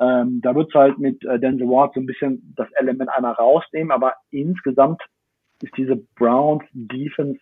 [0.00, 3.92] Ähm, da wird's halt mit äh, Denzel Ward so ein bisschen das Element einmal rausnehmen,
[3.92, 5.00] aber insgesamt
[5.62, 7.38] ist diese Browns Defense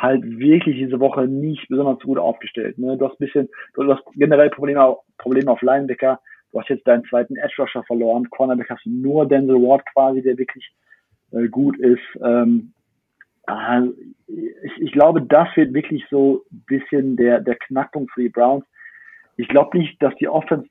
[0.00, 2.78] halt wirklich diese Woche nicht besonders gut aufgestellt.
[2.78, 2.96] Ne?
[2.96, 6.20] Du hast bisschen, du hast generell Probleme, Probleme auf Linebacker.
[6.52, 8.28] Du hast jetzt deinen zweiten Edge Rusher verloren.
[8.30, 10.72] Cornerback hast du nur Denzel Ward quasi, der wirklich
[11.32, 12.00] äh, gut ist.
[12.24, 12.72] Ähm,
[13.46, 13.82] äh,
[14.62, 18.64] ich, ich glaube, das wird wirklich so ein bisschen der, der Knackpunkt für die Browns.
[19.36, 20.68] Ich glaube nicht, dass die Offense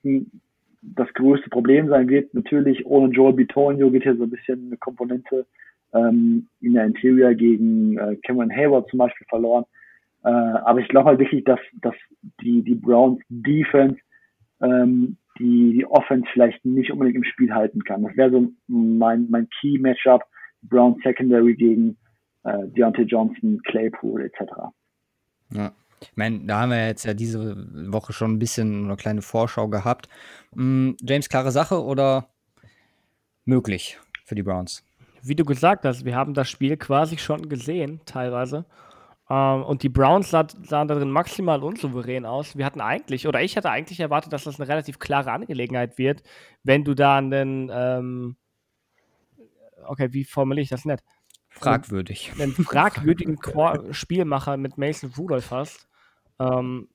[0.82, 2.34] das größte Problem sein wird.
[2.34, 5.46] Natürlich ohne Joel Bitonio geht hier so ein bisschen eine Komponente
[5.94, 9.66] ähm, in der Interior gegen äh, Cameron Hayward zum Beispiel verloren.
[10.24, 11.96] Äh, aber ich glaube halt wirklich, dass, dass
[12.42, 13.98] die, die Browns Defense
[14.62, 18.04] ähm, die, die Offense vielleicht nicht unbedingt im Spiel halten kann.
[18.04, 20.24] Das wäre so mein, mein Key-Matchup,
[20.64, 21.98] Brown Secondary gegen
[22.44, 24.52] äh, Deontay Johnson, Claypool etc.
[25.54, 25.72] Ja.
[26.02, 27.58] Ich meine, da haben wir jetzt ja diese
[27.92, 30.08] Woche schon ein bisschen eine kleine Vorschau gehabt.
[30.56, 32.30] Mm, James, klare Sache oder
[33.44, 34.86] möglich für die Browns?
[35.24, 38.66] Wie du gesagt hast, wir haben das Spiel quasi schon gesehen, teilweise.
[39.30, 42.58] Ähm, und die Browns sah, sahen darin maximal unsouverän aus.
[42.58, 46.24] Wir hatten eigentlich, oder ich hatte eigentlich erwartet, dass das eine relativ klare Angelegenheit wird,
[46.64, 48.38] wenn du da einen, ähm,
[49.86, 51.04] okay, wie formuliere ich das nicht?
[51.50, 52.32] Fragwürdig.
[52.40, 53.38] Einen fragwürdigen
[53.92, 55.88] Spielmacher mit Mason Rudolph hast.
[56.40, 56.90] Ähm,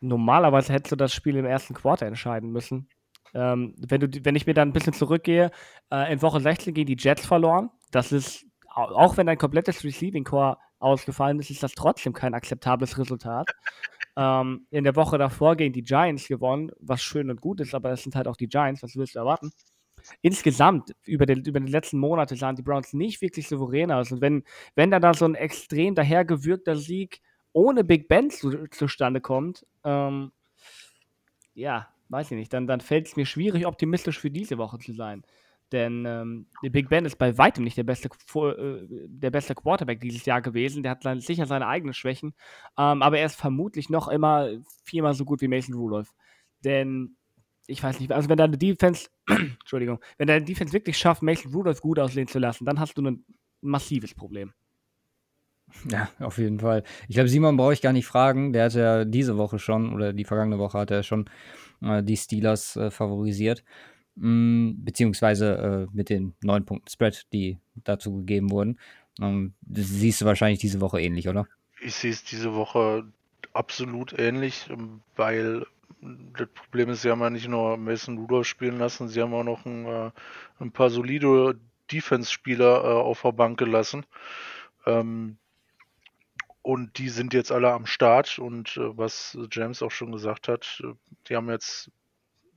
[0.00, 2.88] normalerweise hättest du das Spiel im ersten Quarter entscheiden müssen.
[3.34, 5.50] Ähm, wenn, du, wenn ich mir dann ein bisschen zurückgehe,
[5.90, 7.70] äh, in Woche 16 gegen die Jets verloren.
[7.90, 12.98] Das ist, auch wenn dein komplettes Receiving Core ausgefallen ist, ist das trotzdem kein akzeptables
[12.98, 13.48] Resultat.
[14.16, 17.90] Ähm, in der Woche davor gegen die Giants gewonnen, was schön und gut ist, aber
[17.90, 19.52] das sind halt auch die Giants, was willst du erwarten?
[20.20, 24.10] Insgesamt, über, den, über die letzten Monate sahen die Browns nicht wirklich souverän aus.
[24.10, 24.42] Und wenn,
[24.74, 27.20] wenn dann da so ein extrem dahergewürgter Sieg
[27.52, 30.32] ohne Big Ben zu, zustande kommt, ähm,
[31.54, 34.92] ja, weiß ich nicht, dann, dann fällt es mir schwierig, optimistisch für diese Woche zu
[34.92, 35.22] sein.
[35.72, 40.24] Denn ähm, Big Ben ist bei weitem nicht der beste, äh, der beste Quarterback dieses
[40.24, 40.82] Jahr gewesen.
[40.82, 42.34] Der hat sein, sicher seine eigenen Schwächen.
[42.76, 44.48] Ähm, aber er ist vermutlich noch immer
[44.82, 46.12] viermal so gut wie Mason Rudolph.
[46.64, 47.16] Denn
[47.68, 51.80] ich weiß nicht, also wenn deine Defense, Entschuldigung, wenn deine Defense wirklich schafft, Mason Rudolph
[51.80, 53.24] gut aussehen zu lassen, dann hast du ein
[53.60, 54.52] massives Problem.
[55.88, 56.82] Ja, auf jeden Fall.
[57.06, 58.52] Ich glaube, Simon brauche ich gar nicht fragen.
[58.52, 61.30] Der hat ja diese Woche schon, oder die vergangene Woche hat er schon
[61.80, 63.64] die Steelers äh, favorisiert.
[64.16, 68.78] Mm, beziehungsweise äh, mit den neun Punkten Spread, die dazu gegeben wurden.
[69.20, 71.46] Ähm, das siehst du wahrscheinlich diese Woche ähnlich, oder?
[71.80, 73.04] Ich sehe es diese Woche
[73.52, 75.66] absolut ähnlich, ähm, weil
[76.36, 79.44] das Problem ist, sie haben ja nicht nur Mason Rudolph spielen lassen, sie haben auch
[79.44, 80.10] noch ein, äh,
[80.58, 81.58] ein paar solide
[81.92, 84.06] Defense-Spieler äh, auf der Bank gelassen.
[84.86, 85.36] Ähm,
[86.62, 90.82] und die sind jetzt alle am Start und äh, was James auch schon gesagt hat,
[90.84, 90.92] äh,
[91.28, 91.90] die haben jetzt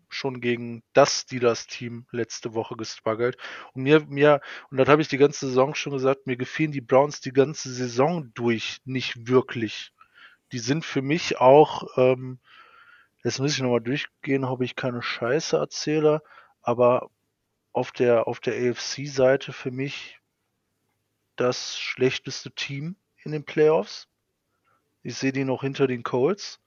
[0.09, 3.37] schon gegen das Steelers-Team letzte Woche gestruggelt.
[3.73, 6.81] Und mir, mir, und das habe ich die ganze Saison schon gesagt, mir gefielen die
[6.81, 9.91] Browns die ganze Saison durch nicht wirklich.
[10.51, 12.39] Die sind für mich auch, ähm,
[13.23, 16.21] jetzt muss ich nochmal durchgehen, ob ich keine Scheiße erzähle,
[16.61, 17.09] aber
[17.71, 20.19] auf der, auf der AFC-Seite für mich
[21.35, 24.07] das schlechteste Team in den Playoffs.
[25.01, 26.61] Ich sehe die noch hinter den Colts.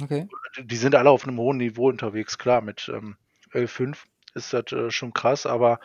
[0.00, 0.28] Okay.
[0.58, 3.16] Die sind alle auf einem hohen Niveau unterwegs, klar, mit ähm,
[3.52, 3.96] L5
[4.34, 5.80] ist das äh, schon krass, aber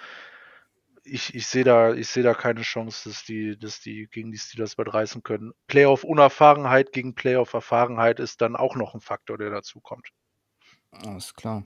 [1.04, 4.78] ich, ich sehe da, ich da keine Chance, dass die, dass die gegen die Steelers
[4.78, 5.54] was reißen können.
[5.68, 10.10] Playoff-Unerfahrenheit gegen Playoff-Erfahrenheit ist dann auch noch ein Faktor, der dazu kommt.
[10.92, 11.66] Alles klar.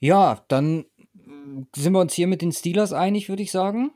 [0.00, 3.92] Ja, dann äh, sind wir uns hier mit den Steelers einig, würde ich sagen.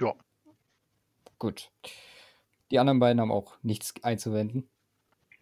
[0.00, 0.14] Ja.
[1.40, 1.72] Gut.
[2.70, 4.68] Die anderen beiden haben auch nichts einzuwenden.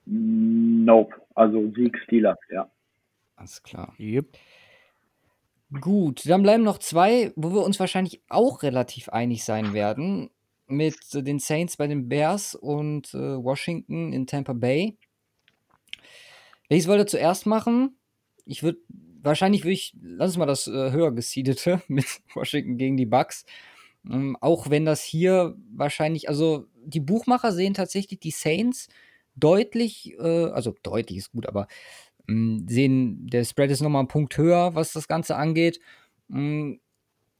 [0.06, 1.14] Nope.
[1.34, 2.70] Also Sieg Steelers, ja.
[3.36, 3.94] Alles klar.
[3.98, 4.38] Yep.
[5.80, 10.30] Gut, dann bleiben noch zwei, wo wir uns wahrscheinlich auch relativ einig sein werden.
[10.66, 14.96] Mit den Saints bei den Bears und äh, Washington in Tampa Bay.
[16.68, 17.98] Welches wollt ihr zuerst machen?
[18.44, 18.78] Ich würde,
[19.22, 23.44] wahrscheinlich würde ich, lass uns mal das äh, höher gesiedete mit Washington gegen die Bucks.
[24.10, 28.88] Ähm, auch wenn das hier wahrscheinlich, also die Buchmacher sehen tatsächlich die Saints
[29.36, 31.66] deutlich, äh, also deutlich ist gut, aber
[32.26, 35.80] mh, hm, sehen, der Spread ist nochmal ein Punkt höher, was das Ganze angeht.
[36.28, 36.80] Mh, hm,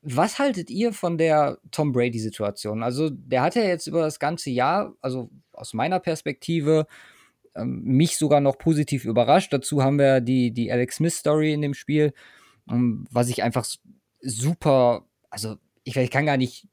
[0.02, 2.82] was haltet ihr von der Tom Brady-Situation?
[2.82, 6.86] Also, der hat ja jetzt über das ganze Jahr, also aus meiner Perspektive,
[7.56, 9.52] ähm, mich sogar noch positiv überrascht.
[9.52, 12.12] Dazu haben wir die, die Alex Smith-Story in dem Spiel,
[12.70, 13.66] ähm, was ich einfach
[14.20, 15.56] super, also
[15.89, 16.68] ich, ich kann gar nicht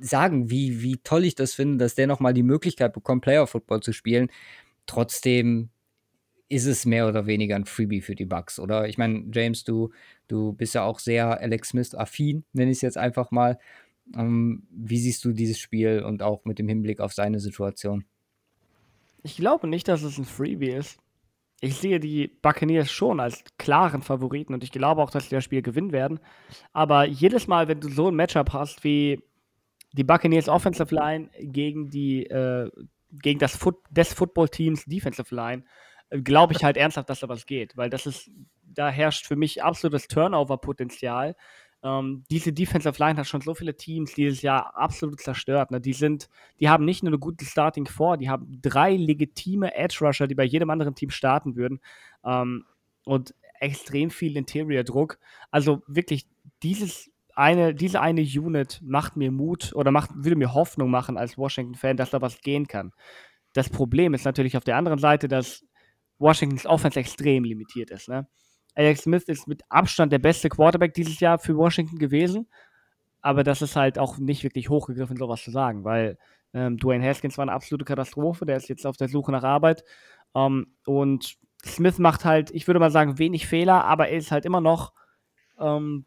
[0.00, 3.92] sagen, wie, wie toll ich das finde, dass der nochmal die Möglichkeit bekommt, Player-Football zu
[3.92, 4.30] spielen
[4.88, 5.68] trotzdem
[6.48, 8.88] ist es mehr oder weniger ein Freebie für die Bugs, oder?
[8.88, 9.92] Ich meine, James, du,
[10.26, 13.58] du bist ja auch sehr Alex Smith-affin, nenne ich es jetzt einfach mal.
[14.16, 18.06] Ähm, wie siehst du dieses Spiel und auch mit dem Hinblick auf seine Situation?
[19.22, 20.98] Ich glaube nicht, dass es ein Freebie ist.
[21.60, 25.44] Ich sehe die Buccaneers schon als klaren Favoriten und ich glaube auch, dass sie das
[25.44, 26.20] Spiel gewinnen werden.
[26.72, 29.22] Aber jedes Mal, wenn du so ein Matchup hast wie
[29.92, 32.70] die Buccaneers Offensive Line gegen die äh,
[33.10, 35.64] gegen das Foot des Football-Teams Defensive Line,
[36.10, 38.30] glaube ich halt ernsthaft, dass da was geht, weil das ist,
[38.62, 41.36] da herrscht für mich absolutes Turnover-Potenzial.
[41.82, 45.70] Ähm, diese Defensive Line hat schon so viele Teams dieses Jahr absolut zerstört.
[45.70, 45.80] Ne?
[45.80, 49.98] Die sind, die haben nicht nur eine gute Starting vor, die haben drei legitime Edge
[50.00, 51.80] Rusher, die bei jedem anderen Team starten würden.
[52.24, 52.64] Ähm,
[53.04, 55.18] und extrem viel Interior-Druck.
[55.50, 56.26] Also wirklich,
[56.62, 61.38] dieses eine, diese eine Unit macht mir Mut oder macht, würde mir Hoffnung machen als
[61.38, 62.92] Washington-Fan, dass da was gehen kann.
[63.52, 65.64] Das Problem ist natürlich auf der anderen Seite, dass
[66.18, 68.08] Washingtons Offense extrem limitiert ist.
[68.08, 68.26] Ne?
[68.78, 72.46] Alex Smith ist mit Abstand der beste Quarterback dieses Jahr für Washington gewesen,
[73.20, 76.16] aber das ist halt auch nicht wirklich hochgegriffen, sowas zu sagen, weil
[76.54, 79.82] ähm, Dwayne Haskins war eine absolute Katastrophe, der ist jetzt auf der Suche nach Arbeit.
[80.32, 84.44] Ähm, und Smith macht halt, ich würde mal sagen, wenig Fehler, aber er ist halt
[84.44, 84.92] immer noch
[85.58, 86.04] ähm,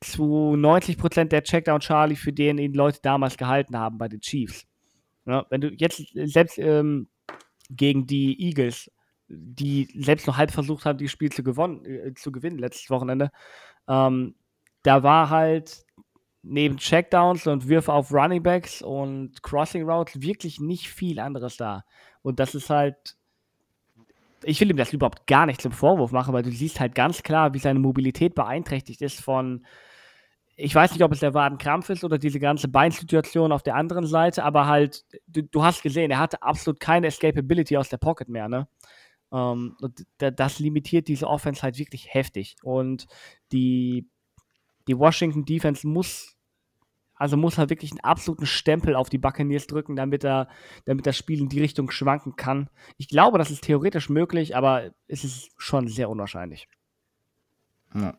[0.00, 4.68] zu 90% der Checkdown Charlie, für den ihn Leute damals gehalten haben bei den Chiefs.
[5.26, 7.08] Ja, wenn du jetzt selbst ähm,
[7.70, 8.88] gegen die Eagles,
[9.28, 13.30] die selbst noch halb versucht haben, das Spiel zu, gewonnen, äh, zu gewinnen letztes Wochenende,
[13.88, 14.34] ähm,
[14.82, 15.84] da war halt
[16.42, 21.84] neben Checkdowns und Würfe auf Running Backs und Crossing Routes wirklich nicht viel anderes da.
[22.22, 23.16] Und das ist halt
[24.46, 27.22] ich will ihm das überhaupt gar nicht zum Vorwurf machen, weil du siehst halt ganz
[27.22, 29.64] klar, wie seine Mobilität beeinträchtigt ist von
[30.56, 34.06] ich weiß nicht, ob es der Wadenkrampf ist oder diese ganze Beinsituation auf der anderen
[34.06, 38.28] Seite, aber halt, du, du hast gesehen, er hatte absolut keine Escapability aus der Pocket
[38.28, 38.68] mehr, ne?
[39.34, 39.76] Ähm,
[40.18, 42.56] das limitiert diese Offense halt wirklich heftig.
[42.62, 43.06] Und
[43.52, 44.08] die
[44.88, 46.36] die Washington Defense muss,
[47.14, 50.48] also muss halt wirklich einen absoluten Stempel auf die Buccaneers drücken, damit, er,
[50.84, 52.68] damit das Spiel in die Richtung schwanken kann.
[52.96, 56.68] Ich glaube, das ist theoretisch möglich, aber es ist schon sehr unwahrscheinlich.
[57.94, 58.18] Ja.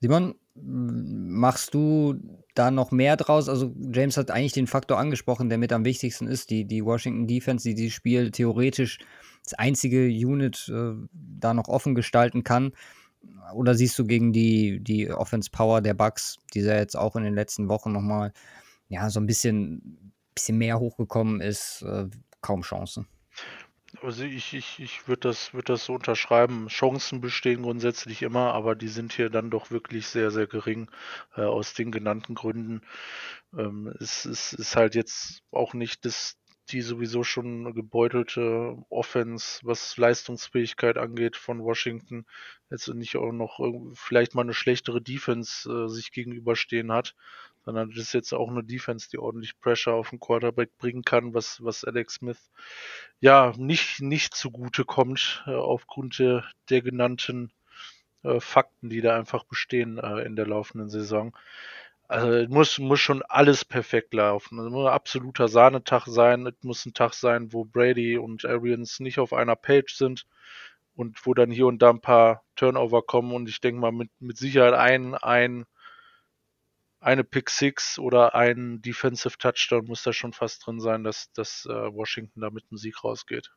[0.00, 2.14] Simon, machst du
[2.54, 3.48] da noch mehr draus?
[3.48, 7.26] Also James hat eigentlich den Faktor angesprochen, der mit am wichtigsten ist, die, die Washington
[7.26, 8.98] Defense, die dieses Spiel theoretisch
[9.44, 12.72] das einzige Unit äh, da noch offen gestalten kann.
[13.54, 17.24] Oder siehst du gegen die, die Offense Power der Bucks, die ja jetzt auch in
[17.24, 18.32] den letzten Wochen nochmal
[18.88, 22.06] ja, so ein bisschen, bisschen mehr hochgekommen ist, äh,
[22.40, 23.06] kaum Chancen?
[24.02, 26.68] Also ich, ich, ich würde das, würd das so unterschreiben.
[26.68, 30.88] Chancen bestehen grundsätzlich immer, aber die sind hier dann doch wirklich sehr, sehr gering
[31.36, 32.82] äh, aus den genannten Gründen.
[33.56, 36.36] Ähm, es, es ist halt jetzt auch nicht das,
[36.72, 42.26] die sowieso schon gebeutelte Offense, was Leistungsfähigkeit angeht von Washington,
[42.70, 43.60] jetzt nicht auch noch
[43.94, 47.14] vielleicht mal eine schlechtere Defense äh, sich gegenüberstehen hat,
[47.64, 51.34] sondern das ist jetzt auch eine Defense, die ordentlich Pressure auf den Quarterback bringen kann,
[51.34, 52.50] was, was Alex Smith
[53.20, 57.52] ja nicht, nicht zugute kommt, äh, aufgrund der, der genannten
[58.22, 61.36] äh, Fakten, die da einfach bestehen äh, in der laufenden Saison.
[62.10, 64.58] Also muss, muss schon alles perfekt laufen.
[64.58, 66.44] Es muss ein absoluter Sahnetag sein.
[66.44, 70.26] Es muss ein Tag sein, wo Brady und Arians nicht auf einer Page sind
[70.96, 73.32] und wo dann hier und da ein paar Turnover kommen.
[73.32, 75.66] Und ich denke mal, mit, mit Sicherheit ein, ein
[76.98, 81.64] eine Pick Six oder ein Defensive Touchdown muss da schon fast drin sein, dass, dass
[81.66, 83.52] äh, Washington da mit einem Sieg rausgeht.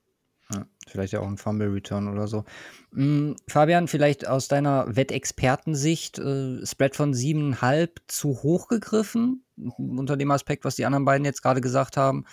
[0.52, 2.44] Ja, vielleicht ja auch ein Fumble Return oder so.
[2.91, 9.44] Mhm, Fabian, vielleicht aus deiner Wettexpertensicht, äh, Spread von 7,5 zu hoch gegriffen,
[9.78, 12.26] unter dem Aspekt, was die anderen beiden jetzt gerade gesagt haben,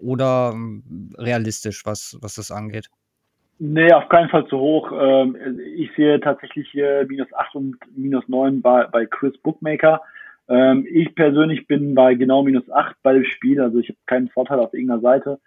[0.00, 2.90] oder äh, realistisch, was, was das angeht?
[3.58, 4.90] Nee, auf keinen Fall zu hoch.
[4.92, 5.36] Ähm,
[5.76, 10.02] ich sehe tatsächlich hier minus 8 und minus 9 bei, bei Chris Bookmaker.
[10.48, 14.28] Ähm, ich persönlich bin bei genau minus 8 bei dem Spiel, also ich habe keinen
[14.30, 15.38] Vorteil auf irgendeiner Seite.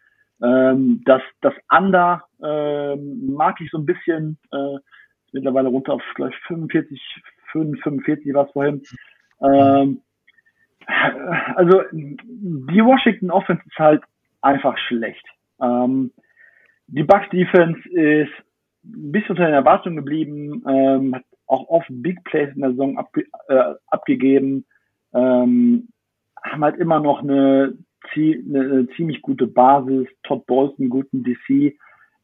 [0.42, 4.78] Ähm, das, das Under ähm, mag ich so ein bisschen, äh,
[5.32, 7.02] mittlerweile runter auf gleich 45,
[7.52, 8.82] 45 war es vorhin.
[9.42, 10.02] Ähm,
[11.56, 14.04] also die Washington Offense ist halt
[14.42, 15.26] einfach schlecht.
[15.62, 16.12] Ähm,
[16.88, 18.32] die Bucks Defense ist
[18.84, 22.98] ein bisschen unter den Erwartungen geblieben, ähm, hat auch oft Big Plays in der Saison
[22.98, 24.66] abge äh, abgegeben,
[25.14, 25.88] ähm,
[26.44, 27.76] haben halt immer noch eine
[28.16, 31.76] eine, ziemlich gute Basis, Todd einen guten DC.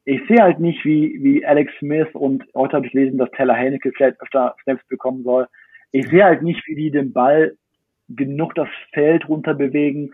[0.05, 3.55] Ich sehe halt nicht, wie, wie Alex Smith und heute habe ich gelesen, dass Taylor
[3.55, 5.47] Heineke vielleicht öfter Snaps bekommen soll.
[5.91, 7.55] Ich sehe halt nicht, wie die den Ball
[8.09, 10.11] genug das Feld runter bewegen,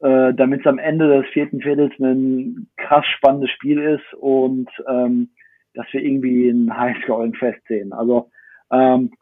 [0.00, 5.30] äh, damit es am Ende des vierten Viertels ein krass spannendes Spiel ist und ähm,
[5.74, 7.92] dass wir irgendwie ein Highscoring-Fest sehen.
[7.92, 8.30] Also
[8.70, 9.12] ähm,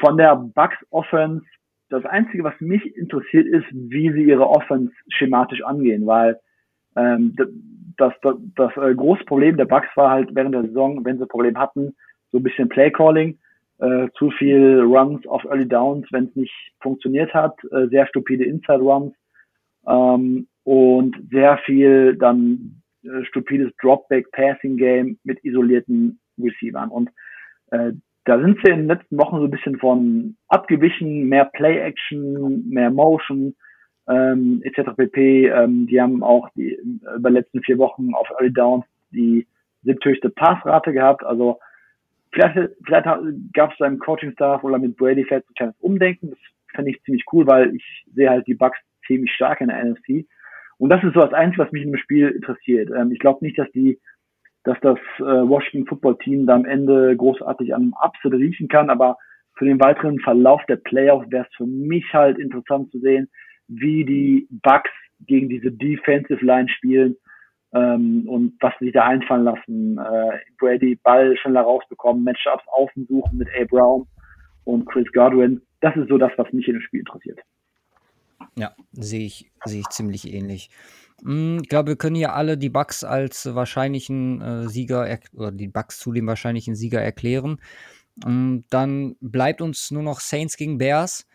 [0.00, 1.44] von der Bucks Offense
[1.90, 6.38] das Einzige, was mich interessiert, ist, wie sie ihre Offense schematisch angehen, weil
[6.96, 7.34] ähm,
[7.96, 11.26] das, das, das äh, große Problem der Bucks war halt während der Saison, wenn sie
[11.26, 11.94] Probleme hatten,
[12.30, 13.38] so ein bisschen Playcalling,
[13.78, 18.44] äh, zu viel Runs auf Early Downs, wenn es nicht funktioniert hat, äh, sehr stupide
[18.44, 19.14] Inside Runs
[19.86, 26.90] ähm, und sehr viel dann äh, stupides Dropback Passing Game mit isolierten Receivern.
[26.90, 27.10] Und
[27.70, 27.92] äh,
[28.28, 32.90] da sind sie in den letzten Wochen so ein bisschen von abgewichen, mehr Play-Action, mehr
[32.90, 33.54] Motion,
[34.06, 34.90] ähm, etc.
[34.94, 35.48] pp.
[35.48, 36.78] Ähm, die haben auch die,
[37.16, 39.46] über die letzten vier Wochen auf Early Downs die
[39.82, 41.24] siebthöchste Passrate gehabt.
[41.24, 41.58] Also
[42.32, 43.06] vielleicht, vielleicht
[43.54, 46.28] gab es beim Coaching-Staff oder mit Brady vielleicht ein kleines Umdenken.
[46.28, 46.38] Das
[46.74, 50.26] fände ich ziemlich cool, weil ich sehe halt die Bucks ziemlich stark in der NFC.
[50.76, 52.90] Und das ist so das Einzige, was mich dem Spiel interessiert.
[52.94, 53.98] Ähm, ich glaube nicht, dass die
[54.68, 59.16] dass das äh, Washington Football Team da am Ende großartig an Upset riechen kann, aber
[59.56, 63.30] für den weiteren Verlauf der Playoffs wäre es für mich halt interessant zu sehen,
[63.66, 64.90] wie die Bucks
[65.26, 67.16] gegen diese Defensive Line spielen
[67.72, 69.98] ähm, und was sie sich da einfallen lassen.
[69.98, 73.64] Äh, Brady Ball schneller rausbekommen, Matchups außen suchen mit A.
[73.64, 74.06] Brown
[74.64, 75.62] und Chris Godwin.
[75.80, 77.40] Das ist so das, was mich in dem Spiel interessiert.
[78.58, 80.70] Ja, sehe ich, sehe ich ziemlich ähnlich.
[81.22, 85.68] Hm, ich glaube, wir können hier alle die Bucks als wahrscheinlichen äh, Sieger oder die
[85.68, 87.60] Bucks zu dem wahrscheinlichen Sieger erklären.
[88.24, 91.26] Und dann bleibt uns nur noch Saints gegen Bears.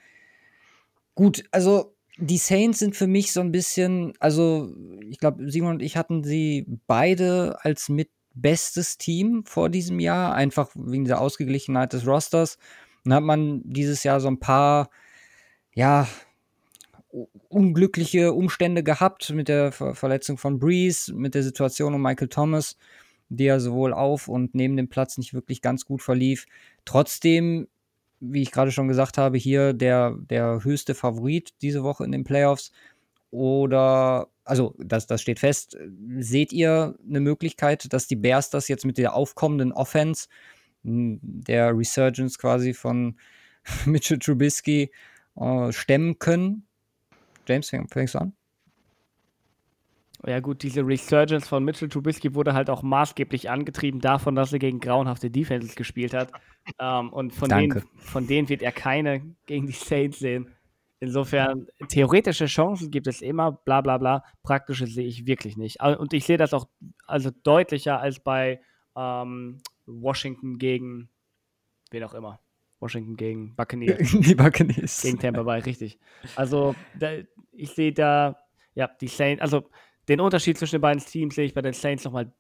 [1.16, 4.76] Gut, also die Saints sind für mich so ein bisschen, also
[5.10, 10.34] ich glaube, Simon und ich hatten sie beide als mit bestes Team vor diesem Jahr,
[10.34, 12.58] einfach wegen der Ausgeglichenheit des Rosters.
[13.06, 14.90] Dann hat man dieses Jahr so ein paar,
[15.74, 16.08] ja,
[17.50, 22.78] unglückliche Umstände gehabt mit der Ver Verletzung von Breeze, mit der Situation um Michael Thomas,
[23.30, 26.46] der sowohl auf und neben dem Platz nicht wirklich ganz gut verlief.
[26.86, 27.68] Trotzdem
[28.24, 32.24] wie ich gerade schon gesagt habe, hier der, der höchste Favorit diese Woche in den
[32.24, 32.72] Playoffs?
[33.32, 35.78] Oder, also das, das steht fest,
[36.20, 40.28] seht ihr eine Möglichkeit, dass die Bears das jetzt mit der aufkommenden Offense,
[40.84, 43.18] der Resurgence quasi von
[43.86, 44.92] Mitchell Trubisky,
[45.36, 46.66] äh, stemmen können?
[47.48, 48.34] James, fängst du an?
[50.26, 54.60] Ja gut, diese Resurgence von Mitchell Trubisky wurde halt auch maßgeblich angetrieben davon, dass er
[54.60, 56.32] gegen grauenhafte Defenses gespielt hat.
[56.80, 60.50] ähm, und von denen, von denen wird er keine gegen die Saints sehen.
[61.02, 64.24] Insofern, theoretische Chancen gibt es immer, bla bla bla.
[64.42, 65.84] Praktische sehe ich wirklich nicht.
[65.84, 66.70] Und ich sehe das auch
[67.06, 68.62] also deutlicher als bei
[68.96, 71.10] ähm, Washington gegen
[71.92, 72.40] wen auch immer.
[72.84, 74.12] Washington gegen Buccaneers.
[74.20, 75.02] die Buccaneers.
[75.02, 75.98] Gegen Tampa Bay, richtig.
[76.36, 77.12] Also, da,
[77.52, 78.38] ich sehe da,
[78.76, 79.70] ja, die Saints, also
[80.10, 82.32] den Unterschied zwischen den beiden Teams sehe ich bei den Saints nochmal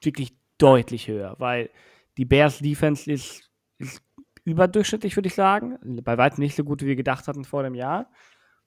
[0.00, 1.70] wirklich deutlich höher, weil
[2.16, 4.02] die Bears Defense ist, ist
[4.44, 5.78] überdurchschnittlich, würde ich sagen.
[6.02, 8.10] Bei weitem nicht so gut, wie wir gedacht hatten vor dem Jahr.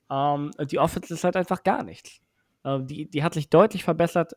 [0.09, 2.21] Ähm, die Offense ist halt einfach gar nichts.
[2.63, 4.33] Äh, die, die hat sich deutlich verbessert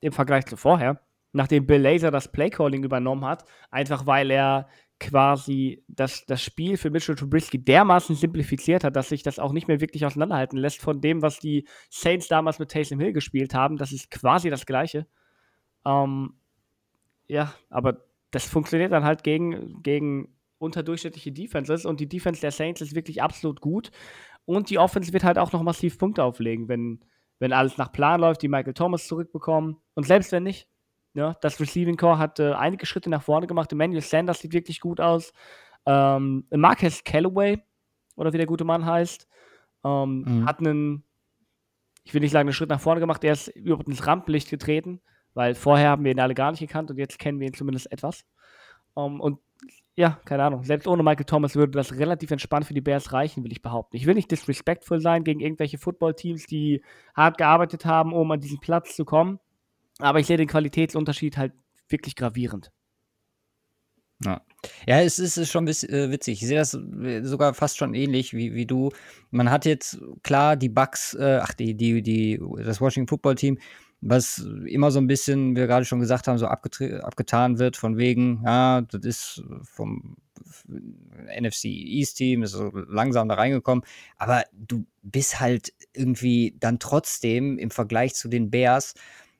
[0.00, 1.00] im Vergleich zu vorher,
[1.32, 4.68] nachdem Bill Laser das Playcalling übernommen hat, einfach weil er
[5.00, 9.68] quasi das, das Spiel für Mitchell Trubisky dermaßen simplifiziert hat, dass sich das auch nicht
[9.68, 13.76] mehr wirklich auseinanderhalten lässt von dem, was die Saints damals mit Taysom Hill gespielt haben.
[13.76, 15.06] Das ist quasi das Gleiche.
[15.86, 16.34] Ähm,
[17.28, 22.80] ja, aber das funktioniert dann halt gegen, gegen unterdurchschnittliche Defenses und die Defense der Saints
[22.80, 23.90] ist wirklich absolut gut
[24.44, 27.04] und die Offense wird halt auch noch massiv Punkte auflegen, wenn,
[27.38, 30.68] wenn alles nach Plan läuft, die Michael Thomas zurückbekommen und selbst wenn nicht,
[31.14, 33.72] ja, das Receiving Core hat äh, einige Schritte nach vorne gemacht.
[33.72, 35.32] Emmanuel Sanders sieht wirklich gut aus.
[35.86, 37.62] Ähm, Marcus Callaway,
[38.16, 39.26] oder wie der gute Mann heißt,
[39.84, 40.46] ähm, mhm.
[40.46, 41.04] hat einen,
[42.04, 43.24] ich will nicht sagen, einen Schritt nach vorne gemacht.
[43.24, 45.00] Er ist überhaupt ins Rampenlicht getreten,
[45.34, 47.90] weil vorher haben wir ihn alle gar nicht gekannt und jetzt kennen wir ihn zumindest
[47.90, 48.24] etwas.
[48.96, 49.38] Ähm, und
[49.96, 50.62] ja, keine Ahnung.
[50.62, 53.96] Selbst ohne Michael Thomas würde das relativ entspannt für die Bears reichen, will ich behaupten.
[53.96, 56.82] Ich will nicht disrespectful sein gegen irgendwelche Footballteams, die
[57.16, 59.40] hart gearbeitet haben, um an diesen Platz zu kommen.
[59.98, 61.52] Aber ich sehe den Qualitätsunterschied halt
[61.88, 62.70] wirklich gravierend.
[64.24, 64.42] Ja.
[64.86, 66.42] Ja, es ist, schon äh, witzig.
[66.42, 68.90] Ich sehe das äh, sogar fast schon ähnlich wie, wie du.
[69.30, 73.58] Man hat jetzt klar die Bugs, äh, ach, die, die, die, das Washington Football Team,
[74.00, 77.96] was immer so ein bisschen, wie wir gerade schon gesagt haben, so abgetan wird, von
[77.96, 80.16] wegen, ja, das ist vom
[80.68, 83.84] NFC East Team, ist so langsam da reingekommen.
[84.16, 88.94] Aber du bist halt irgendwie dann trotzdem im Vergleich zu den Bears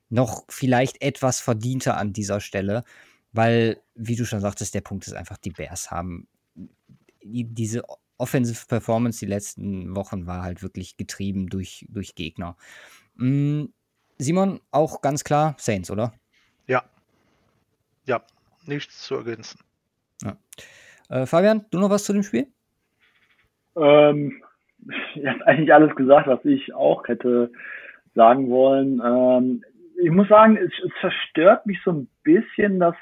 [0.09, 2.83] noch vielleicht etwas verdienter an dieser Stelle,
[3.31, 6.27] weil, wie du schon sagtest, der Punkt ist einfach, die Bears haben
[7.23, 7.83] diese
[8.17, 12.57] Offensive Performance die letzten Wochen war halt wirklich getrieben durch, durch Gegner.
[13.17, 13.71] Hm,
[14.17, 16.13] Simon, auch ganz klar Saints, oder?
[16.67, 16.83] Ja.
[18.05, 18.21] Ja,
[18.65, 19.59] nichts zu ergänzen.
[20.21, 20.37] Ja.
[21.09, 22.47] Äh, Fabian, du noch was zu dem Spiel?
[23.77, 24.43] Ähm,
[25.15, 27.51] ihr habt eigentlich alles gesagt, was ich auch hätte
[28.15, 29.01] sagen wollen.
[29.05, 29.63] Ähm,
[30.01, 32.95] ich muss sagen, es, es verstört mich so ein bisschen, dass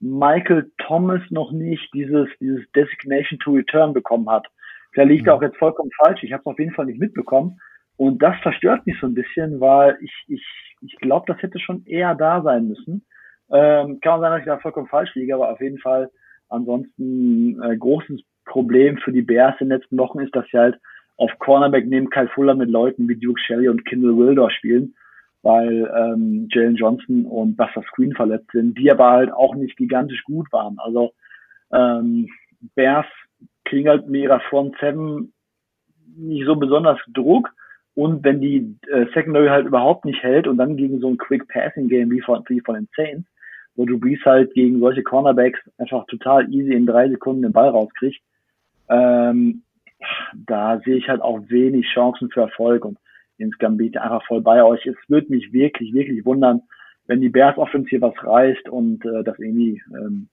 [0.00, 4.46] Michael Thomas noch nicht dieses, dieses Designation to Return bekommen hat.
[4.94, 5.32] Da liegt mhm.
[5.32, 6.22] auch jetzt vollkommen falsch.
[6.22, 7.58] Ich habe es auf jeden Fall nicht mitbekommen.
[7.96, 10.44] Und das verstört mich so ein bisschen, weil ich, ich,
[10.82, 13.06] ich glaube, das hätte schon eher da sein müssen.
[13.50, 16.10] Ähm, kann man sein, dass ich da vollkommen falsch liege, aber auf jeden Fall
[16.48, 20.78] ansonsten äh, großes Problem für die Bears in den letzten Wochen ist, dass sie halt
[21.16, 24.94] auf Cornerback neben Kyle Fuller mit Leuten wie Duke Shelley und Kindle Wildor spielen
[25.46, 30.24] weil ähm, Jalen Johnson und Buster Screen verletzt sind, die aber halt auch nicht gigantisch
[30.24, 30.76] gut waren.
[30.80, 31.12] Also
[31.72, 32.28] ähm,
[32.74, 33.06] Bears
[33.64, 35.32] kriegen halt mit ihrer Front Seven
[36.16, 37.52] nicht so besonders Druck
[37.94, 41.46] und wenn die äh, Secondary halt überhaupt nicht hält und dann gegen so ein Quick
[41.46, 43.28] Passing Game wie von, wie von den Saints,
[43.76, 47.68] wo du Brees halt gegen solche Cornerbacks einfach total easy in drei Sekunden den Ball
[47.68, 48.20] rauskriegt,
[48.88, 49.62] ähm,
[50.34, 52.98] da sehe ich halt auch wenig Chancen für Erfolg und
[53.38, 54.84] insgesamt bin ich einfach voll bei euch.
[54.86, 56.62] Es würde mich wirklich, wirklich wundern,
[57.06, 60.28] wenn die Bears Offense hier was reißt und äh, das irgendwie ähm,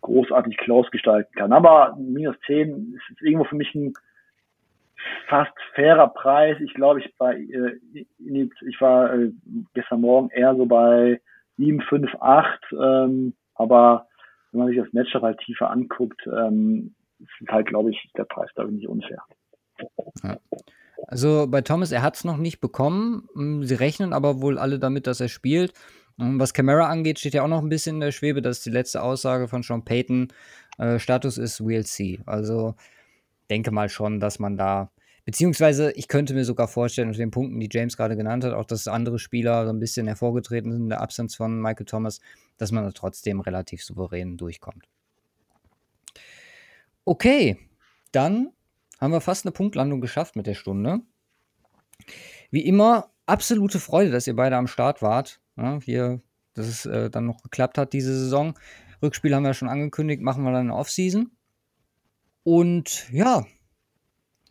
[0.00, 1.52] großartig close gestalten kann.
[1.52, 3.94] Aber minus 10 ist irgendwo für mich ein
[5.28, 6.56] fast fairer Preis.
[6.60, 7.78] Ich glaube, ich war, äh,
[8.18, 9.32] ich war äh,
[9.74, 11.20] gestern Morgen eher so bei
[11.56, 12.60] 7, 5, 8.
[12.72, 14.06] Ähm, aber
[14.52, 18.50] wenn man sich das Matchup halt tiefer anguckt, ähm, ist halt, glaube ich, der Preis
[18.54, 19.22] da nicht unfair.
[20.22, 20.36] Ja.
[21.10, 23.28] Also bei Thomas, er hat es noch nicht bekommen.
[23.34, 25.72] Hm, sie rechnen aber wohl alle damit, dass er spielt.
[26.18, 28.42] Hm, was Camara angeht, steht ja auch noch ein bisschen in der Schwebe.
[28.42, 30.28] Das ist die letzte Aussage von Sean Payton.
[30.76, 32.20] Äh, Status ist We'll see.
[32.26, 32.74] Also
[33.48, 34.90] denke mal schon, dass man da,
[35.24, 38.66] beziehungsweise ich könnte mir sogar vorstellen, unter den Punkten, die James gerade genannt hat, auch
[38.66, 42.20] dass andere Spieler so ein bisschen hervorgetreten sind in der Absence von Michael Thomas,
[42.58, 44.84] dass man da trotzdem relativ souverän durchkommt.
[47.06, 47.56] Okay,
[48.12, 48.50] dann
[48.98, 51.00] haben wir fast eine Punktlandung geschafft mit der Stunde.
[52.50, 55.40] Wie immer, absolute Freude, dass ihr beide am Start wart.
[55.56, 56.20] Ja, hier,
[56.54, 58.58] dass es äh, dann noch geklappt hat diese Saison.
[59.02, 61.30] Rückspiel haben wir schon angekündigt, machen wir dann in Offseason.
[62.42, 63.46] Und ja,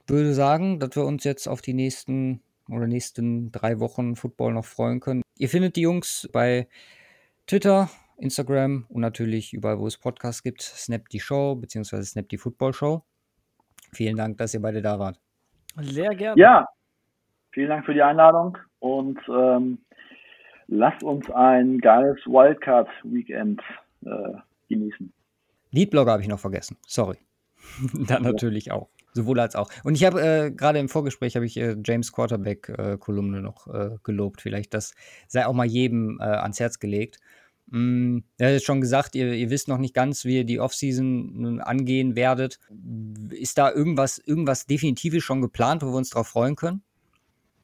[0.05, 4.65] würde sagen, dass wir uns jetzt auf die nächsten oder nächsten drei Wochen Football noch
[4.65, 5.21] freuen können.
[5.37, 6.67] Ihr findet die Jungs bei
[7.45, 10.61] Twitter, Instagram und natürlich überall, wo es Podcasts gibt.
[10.61, 12.03] Snap die Show bzw.
[12.03, 13.03] Snap die Football Show.
[13.93, 15.19] Vielen Dank, dass ihr beide da wart.
[15.81, 16.39] Sehr gerne.
[16.39, 16.65] Ja,
[17.51, 19.79] vielen Dank für die Einladung und ähm,
[20.67, 23.61] lasst uns ein geiles Wildcard-Weekend
[24.05, 24.33] äh,
[24.69, 25.13] genießen.
[25.71, 26.77] Leadblogger habe ich noch vergessen.
[26.85, 27.17] Sorry.
[28.07, 28.89] Dann natürlich auch.
[29.13, 29.69] Sowohl als auch.
[29.83, 33.67] Und ich habe äh, gerade im Vorgespräch habe ich äh, James Quarterback äh, Kolumne noch
[33.67, 34.41] äh, gelobt.
[34.41, 34.93] Vielleicht das
[35.27, 37.17] sei auch mal jedem äh, ans Herz gelegt.
[37.69, 41.59] Mm, er hat schon gesagt, ihr, ihr, wisst noch nicht ganz, wie ihr die Offseason
[41.59, 42.59] angehen werdet.
[43.29, 46.81] Ist da irgendwas, irgendwas Definitives schon geplant, wo wir uns darauf freuen können?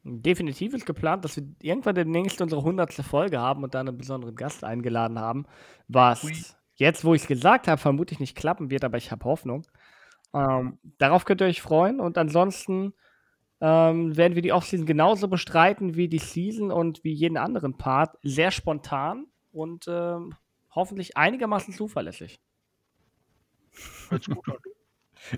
[0.04, 2.92] Definitiv ist geplant, dass wir irgendwann demnächst unsere 100.
[2.92, 5.46] Folge haben und da einen besonderen Gast eingeladen haben,
[5.88, 6.34] was Ui.
[6.74, 9.66] jetzt, wo ich es gesagt habe, vermutlich nicht klappen wird, aber ich habe Hoffnung.
[10.34, 12.92] Ähm, darauf könnt ihr euch freuen und ansonsten
[13.62, 18.18] ähm, werden wir die Offseason genauso bestreiten wie die Season und wie jeden anderen Part.
[18.22, 19.24] Sehr spontan
[19.54, 20.34] und ähm,
[20.74, 22.40] hoffentlich einigermaßen zuverlässig.
[24.08, 24.58] Hört gut an.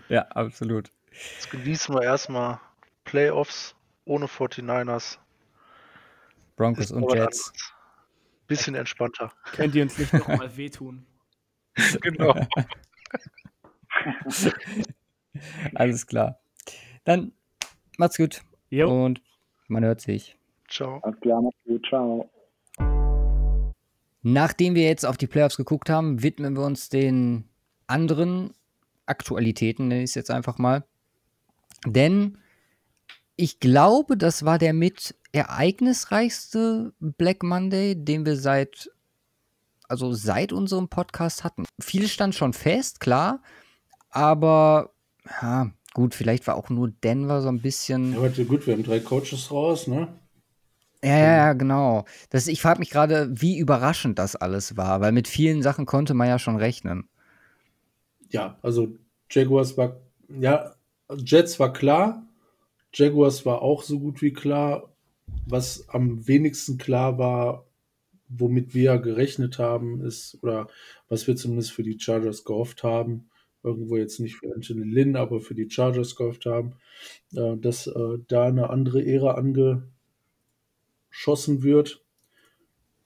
[0.08, 0.90] Ja, absolut.
[1.12, 2.58] Jetzt genießen wir erstmal
[3.04, 5.18] Playoffs ohne 49ers.
[6.56, 7.52] Broncos und Jets.
[8.48, 9.32] Bisschen entspannter.
[9.52, 11.06] Könnt ihr uns nicht nochmal wehtun?
[12.00, 12.34] genau.
[15.74, 16.40] Alles klar.
[17.04, 17.32] Dann
[17.96, 18.42] macht's gut.
[18.70, 19.04] Jo.
[19.04, 19.22] Und
[19.68, 20.36] man hört sich.
[20.68, 20.98] Ciao.
[21.02, 21.86] Alles klar, macht's gut.
[21.86, 22.28] Ciao.
[24.28, 27.48] Nachdem wir jetzt auf die Playoffs geguckt haben, widmen wir uns den
[27.86, 28.52] anderen
[29.06, 30.84] Aktualitäten, nenne ich es jetzt einfach mal.
[31.86, 32.36] Denn
[33.36, 38.90] ich glaube, das war der mit ereignisreichste Black Monday, den wir seit,
[39.86, 41.64] also seit unserem Podcast hatten.
[41.78, 43.40] Viel stand schon fest, klar,
[44.10, 44.90] aber
[45.40, 48.20] ja, gut, vielleicht war auch nur Denver so ein bisschen.
[48.20, 50.08] Ja, gut, wir haben drei Coaches raus, ne?
[51.06, 52.04] Ja, ja, ja, genau.
[52.30, 56.14] Das, ich frage mich gerade, wie überraschend das alles war, weil mit vielen Sachen konnte
[56.14, 57.08] man ja schon rechnen.
[58.30, 58.88] Ja, also
[59.30, 60.74] Jaguars war, ja,
[61.16, 62.26] Jets war klar,
[62.92, 64.90] Jaguars war auch so gut wie klar.
[65.46, 67.66] Was am wenigsten klar war,
[68.28, 70.66] womit wir gerechnet haben, ist, oder
[71.08, 73.30] was wir zumindest für die Chargers gehofft haben,
[73.62, 76.74] irgendwo jetzt nicht für Anthony Lynn, aber für die Chargers gehofft haben,
[77.32, 79.84] äh, dass äh, da eine andere Ära ange
[81.16, 82.04] geschossen wird.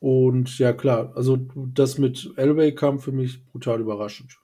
[0.01, 4.39] Und ja, klar, also das mit Elway kam für mich brutal überraschend.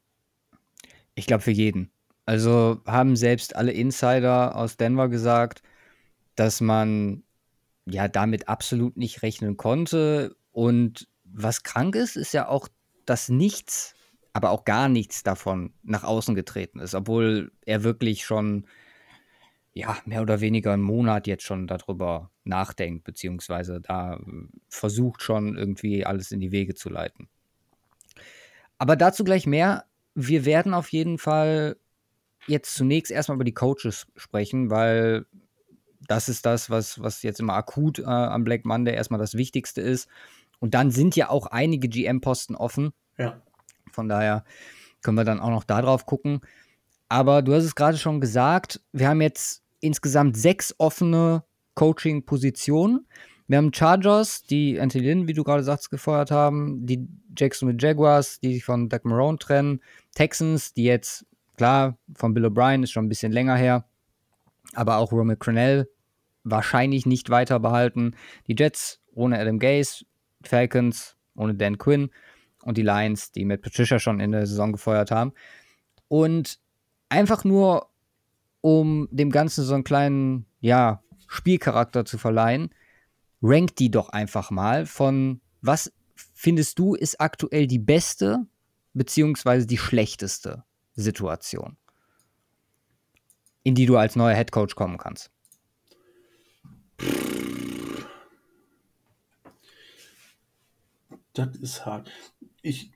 [1.14, 1.90] Ich glaube für jeden.
[2.26, 5.62] Also haben selbst alle Insider aus Denver gesagt,
[6.36, 7.24] dass man
[7.86, 10.36] ja damit absolut nicht rechnen konnte.
[10.52, 12.68] Und was krank ist, ist ja auch,
[13.04, 13.94] dass nichts,
[14.32, 18.66] aber auch gar nichts davon nach außen getreten ist, obwohl er wirklich schon
[19.76, 24.20] ja, mehr oder weniger einen Monat jetzt schon darüber nachdenkt, beziehungsweise da äh,
[24.70, 27.28] versucht schon irgendwie alles in die Wege zu leiten.
[28.78, 29.84] Aber dazu gleich mehr.
[30.14, 31.76] Wir werden auf jeden Fall
[32.46, 35.26] jetzt zunächst erstmal über die Coaches sprechen, weil
[36.08, 39.82] das ist das, was, was jetzt immer akut äh, am Black Monday erstmal das Wichtigste
[39.82, 40.08] ist.
[40.58, 42.94] Und dann sind ja auch einige GM-Posten offen.
[43.18, 43.42] Ja.
[43.92, 44.42] Von daher
[45.02, 46.40] können wir dann auch noch darauf gucken.
[47.10, 51.44] Aber du hast es gerade schon gesagt, wir haben jetzt insgesamt sechs offene
[51.74, 53.06] Coaching-Positionen.
[53.48, 57.06] Wir haben Chargers, die Anthony Lynn, wie du gerade sagst, gefeuert haben, die
[57.36, 59.80] Jacksonville Jaguars, die sich von Doug Marone trennen,
[60.14, 61.26] Texans, die jetzt,
[61.56, 63.84] klar, von Bill O'Brien ist schon ein bisschen länger her,
[64.74, 65.88] aber auch Romeo Crenell
[66.42, 68.16] wahrscheinlich nicht weiter behalten,
[68.48, 70.04] die Jets ohne Adam Gase,
[70.42, 72.10] Falcons ohne Dan Quinn
[72.62, 75.32] und die Lions, die mit Patricia schon in der Saison gefeuert haben.
[76.08, 76.58] Und
[77.08, 77.88] einfach nur,
[78.66, 82.74] um dem Ganzen so einen kleinen, ja, Spielcharakter zu verleihen,
[83.40, 85.92] rank die doch einfach mal von was
[86.34, 88.44] findest du ist aktuell die beste
[88.92, 90.64] beziehungsweise die schlechteste
[90.94, 91.76] Situation,
[93.62, 95.30] in die du als neuer Headcoach kommen kannst?
[101.34, 102.10] Das ist hart.
[102.62, 102.90] Ich.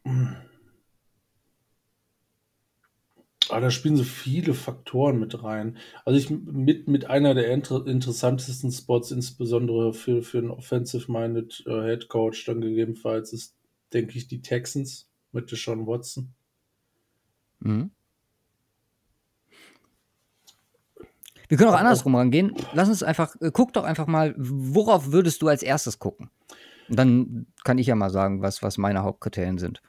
[3.51, 5.77] Ah, da spielen so viele Faktoren mit rein.
[6.05, 11.83] Also ich mit, mit einer der inter interessantesten Spots, insbesondere für, für einen offensive-minded äh,
[11.83, 13.57] Head Coach, dann gegebenenfalls ist,
[13.93, 16.33] denke ich, die Texans mit Deshaun Watson.
[17.61, 17.91] Mhm.
[21.49, 22.55] Wir können auch andersrum rangehen.
[22.75, 26.31] Lass uns einfach, äh, guck doch einfach mal, worauf würdest du als erstes gucken?
[26.89, 29.83] Und dann kann ich ja mal sagen, was, was meine Hauptkriterien sind.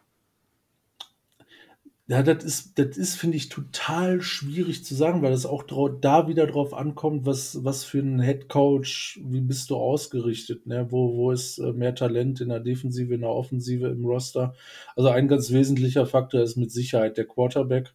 [2.07, 6.27] Ja, das ist, das ist, finde ich, total schwierig zu sagen, weil es auch da
[6.27, 10.87] wieder drauf ankommt, was, was für ein Headcoach, wie bist du ausgerichtet, ne?
[10.89, 14.53] Wo, wo ist äh, mehr Talent in der Defensive, in der Offensive, im Roster?
[14.95, 17.93] Also ein ganz wesentlicher Faktor ist mit Sicherheit der Quarterback,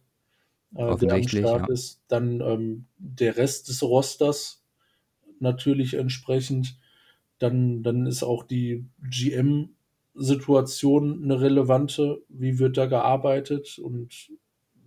[0.73, 1.73] äh, der am Start ja.
[1.73, 2.01] ist.
[2.07, 4.63] Dann ähm, der Rest des Rosters
[5.39, 6.79] natürlich entsprechend.
[7.37, 9.75] Dann, dann ist auch die GM
[10.17, 12.21] Situation eine relevante?
[12.27, 14.31] Wie wird da gearbeitet und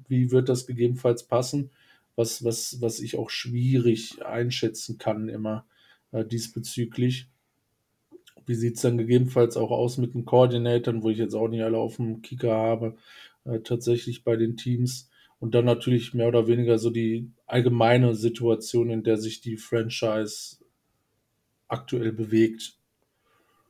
[0.08, 1.70] wie wird das gegebenenfalls passen?
[2.16, 5.64] Was, was, was ich auch schwierig einschätzen kann immer
[6.12, 7.28] äh, diesbezüglich.
[8.46, 11.62] Wie sieht es dann gegebenenfalls auch aus mit den Koordinatoren, wo ich jetzt auch nicht
[11.62, 12.96] alle auf dem Kicker habe,
[13.44, 15.08] äh, tatsächlich bei den Teams.
[15.38, 20.58] Und dann natürlich mehr oder weniger so die allgemeine Situation, in der sich die Franchise
[21.68, 22.76] aktuell bewegt.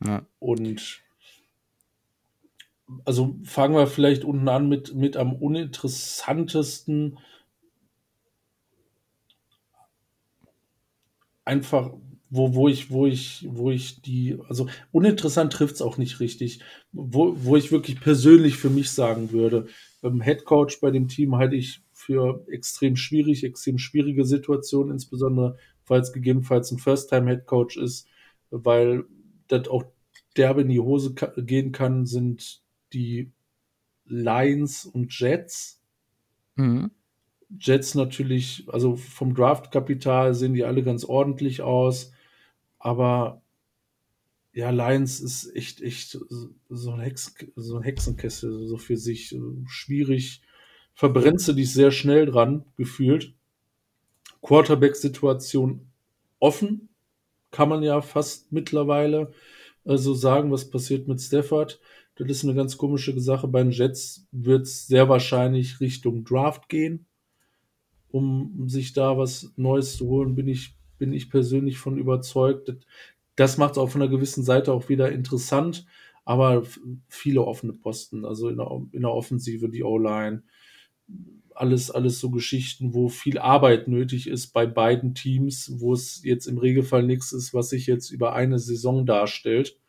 [0.05, 0.27] Ja.
[0.39, 1.03] Und
[3.05, 7.19] also fangen wir vielleicht unten an mit, mit am uninteressantesten.
[11.45, 11.93] Einfach,
[12.29, 16.61] wo, wo ich, wo ich, wo ich die, also uninteressant trifft es auch nicht richtig,
[16.93, 19.67] wo, wo ich wirklich persönlich für mich sagen würde,
[20.03, 25.57] ähm, Head Coach bei dem Team halte ich für extrem schwierig, extrem schwierige Situation, insbesondere
[25.85, 28.07] falls gegebenenfalls ein First-Time-Head Coach ist,
[28.51, 29.05] weil
[29.49, 29.85] das auch
[30.37, 32.63] derbe in die Hose gehen kann, sind
[32.93, 33.33] die
[34.05, 35.81] Lions und Jets.
[36.57, 36.91] Mhm.
[37.59, 42.13] Jets natürlich, also vom Draftkapital sehen die alle ganz ordentlich aus,
[42.79, 43.43] aber
[44.53, 46.19] ja, Lions ist echt, echt
[46.69, 49.37] so ein, Hex, so ein Hexenkessel, so für sich
[49.67, 50.43] schwierig.
[50.95, 53.35] Verbrennst du dich sehr schnell dran, gefühlt.
[54.43, 55.87] Quarterback-Situation
[56.41, 56.89] offen,
[57.51, 59.33] kann man ja fast mittlerweile
[59.85, 61.81] äh, so sagen, was passiert mit Stafford.
[62.21, 63.49] Das ist eine ganz komische Sache.
[63.49, 67.07] Bei den Jets wird es sehr wahrscheinlich Richtung Draft gehen,
[68.11, 72.77] um sich da was Neues zu holen, bin ich, bin ich persönlich von überzeugt.
[73.37, 75.87] Das, macht es auch von einer gewissen Seite auch wieder interessant,
[76.27, 76.63] aber
[77.09, 80.43] viele offene Posten, also in der, in der Offensive, die O-Line,
[81.55, 86.47] alles, alles so Geschichten, wo viel Arbeit nötig ist bei beiden Teams, wo es jetzt
[86.47, 89.80] im Regelfall nichts ist, was sich jetzt über eine Saison darstellt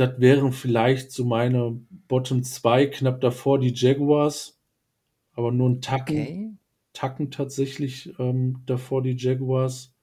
[0.00, 1.78] das wären vielleicht so meine
[2.08, 4.58] Bottom 2, knapp davor die Jaguars,
[5.34, 6.50] aber nur ein Tacken, okay.
[6.94, 9.94] Tacken tatsächlich ähm, davor die Jaguars,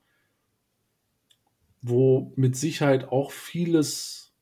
[1.81, 4.35] wo mit Sicherheit auch vieles,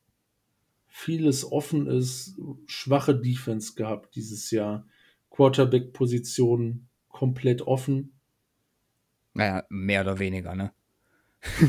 [0.88, 4.86] vieles offen ist, schwache Defense gehabt dieses Jahr,
[5.30, 8.20] Quarterback-Position komplett offen.
[9.34, 10.74] Naja, mehr oder weniger, ne?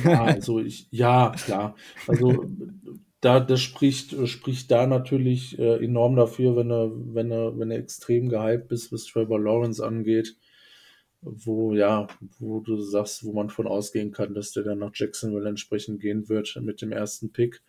[0.05, 1.77] Ja, also ich, ja, klar.
[2.07, 2.51] Also
[3.21, 7.79] da, das spricht, spricht da natürlich äh, enorm dafür, wenn er, wenn er, wenn er
[7.79, 10.37] extrem gehypt ist, was Trevor Lawrence angeht,
[11.23, 12.07] wo, ja,
[12.39, 16.29] wo du sagst, wo man von ausgehen kann, dass der dann nach Jacksonville entsprechend gehen
[16.29, 17.63] wird mit dem ersten Pick.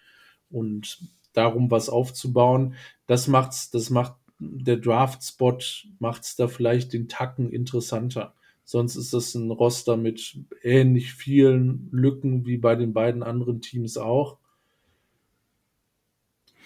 [0.50, 1.00] Und
[1.34, 2.76] darum was aufzubauen,
[3.08, 5.58] das macht's, das macht der Draft-Spot
[6.00, 8.36] macht's da vielleicht den Tacken interessanter.
[8.64, 13.98] Sonst ist das ein Roster mit ähnlich vielen Lücken wie bei den beiden anderen Teams
[13.98, 14.38] auch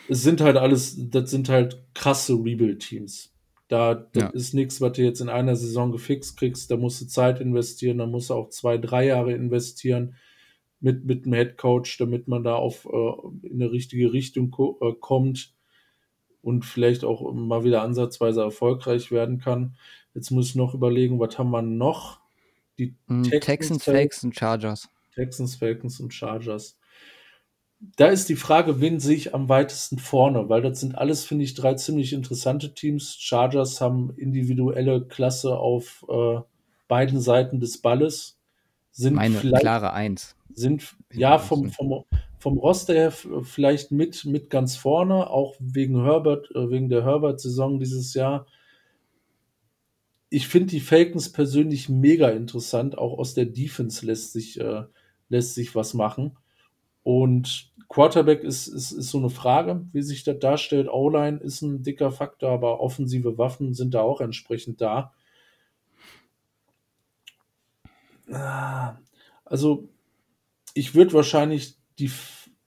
[0.08, 3.32] es sind halt alles, das sind halt krasse Rebuild-Teams.
[3.68, 4.28] Da ja.
[4.28, 6.70] ist nichts, was du jetzt in einer Saison gefixt kriegst.
[6.70, 10.16] Da musst du Zeit investieren, da musst du auch zwei, drei Jahre investieren
[10.82, 14.92] mit, mit dem Head Coach, damit man da auf äh, in eine richtige Richtung äh,
[15.00, 15.54] kommt
[16.42, 19.78] und vielleicht auch mal wieder ansatzweise erfolgreich werden kann.
[20.14, 22.20] Jetzt muss ich noch überlegen, was haben wir noch?
[22.78, 24.90] Die hm, Texans, Texans Falcons und Chargers.
[25.16, 26.78] Texans, Falcons und Chargers
[27.98, 31.44] da ist die Frage, wen sehe ich am weitesten vorne, weil das sind alles, finde
[31.46, 33.16] ich, drei ziemlich interessante Teams.
[33.20, 36.40] Chargers haben individuelle Klasse auf äh,
[36.88, 38.40] beiden Seiten des Balles.
[38.92, 40.36] Sind Meine klare Eins.
[40.54, 42.04] Sind ja vom, vom,
[42.38, 47.80] vom Roster her vielleicht mit, mit ganz vorne, auch wegen Herbert, äh, wegen der Herbert-Saison
[47.80, 48.46] dieses Jahr.
[50.30, 52.98] Ich finde die Falcons persönlich mega interessant.
[52.98, 54.84] Auch aus der Defense lässt sich, äh,
[55.30, 56.38] lässt sich was machen.
[57.04, 60.88] Und Quarterback ist, ist, ist so eine Frage, wie sich das darstellt.
[60.88, 65.14] O-Line ist ein dicker Faktor, aber offensive Waffen sind da auch entsprechend da.
[68.32, 68.96] Ah,
[69.44, 69.90] also,
[70.74, 72.10] ich würde wahrscheinlich die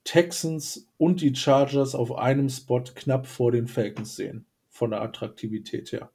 [0.04, 5.90] Texans und die Chargers auf einem Spot knapp vor den Falcons sehen, von der Attraktivität
[5.92, 6.10] her.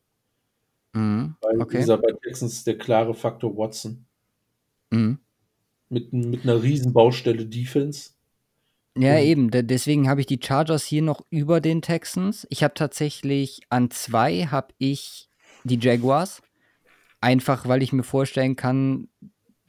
[0.93, 1.35] Mhm.
[1.41, 1.77] Weil okay.
[1.77, 4.05] dieser bei Texans der klare Faktor Watson.
[4.91, 5.17] Mhm.
[5.89, 8.11] Mit, mit einer riesen Baustelle Defense.
[9.01, 9.49] Ja, eben.
[9.51, 12.45] deswegen habe ich die Chargers hier noch über den Texans.
[12.49, 15.29] Ich habe tatsächlich an zwei habe ich
[15.63, 16.41] die Jaguars.
[17.21, 19.09] Einfach, weil ich mir vorstellen kann,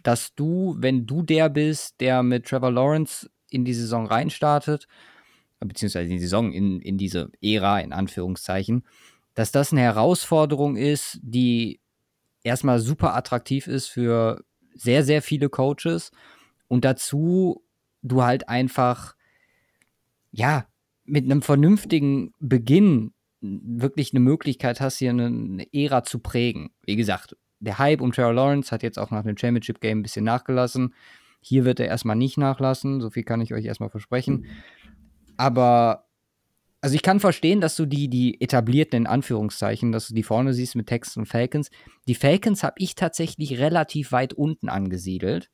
[0.03, 4.87] dass du, wenn du der bist, der mit Trevor Lawrence in die Saison reinstartet,
[5.61, 8.85] beziehungsweise in die Saison, in, in diese Ära, in Anführungszeichen,
[9.35, 11.81] dass das eine Herausforderung ist, die
[12.43, 14.43] erstmal super attraktiv ist für
[14.75, 16.11] sehr, sehr viele Coaches
[16.69, 17.63] und dazu
[18.03, 19.15] du halt einfach,
[20.33, 20.67] ja,
[21.05, 26.71] mit einem vernünftigen Beginn wirklich eine Möglichkeit hast, hier eine, Ära zu prägen.
[26.85, 30.03] Wie gesagt, der Hype um Trevor Lawrence hat jetzt auch nach dem Championship Game ein
[30.03, 30.95] bisschen nachgelassen.
[31.41, 34.47] Hier wird er erstmal nicht nachlassen, so viel kann ich euch erstmal versprechen.
[35.37, 36.07] Aber
[36.83, 40.55] also ich kann verstehen, dass du die, die etablierten in Anführungszeichen, dass du die vorne
[40.55, 41.71] siehst mit Texans und Falcons.
[42.09, 45.51] Die Falcons habe ich tatsächlich relativ weit unten angesiedelt.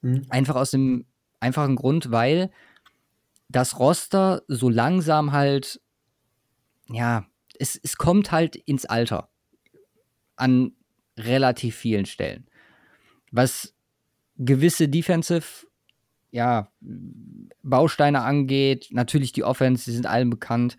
[0.00, 0.24] Mhm.
[0.30, 1.06] Einfach aus dem
[1.40, 2.50] einfachen Grund, weil
[3.48, 5.80] das Roster so langsam halt,
[6.88, 7.26] ja,
[7.58, 9.28] es, es kommt halt ins Alter.
[10.36, 10.72] An
[11.16, 12.48] relativ vielen Stellen.
[13.30, 13.74] Was
[14.36, 15.66] gewisse Defensive
[16.34, 16.68] ja,
[17.62, 20.76] Bausteine angeht, natürlich die Offense, die sind allen bekannt,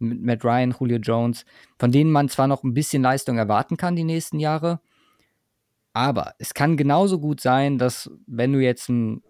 [0.00, 1.44] mit Matt Ryan, Julio Jones,
[1.78, 4.80] von denen man zwar noch ein bisschen Leistung erwarten kann die nächsten Jahre,
[5.92, 9.22] aber es kann genauso gut sein, dass wenn du jetzt ein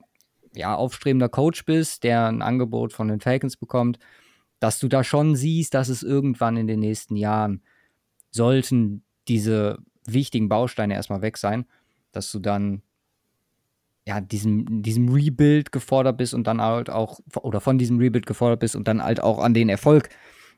[0.54, 3.98] ja, aufstrebender Coach bist, der ein Angebot von den Falcons bekommt,
[4.60, 7.62] dass du da schon siehst, dass es irgendwann in den nächsten Jahren
[8.30, 11.66] sollten diese wichtigen Bausteine erstmal weg sein,
[12.12, 12.82] dass du dann
[14.06, 18.60] ja, diesem, diesem Rebuild gefordert bist und dann halt auch, oder von diesem Rebuild gefordert
[18.60, 20.08] bist und dann halt auch an den Erfolg,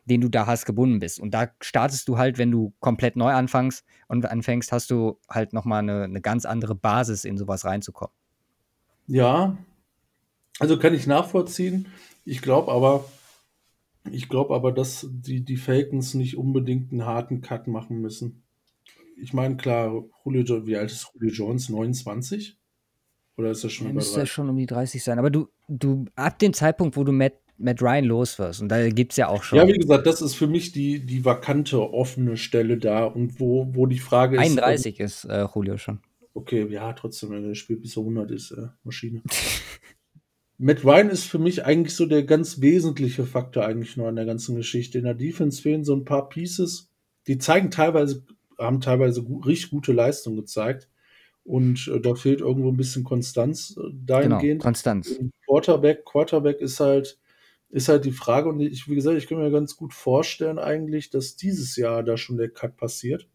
[0.04, 1.18] den du da hast, gebunden bist.
[1.18, 5.52] Und da startest du halt, wenn du komplett neu anfängst und anfängst, hast du halt
[5.52, 8.14] nochmal eine, eine ganz andere Basis, in sowas reinzukommen.
[9.08, 9.58] Ja,
[10.60, 11.88] also kann ich nachvollziehen.
[12.24, 13.04] Ich glaube aber,
[14.10, 18.42] ich glaube aber, dass die, die Falcons nicht unbedingt einen harten Cut machen müssen.
[19.16, 21.68] Ich meine, klar, Julio, wie alt ist Julio Jones?
[21.68, 22.56] 29?
[23.36, 25.18] Oder ist er schon ja, müsste schon um die 30 sein.
[25.18, 29.12] Aber du, du, ab dem Zeitpunkt, wo du Matt, Matt Ryan loswirst, und da gibt
[29.12, 29.58] es ja auch schon.
[29.58, 33.68] Ja, wie gesagt, das ist für mich die, die vakante, offene Stelle da und wo,
[33.74, 34.42] wo die Frage ist.
[34.42, 36.00] 31 ist äh, Julio schon.
[36.34, 39.22] Okay, ja, trotzdem, wenn er spielt bis er 100 ist, äh, Maschine.
[40.62, 44.26] Matt Ryan ist für mich eigentlich so der ganz wesentliche Faktor eigentlich nur an der
[44.26, 44.98] ganzen Geschichte.
[44.98, 46.90] In der Defense fehlen so ein paar Pieces,
[47.26, 48.26] die zeigen teilweise,
[48.58, 50.90] haben teilweise gut, richtig gute Leistung gezeigt.
[51.44, 54.42] Und äh, da fehlt irgendwo ein bisschen Konstanz äh, dahingehend.
[54.42, 55.18] Genau, Konstanz.
[55.46, 57.18] Quarterback, Quarterback ist halt,
[57.70, 58.50] ist halt die Frage.
[58.50, 62.18] Und ich, wie gesagt, ich kann mir ganz gut vorstellen eigentlich, dass dieses Jahr da
[62.18, 63.26] schon der Cut passiert.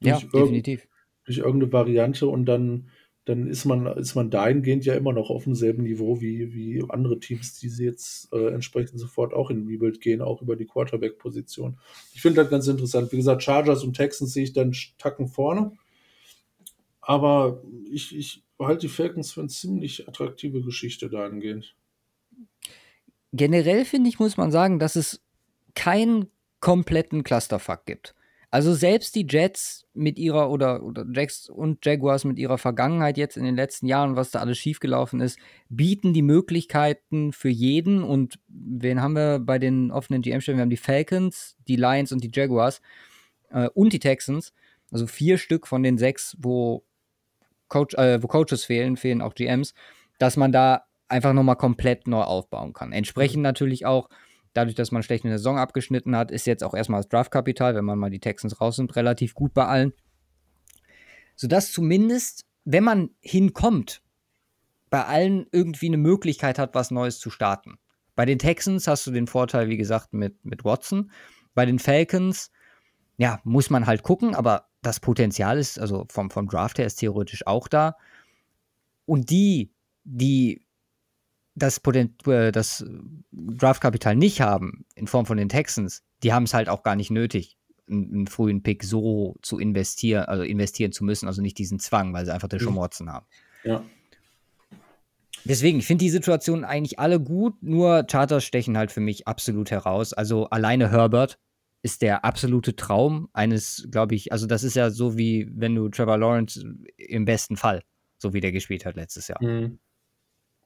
[0.00, 0.88] Ja, definitiv.
[1.26, 2.88] Durch irgendeine Variante und dann,
[3.24, 7.20] dann ist man, ist man dahingehend ja immer noch auf demselben Niveau wie, wie andere
[7.20, 11.78] Teams, die sie jetzt äh, entsprechend sofort auch in Rebuild gehen, auch über die Quarterback-Position.
[12.14, 13.12] Ich finde das ganz interessant.
[13.12, 15.72] Wie gesagt, Chargers und Texans sehe ich dann Tacken vorne.
[17.00, 21.76] Aber ich, ich halte die Falcons für eine ziemlich attraktive Geschichte dahingehend.
[23.32, 25.22] Generell finde ich, muss man sagen, dass es
[25.74, 26.26] keinen
[26.60, 28.14] kompletten Clusterfuck gibt.
[28.52, 33.38] Also selbst die Jets mit ihrer oder, oder Jacks und Jaguars mit ihrer Vergangenheit jetzt
[33.38, 35.38] in den letzten Jahren, was da alles schiefgelaufen ist,
[35.70, 38.04] bieten die Möglichkeiten für jeden.
[38.04, 40.58] Und wen haben wir bei den offenen GM-Stellen?
[40.58, 42.82] Wir haben die Falcons, die Lions und die Jaguars
[43.48, 44.52] äh, und die Texans.
[44.90, 46.84] Also vier Stück von den sechs, wo
[47.68, 49.72] Coach, äh, wo Coaches fehlen, fehlen auch GMs,
[50.18, 52.92] dass man da einfach nochmal komplett neu aufbauen kann.
[52.92, 53.44] Entsprechend mhm.
[53.44, 54.10] natürlich auch,
[54.52, 57.74] dadurch, dass man schlecht in der Saison abgeschnitten hat, ist jetzt auch erstmal das Draftkapital,
[57.74, 59.92] wenn man mal die Texans raus sind, relativ gut bei allen.
[61.36, 64.02] Sodass zumindest, wenn man hinkommt,
[64.90, 67.78] bei allen irgendwie eine Möglichkeit hat, was Neues zu starten.
[68.14, 71.10] Bei den Texans hast du den Vorteil, wie gesagt, mit, mit Watson.
[71.54, 72.50] Bei den Falcons,
[73.16, 76.96] ja, muss man halt gucken, aber das Potenzial ist, also vom, vom Draft her ist
[76.96, 77.96] theoretisch auch da.
[79.06, 79.72] Und die,
[80.04, 80.62] die
[81.54, 82.84] das, Potent, äh, das
[83.32, 87.10] Draftkapital nicht haben, in Form von den Texans, die haben es halt auch gar nicht
[87.10, 87.58] nötig,
[87.88, 92.12] einen, einen, frühen Pick so zu investieren, also investieren zu müssen, also nicht diesen Zwang,
[92.14, 93.10] weil sie einfach Deshaun mhm.
[93.10, 93.26] Haben.
[93.64, 93.82] Ja.
[95.44, 99.70] Deswegen, ich finde die Situation eigentlich alle gut, nur Charters stechen halt für mich absolut
[99.70, 100.12] heraus.
[100.12, 101.38] Also alleine Herbert
[101.82, 105.88] ist der absolute Traum eines, glaube ich, also das ist ja so wie wenn du
[105.88, 106.64] Trevor Lawrence
[106.96, 107.82] im besten Fall,
[108.18, 109.42] so wie der gespielt hat letztes Jahr.
[109.42, 109.80] Mhm.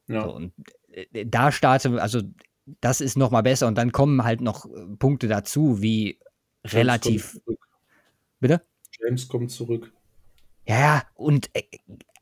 [0.09, 0.23] Ja.
[0.23, 0.53] So, und
[0.93, 2.23] äh, da starte, also
[2.81, 6.19] das ist noch mal besser und dann kommen halt noch äh, Punkte dazu, wie
[6.65, 7.39] relativ
[8.41, 8.63] Bitte?
[9.01, 9.93] James kommt zurück.
[10.67, 11.63] Ja, und äh,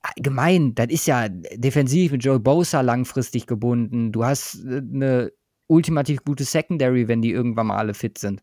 [0.03, 4.13] allgemein, das ist ja defensiv mit Joe Bosa langfristig gebunden.
[4.13, 5.33] Du hast eine
[5.67, 8.43] ultimativ gute Secondary, wenn die irgendwann mal alle fit sind.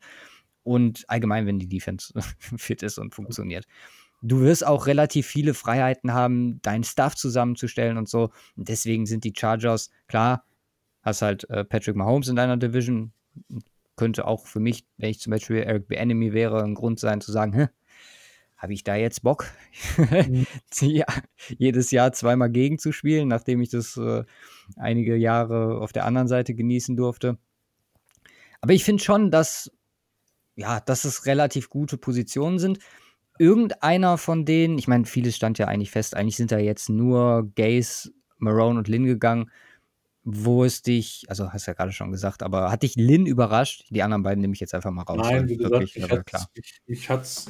[0.64, 2.14] Und allgemein, wenn die Defense
[2.58, 3.66] fit ist und funktioniert.
[4.22, 8.30] Du wirst auch relativ viele Freiheiten haben, deinen Stuff zusammenzustellen und so.
[8.56, 10.46] Und deswegen sind die Chargers, klar,
[11.02, 13.14] hast halt äh, Patrick Mahomes in deiner Division.
[13.96, 15.96] Könnte auch für mich, wenn ich zum Beispiel Eric B.
[15.96, 17.70] Enemy wäre, ein Grund sein zu sagen,
[18.62, 19.48] habe ich da jetzt Bock,
[19.98, 20.46] mhm.
[20.82, 21.06] ja,
[21.58, 24.24] jedes Jahr zweimal gegenzuspielen, nachdem ich das äh,
[24.76, 27.40] einige Jahre auf der anderen Seite genießen durfte.
[28.62, 29.72] Aber ich finde schon, dass,
[30.56, 32.78] ja, dass es relativ gute Positionen sind.
[33.42, 37.52] Irgendeiner von denen, ich meine, vieles stand ja eigentlich fest, eigentlich sind da jetzt nur
[37.56, 39.50] Gaze, Marone und Lin gegangen,
[40.24, 43.86] wo es dich, also hast ja gerade schon gesagt, aber hat dich Lin überrascht?
[43.90, 45.18] Die anderen beiden nehme ich jetzt einfach mal raus.
[45.20, 46.24] Nein, wie gesagt, wirklich, ich, hatte,
[46.54, 47.50] ich, ich hatte es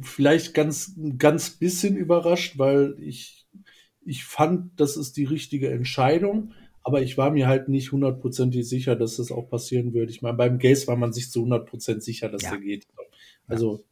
[0.00, 3.46] vielleicht ganz, ganz bisschen überrascht, weil ich,
[4.06, 8.96] ich fand, das ist die richtige Entscheidung, aber ich war mir halt nicht hundertprozentig sicher,
[8.96, 10.10] dass das auch passieren würde.
[10.10, 12.52] Ich meine, beim Gaze war man sich zu hundertprozentig sicher, dass ja.
[12.52, 12.86] der geht.
[13.46, 13.84] Also.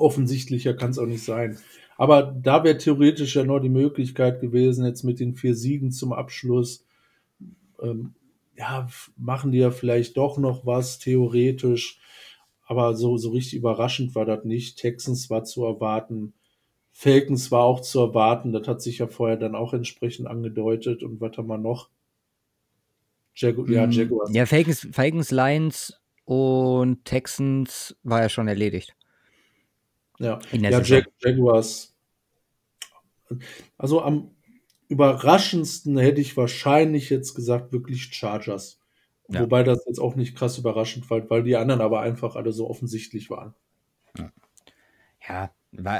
[0.00, 1.58] Offensichtlicher kann es auch nicht sein.
[1.96, 6.12] Aber da wäre theoretisch ja noch die Möglichkeit gewesen, jetzt mit den vier Siegen zum
[6.12, 6.86] Abschluss,
[7.82, 8.14] ähm,
[8.56, 11.98] ja, machen die ja vielleicht doch noch was, theoretisch.
[12.64, 14.78] Aber so, so richtig überraschend war das nicht.
[14.78, 16.34] Texans war zu erwarten.
[16.92, 18.52] Falcons war auch zu erwarten.
[18.52, 21.02] Das hat sich ja vorher dann auch entsprechend angedeutet.
[21.02, 21.88] Und was haben wir noch?
[23.34, 24.30] Jagu ja, mm, Jaguars.
[24.32, 28.94] Ja, Falcons, Falcons, Lions und Texans war ja schon erledigt.
[30.20, 31.96] Ja, ja Jag Jaguars.
[33.78, 34.30] Also am
[34.88, 38.78] überraschendsten hätte ich wahrscheinlich jetzt gesagt, wirklich Chargers.
[39.28, 39.42] Ja.
[39.42, 42.68] Wobei das jetzt auch nicht krass überraschend war, weil die anderen aber einfach alle so
[42.68, 43.54] offensichtlich waren.
[45.26, 45.50] Ja,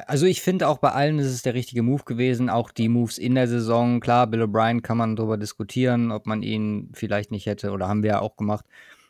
[0.06, 2.50] also ich finde auch bei allen ist es der richtige Move gewesen.
[2.50, 4.00] Auch die Moves in der Saison.
[4.00, 8.02] Klar, Bill O'Brien kann man darüber diskutieren, ob man ihn vielleicht nicht hätte, oder haben
[8.02, 8.64] wir ja auch gemacht,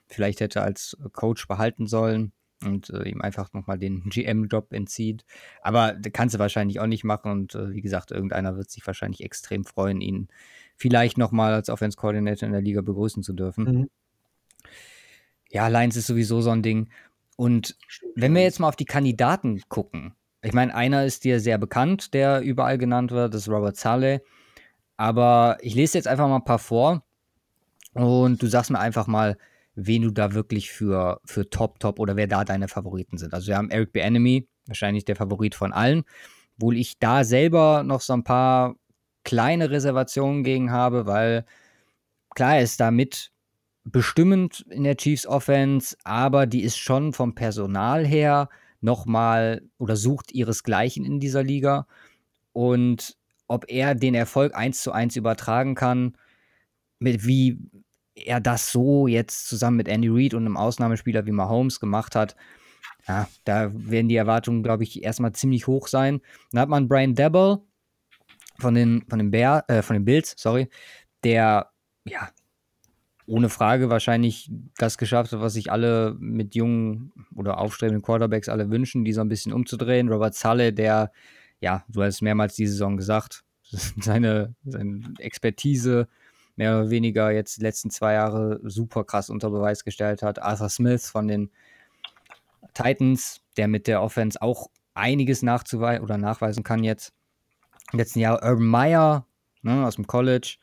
[0.06, 2.32] vielleicht hätte als Coach behalten sollen
[2.64, 5.24] und äh, ihm einfach nochmal den GM-Job entzieht.
[5.62, 7.30] Aber kannst du wahrscheinlich auch nicht machen.
[7.30, 10.28] Und äh, wie gesagt, irgendeiner wird sich wahrscheinlich extrem freuen, ihn
[10.76, 13.64] vielleicht nochmal als Offense-Coordinator in der Liga begrüßen zu dürfen.
[13.64, 13.90] Mhm.
[15.50, 16.88] Ja, Lions ist sowieso so ein Ding.
[17.36, 17.76] Und
[18.14, 22.14] wenn wir jetzt mal auf die Kandidaten gucken, ich meine, einer ist dir sehr bekannt,
[22.14, 24.20] der überall genannt wird, das ist Robert Saleh.
[24.96, 27.02] Aber ich lese jetzt einfach mal ein paar vor
[27.94, 29.36] und du sagst mir einfach mal,
[29.74, 33.34] wen du da wirklich für, für Top, Top oder wer da deine Favoriten sind.
[33.34, 34.00] Also wir haben Eric B.
[34.00, 36.04] Enemy, wahrscheinlich der Favorit von allen,
[36.56, 38.76] obwohl ich da selber noch so ein paar
[39.24, 41.44] kleine Reservationen gegen habe, weil
[42.34, 43.32] klar, er ist da mit
[43.84, 48.48] bestimmend in der Chiefs Offense, aber die ist schon vom Personal her
[48.80, 51.86] nochmal oder sucht ihresgleichen in dieser Liga.
[52.52, 53.16] Und
[53.46, 56.16] ob er den Erfolg eins zu eins übertragen kann,
[56.98, 57.58] mit wie
[58.24, 62.36] er das so jetzt zusammen mit Andy Reid und einem Ausnahmespieler wie Mahomes gemacht hat,
[63.08, 66.20] ja, da werden die Erwartungen, glaube ich, erstmal ziemlich hoch sein.
[66.52, 67.62] Dann hat man Brian Debble
[68.58, 70.68] von den, von den, Bear, äh, von den Bills, sorry,
[71.24, 71.70] der
[72.04, 72.28] ja
[73.26, 78.70] ohne Frage wahrscheinlich das geschafft hat, was sich alle mit jungen oder aufstrebenden Quarterbacks alle
[78.70, 80.08] wünschen, die so ein bisschen umzudrehen.
[80.08, 81.12] Robert Saleh, der,
[81.60, 83.44] ja, du hast es mehrmals die Saison gesagt,
[84.00, 86.08] seine, seine Expertise
[86.60, 90.40] mehr oder weniger jetzt die letzten zwei Jahre super krass unter Beweis gestellt hat.
[90.40, 91.50] Arthur Smith von den
[92.74, 97.14] Titans, der mit der Offense auch einiges nachzuweisen oder nachweisen kann jetzt.
[97.92, 99.26] Im letzten Jahr Urban Meyer
[99.62, 100.58] ne, aus dem College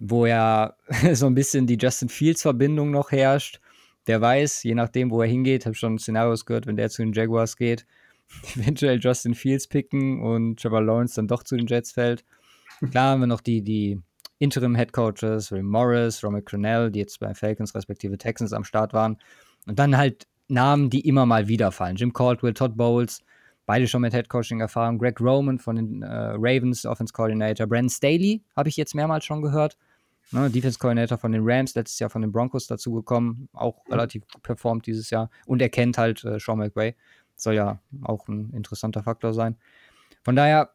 [0.00, 0.76] wo ja
[1.12, 3.60] so ein bisschen die Justin Fields-Verbindung noch herrscht.
[4.06, 7.12] Der weiß, je nachdem, wo er hingeht, habe schon Szenarios gehört, wenn der zu den
[7.12, 7.86] Jaguars geht,
[8.56, 12.24] eventuell Justin Fields picken und Trevor Lawrence dann doch zu den Jets fällt.
[12.90, 14.00] Klar haben wir noch die, die
[14.38, 19.18] Interim-Head-Coaches, Will Morris, Romeo Crennel, die jetzt bei Falcons respektive Texans am Start waren.
[19.66, 21.96] Und dann halt Namen, die immer mal wieder fallen.
[21.96, 23.22] Jim Caldwell, Todd Bowles,
[23.66, 24.98] beide schon mit Head-Coaching-Erfahrung.
[24.98, 26.06] Greg Roman von den äh,
[26.36, 27.66] Ravens, Offense Coordinator.
[27.66, 29.76] Brandon Staley habe ich jetzt mehrmals schon gehört.
[30.30, 34.42] Ne, Defense Coordinator von den Rams, letztes Jahr von den Broncos dazugekommen, auch relativ gut
[34.42, 35.30] performt dieses Jahr.
[35.46, 36.94] Und er kennt halt äh, Sean McVay.
[37.36, 39.56] Soll ja auch ein interessanter Faktor sein.
[40.22, 40.70] Von daher,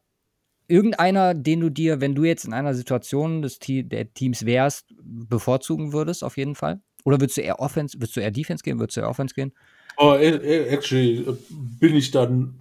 [0.68, 5.92] irgendeiner, den du dir, wenn du jetzt in einer Situation des der Teams wärst, bevorzugen
[5.92, 6.80] würdest, auf jeden Fall?
[7.04, 9.52] Oder würdest du eher Offense, würdest du eher Defense gehen, würdest du eher Offense gehen?
[9.96, 11.24] Oh, actually
[11.78, 12.60] bin ich dann.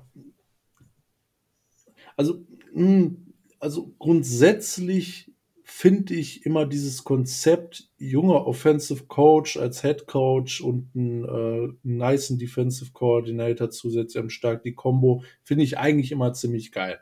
[2.16, 5.32] Also, hm, also grundsätzlich
[5.64, 12.38] finde ich immer dieses Konzept junger Offensive Coach als Head Coach und einen äh, nice
[12.38, 17.00] Defensive Coordinator zusätzlich am Start, die Combo, finde ich eigentlich immer ziemlich geil.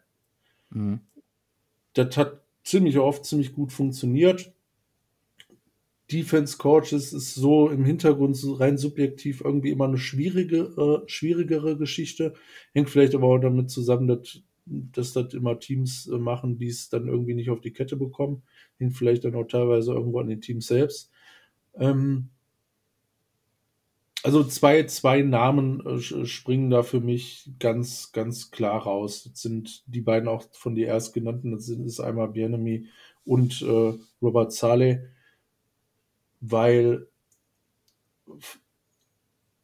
[0.71, 0.99] Mhm.
[1.93, 4.53] Das hat ziemlich oft ziemlich gut funktioniert.
[6.11, 11.77] Defense Coaches ist so im Hintergrund so rein subjektiv irgendwie immer eine schwierige, äh, schwierigere
[11.77, 12.33] Geschichte.
[12.73, 16.89] Hängt vielleicht aber auch damit zusammen, dass, dass das immer Teams äh, machen, die es
[16.89, 18.43] dann irgendwie nicht auf die Kette bekommen
[18.81, 21.11] ihn vielleicht dann auch teilweise irgendwo an den Teams selbst.
[21.75, 22.29] Ähm,
[24.23, 29.23] also zwei, zwei Namen äh, springen da für mich ganz, ganz klar raus.
[29.29, 32.87] Das sind die beiden auch von dir erst genannten, das ist einmal Bienemy
[33.25, 34.99] und äh, Robert Saleh,
[36.39, 37.07] weil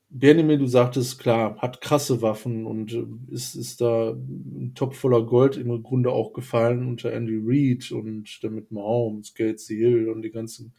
[0.09, 5.25] Benjamin, du sagtest, klar, hat krasse Waffen und äh, ist, ist da ein Topf voller
[5.25, 10.31] Gold im Grunde auch gefallen unter Andy Reid und damit Mahomes, Gates Hill und die
[10.31, 10.73] ganzen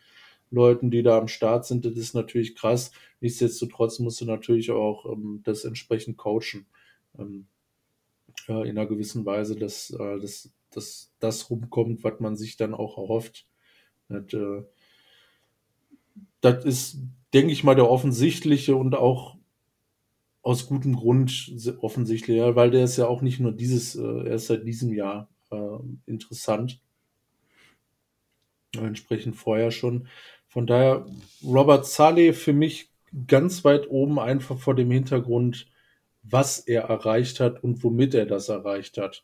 [0.50, 1.84] Leuten, die da am Start sind.
[1.84, 2.90] Das ist natürlich krass.
[3.20, 6.66] Nichtsdestotrotz musst du natürlich auch ähm, das entsprechend coachen.
[7.18, 7.46] Ähm,
[8.48, 12.74] äh, in einer gewissen Weise, dass, äh, dass, dass das rumkommt, was man sich dann
[12.74, 13.46] auch erhofft.
[14.08, 14.62] Das, äh,
[16.40, 16.98] das ist
[17.32, 19.36] denke ich mal, der offensichtliche und auch
[20.42, 24.36] aus gutem Grund offensichtlich, ja, weil der ist ja auch nicht nur dieses, äh, er
[24.36, 26.80] ist seit diesem Jahr äh, interessant.
[28.72, 30.08] Entsprechend vorher schon.
[30.58, 31.06] Von daher,
[31.44, 32.90] Robert Saleh für mich
[33.28, 35.68] ganz weit oben, einfach vor dem Hintergrund,
[36.24, 39.22] was er erreicht hat und womit er das erreicht hat.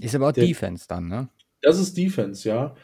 [0.00, 1.28] Ist aber auch der, Defense dann, ne?
[1.60, 2.76] Das ist Defense, ja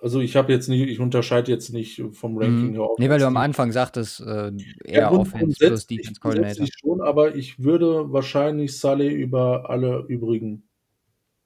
[0.00, 2.38] also ich habe jetzt nicht, ich unterscheide jetzt nicht vom mhm.
[2.38, 2.88] Ranking her.
[2.98, 4.52] Nee, weil du am Anfang sagtest, äh,
[4.84, 6.66] eher ja, Offense plus Defense Coordinator.
[6.70, 10.62] schon, aber ich würde wahrscheinlich Sully über alle übrigen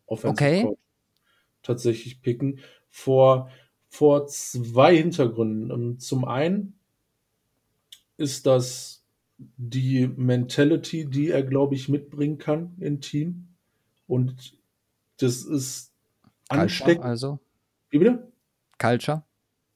[0.07, 0.77] Offensive okay.
[1.63, 2.61] Tatsächlich picken.
[2.91, 3.51] Vor,
[3.93, 5.71] vor zwei Hintergründen.
[5.71, 6.73] Ähm, zum einen
[8.17, 9.05] ist das
[9.37, 13.49] die Mentality, die er, glaube ich, mitbringen kann im Team.
[14.07, 14.57] Und
[15.19, 15.93] das ist
[16.49, 17.05] ansteckend.
[17.05, 17.39] Also.
[17.91, 18.33] Wie bitte?
[18.79, 19.25] Culture.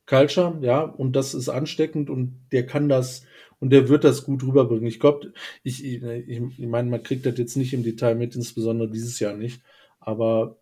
[0.07, 3.23] Culture, ja, und das ist ansteckend und der kann das
[3.59, 4.87] und der wird das gut rüberbringen.
[4.87, 8.91] Ich glaube, ich, ich, ich meine, man kriegt das jetzt nicht im Detail mit, insbesondere
[8.91, 9.61] dieses Jahr nicht,
[10.01, 10.57] aber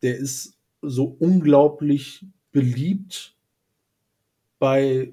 [0.00, 3.36] der ist so unglaublich beliebt
[4.58, 5.12] bei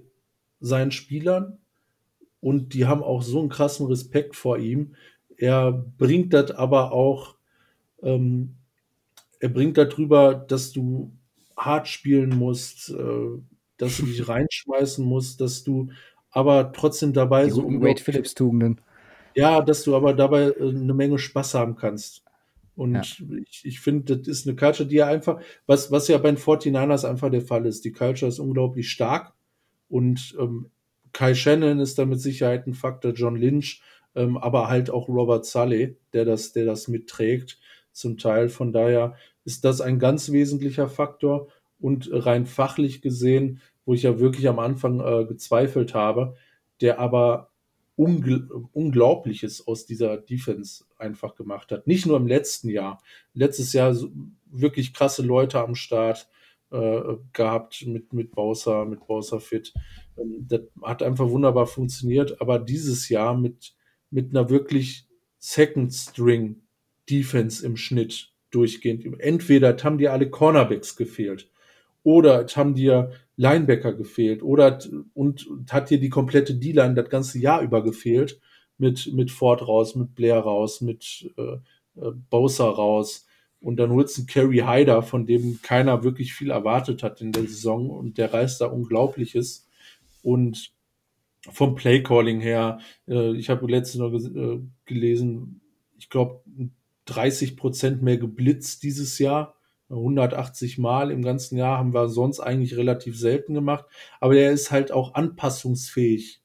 [0.60, 1.60] seinen Spielern
[2.40, 4.96] und die haben auch so einen krassen Respekt vor ihm.
[5.38, 7.36] Er bringt das aber auch,
[8.02, 8.56] ähm,
[9.40, 11.12] er bringt darüber, dass du
[11.56, 13.42] hart spielen musst, äh,
[13.78, 15.90] dass du dich reinschmeißen musst, dass du
[16.32, 18.82] aber trotzdem dabei Die so Wade Phillips Tugenden.
[19.36, 22.24] Ja, dass du aber dabei äh, eine Menge Spaß haben kannst.
[22.78, 23.02] Und ja.
[23.50, 26.38] ich, ich finde, das ist eine Culture, die ja einfach, was, was ja bei den
[26.38, 27.84] 49ers einfach der Fall ist.
[27.84, 29.34] Die Culture ist unglaublich stark
[29.90, 30.70] und ähm,
[31.12, 33.82] Kai Shannon ist da mit Sicherheit ein Faktor, John Lynch,
[34.16, 37.60] ähm, aber halt auch Robert Sully, der das, der das mitträgt
[37.92, 38.50] zum Teil.
[38.50, 41.48] Von daher ist das ein ganz wesentlicher Faktor.
[41.80, 46.36] Und rein fachlich gesehen, wo ich ja wirklich am Anfang äh, gezweifelt habe,
[46.82, 47.47] der aber
[47.98, 51.88] ungl Unglaubliches aus dieser Defense einfach gemacht hat.
[51.88, 53.02] Nicht nur im letzten Jahr.
[53.34, 53.96] Letztes Jahr
[54.46, 56.30] wirklich krasse Leute am Start
[56.72, 57.02] äh,
[57.34, 59.74] gehabt mit, mit Bowser, mit Bowser Fit.
[60.18, 62.40] Ähm, das hat einfach wunderbar funktioniert.
[62.40, 63.74] Aber dieses Jahr mit,
[64.12, 65.08] mit einer wirklich
[65.40, 66.62] Second String
[67.10, 69.20] Defense im Schnitt durchgehend.
[69.20, 71.50] Entweder haben dir alle Cornerbacks gefehlt
[72.04, 74.80] oder haben dir Linebacker gefehlt oder
[75.14, 78.40] und hat dir die komplette D-Line das ganze Jahr über gefehlt
[78.78, 81.54] mit, mit Ford raus, mit Blair raus, mit äh,
[82.02, 83.28] äh, Bowser raus
[83.60, 87.44] und dann holst du Kerry Hyder, von dem keiner wirklich viel erwartet hat in der
[87.44, 89.68] Saison und der reißt da Unglaubliches
[90.24, 90.72] und
[91.52, 95.62] vom Playcalling her, äh, ich habe letztens noch äh, gelesen,
[95.98, 96.42] ich glaube,
[97.06, 99.57] 30 Prozent mehr geblitzt dieses Jahr.
[99.90, 103.86] 180 Mal im ganzen Jahr haben wir sonst eigentlich relativ selten gemacht.
[104.20, 106.42] Aber er ist halt auch anpassungsfähig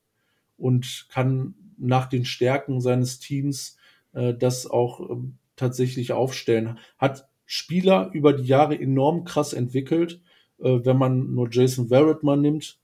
[0.56, 3.76] und kann nach den Stärken seines Teams
[4.12, 5.16] äh, das auch äh,
[5.56, 6.78] tatsächlich aufstellen.
[6.98, 10.20] Hat Spieler über die Jahre enorm krass entwickelt.
[10.58, 12.78] Äh, wenn man nur Jason Verrett mal nimmt,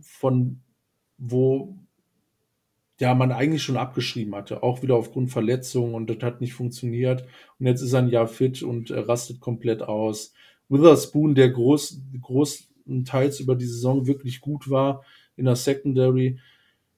[0.00, 0.60] von
[1.18, 1.76] wo
[3.00, 7.26] ja man eigentlich schon abgeschrieben hatte, auch wieder aufgrund Verletzungen und das hat nicht funktioniert.
[7.58, 10.32] Und jetzt ist er ein Jahr fit und er rastet komplett aus.
[10.68, 15.04] Witherspoon, der groß, großenteils über die Saison wirklich gut war
[15.36, 16.38] in der Secondary.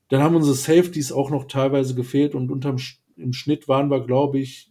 [0.09, 2.77] Dann haben unsere Safeties auch noch teilweise gefehlt und unterm
[3.16, 4.70] im Schnitt waren wir, glaube ich,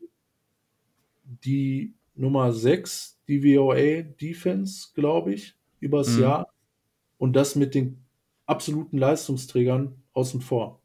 [1.43, 6.21] die Nummer 6, DVOA Defense, glaube ich, übers Mhm.
[6.21, 6.53] Jahr.
[7.17, 8.03] Und das mit den
[8.45, 10.76] absoluten Leistungsträgern außen vor.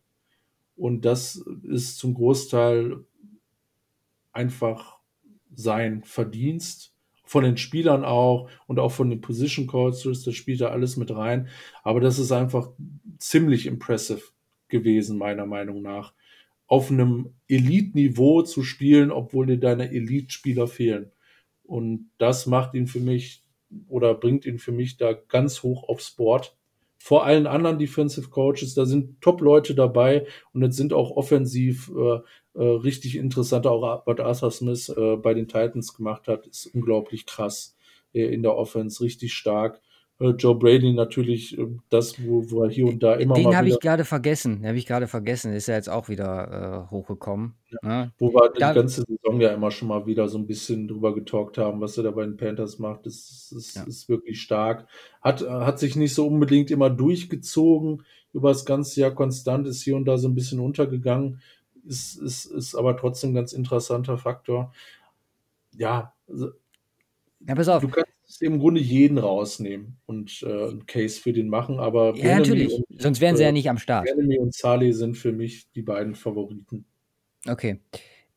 [0.76, 3.04] Und das ist zum Großteil
[4.32, 4.98] einfach
[5.54, 6.90] sein Verdienst.
[7.24, 11.10] Von den Spielern auch und auch von den Position Coaches, das spielt da alles mit
[11.14, 11.48] rein.
[11.82, 12.70] Aber das ist einfach
[13.18, 14.22] ziemlich impressive
[14.68, 16.12] gewesen, meiner Meinung nach.
[16.66, 21.12] Auf einem Elite-Niveau zu spielen, obwohl dir deine Elite-Spieler fehlen.
[21.62, 23.44] Und das macht ihn für mich
[23.88, 26.56] oder bringt ihn für mich da ganz hoch aufs Board.
[27.04, 32.20] Vor allen anderen Defensive Coaches, da sind Top-Leute dabei und jetzt sind auch offensiv äh,
[32.54, 33.66] äh, richtig interessant.
[33.66, 37.76] Auch was Arthur Smith äh, bei den Titans gemacht hat, ist unglaublich krass
[38.12, 39.80] äh, in der Offense, richtig stark.
[40.22, 43.56] Äh, Joe Brady natürlich äh, das, wo, wo er hier und da immer Den mal
[43.56, 44.58] habe wieder, ich gerade vergessen.
[44.60, 45.52] Den habe ich gerade vergessen.
[45.52, 47.54] Ist ja jetzt auch wieder äh, hochgekommen.
[47.82, 48.12] Ne?
[48.18, 51.14] wo wir Da- die ganze Saison ja immer schon mal wieder so ein bisschen drüber
[51.14, 53.06] getalkt haben, was er da bei den Panthers macht.
[53.06, 53.82] Das, ist, Ja.
[53.84, 54.86] ist wirklich stark.
[55.22, 58.02] Hat, äh, hat sich nicht so unbedingt immer durchgezogen
[58.34, 61.40] über das ganze Jahr konstant, ist hier und da so ein bisschen untergegangen,
[61.86, 64.72] ist, ist, ist aber trotzdem ein ganz interessanter Faktor.
[65.76, 66.50] Ja, also
[67.46, 67.82] Ja, pass auf.
[67.82, 68.08] du kannst
[68.40, 72.72] im Grunde jeden rausnehmen und äh, einen Case für den machen, aber Ja, Bieniemy natürlich.
[72.74, 74.06] und, Sonst wären sie äh, ja nicht am Start.
[74.06, 76.84] Bieniemy und Saleh sind für mich die beiden Favoriten.
[77.46, 77.80] Okay.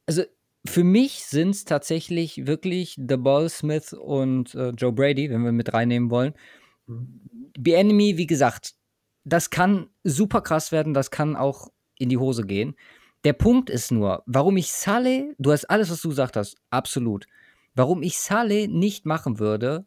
[0.05, 0.23] Also
[0.67, 5.51] für mich sind es tatsächlich wirklich The Ball Smith und äh, Joe Brady, wenn wir
[5.51, 6.33] mit reinnehmen wollen.
[6.87, 8.73] The Enemy, wie gesagt,
[9.23, 12.75] das kann super krass werden, das kann auch in die Hose gehen.
[13.23, 17.25] Der Punkt ist nur, warum ich Saleh, du hast alles, was du gesagt hast, absolut.
[17.75, 19.85] Warum ich Saleh nicht machen würde,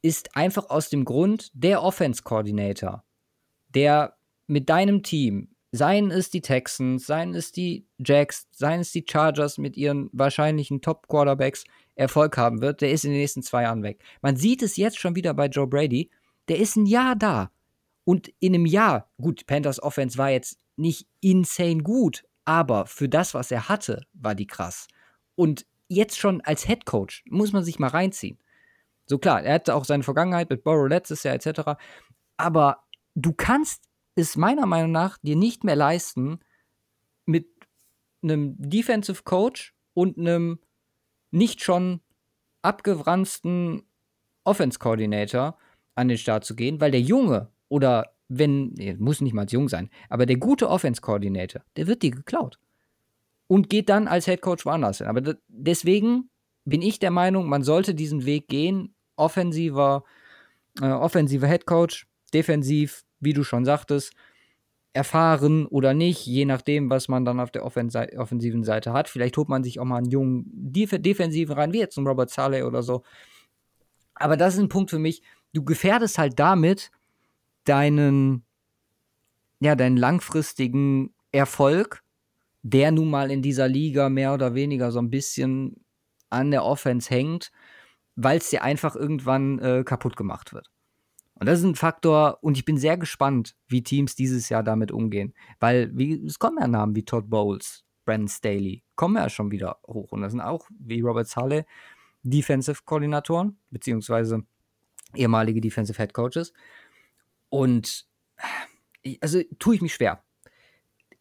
[0.00, 3.04] ist einfach aus dem Grund, der Offense Coordinator,
[3.74, 4.16] der
[4.46, 9.58] mit deinem Team, seien es die Texans, seien es die Jacks, seien es die Chargers
[9.58, 14.02] mit ihren wahrscheinlichen Top-Quarterbacks Erfolg haben wird, der ist in den nächsten zwei Jahren weg.
[14.22, 16.10] Man sieht es jetzt schon wieder bei Joe Brady,
[16.48, 17.50] der ist ein Jahr da.
[18.04, 23.34] Und in einem Jahr, gut, Panthers Offense war jetzt nicht insane gut, aber für das,
[23.34, 24.86] was er hatte, war die krass.
[25.34, 28.38] Und jetzt schon als Head Coach muss man sich mal reinziehen.
[29.06, 31.80] So klar, er hatte auch seine Vergangenheit mit Burrow letztes Jahr etc.
[32.36, 32.84] Aber
[33.14, 36.40] du kannst es meiner Meinung nach dir nicht mehr leisten,
[37.24, 37.48] mit
[38.22, 40.58] einem Defensive Coach und einem
[41.30, 42.00] nicht schon
[42.62, 43.82] abgewransten
[44.44, 45.56] Offense Coordinator
[45.94, 49.68] an den Start zu gehen, weil der Junge oder wenn, nee, muss nicht mal jung
[49.68, 52.58] sein, aber der gute Offense Coordinator, der wird dir geklaut
[53.48, 55.08] und geht dann als Head Coach woanders hin.
[55.08, 56.30] Aber deswegen
[56.64, 60.04] bin ich der Meinung, man sollte diesen Weg gehen, offensiver,
[60.80, 64.12] äh, offensiver Head Coach, defensiv, wie du schon sagtest,
[64.92, 69.08] erfahren oder nicht, je nachdem, was man dann auf der Offen offensiven Seite hat.
[69.08, 72.30] Vielleicht holt man sich auch mal einen jungen Def Defensiven rein, wie jetzt ein Robert
[72.30, 73.02] Saleh oder so.
[74.14, 75.22] Aber das ist ein Punkt für mich.
[75.52, 76.90] Du gefährdest halt damit
[77.64, 78.44] deinen,
[79.60, 82.02] ja, deinen langfristigen Erfolg,
[82.62, 85.84] der nun mal in dieser Liga mehr oder weniger so ein bisschen
[86.30, 87.50] an der Offense hängt,
[88.16, 90.70] weil es dir einfach irgendwann äh, kaputt gemacht wird.
[91.34, 94.90] Und das ist ein Faktor, und ich bin sehr gespannt, wie Teams dieses Jahr damit
[94.90, 95.34] umgehen.
[95.60, 99.78] Weil wie, es kommen ja Namen wie Todd Bowles, Brandon Staley, kommen ja schon wieder
[99.86, 100.10] hoch.
[100.10, 101.64] Und das sind auch, wie Robert Saleh,
[102.24, 104.42] Defensive Koordinatoren, beziehungsweise
[105.14, 106.52] ehemalige Defensive Head Coaches.
[107.48, 108.08] Und
[109.02, 110.24] ich- also tue ich mich schwer.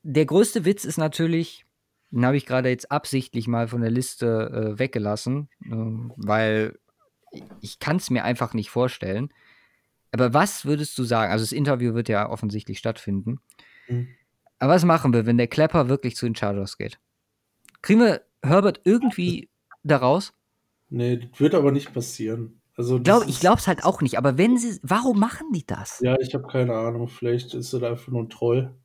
[0.03, 1.65] Der größte Witz ist natürlich,
[2.11, 6.79] den habe ich gerade jetzt absichtlich mal von der Liste äh, weggelassen, ähm, weil
[7.61, 9.33] ich kann es mir einfach nicht vorstellen.
[10.11, 11.31] Aber was würdest du sagen?
[11.31, 13.39] Also das Interview wird ja offensichtlich stattfinden.
[13.87, 14.07] Mhm.
[14.59, 16.99] Aber was machen wir, wenn der Klepper wirklich zu den Chargers geht?
[17.81, 19.49] Kriegen wir Herbert irgendwie
[19.83, 20.33] da raus?
[20.89, 22.61] Nee, das wird aber nicht passieren.
[22.75, 24.17] Also Glaub, ich glaube es halt auch nicht.
[24.17, 25.99] Aber wenn sie, warum machen die das?
[26.01, 27.07] Ja, ich habe keine Ahnung.
[27.07, 28.75] Vielleicht ist er einfach nur ein Troll.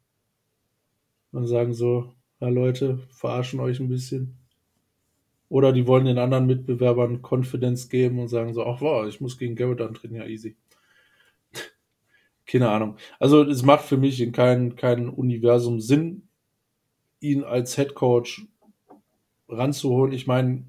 [1.32, 4.36] Und sagen so, ja Leute, verarschen euch ein bisschen.
[5.48, 9.38] Oder die wollen den anderen Mitbewerbern Confidence geben und sagen so, ach wow, ich muss
[9.38, 10.56] gegen Garrett antreten, ja easy.
[12.46, 12.96] Keine Ahnung.
[13.18, 16.28] Also es macht für mich in keinem kein Universum Sinn,
[17.20, 18.46] ihn als Head Coach
[19.48, 20.12] ranzuholen.
[20.12, 20.64] Ich meine,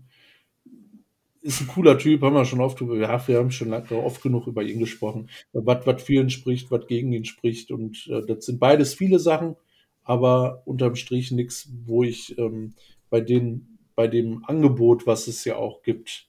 [1.42, 4.48] ist ein cooler Typ, haben wir schon oft ja, wir haben schon lang, oft genug
[4.48, 5.30] über ihn gesprochen.
[5.52, 7.72] Was, was für ihn spricht, was gegen ihn spricht.
[7.72, 9.56] Und äh, das sind beides viele Sachen,
[10.04, 12.74] aber unterm Strich nichts, wo ich ähm,
[13.10, 16.28] bei den, bei dem Angebot, was es ja auch gibt,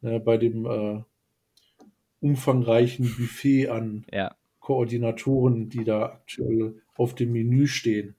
[0.00, 1.02] ne, bei dem äh,
[2.20, 4.36] umfangreichen Buffet an Ja.
[4.60, 8.14] Koordinatoren, die da aktuell auf dem Menü stehen,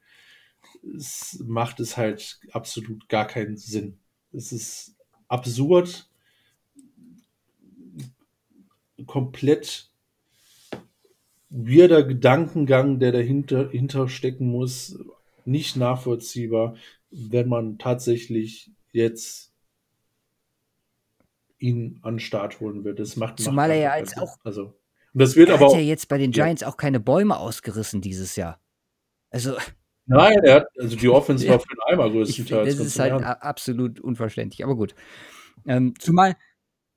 [0.95, 3.99] es macht es halt absolut gar keinen Sinn.
[4.31, 4.95] Es ist
[5.27, 6.07] absurd.
[9.07, 9.90] komplett
[11.52, 14.98] weirder Gedankengang, der dahinter, dahinter stecken muss,
[15.45, 16.76] nicht nachvollziehbar,
[17.11, 19.52] wenn man tatsächlich jetzt
[21.60, 22.99] ihn an den Start holen wird.
[22.99, 24.38] Das macht Zumal macht er ja keinen auch-.
[24.44, 24.73] Also,
[25.14, 26.45] und das wird er aber hat auch, ja jetzt bei den ja.
[26.45, 28.60] Giants auch keine Bäume ausgerissen dieses Jahr.
[29.30, 29.56] Also,
[30.06, 31.52] nein, er hat, also die Offense Ja.
[31.53, 32.69] war für den Eimer ich, größtenteils.
[32.69, 34.64] das ganz ist halt absolut unverständlich.
[34.64, 34.95] Aber gut.
[35.68, 36.36] Ähm, zumal,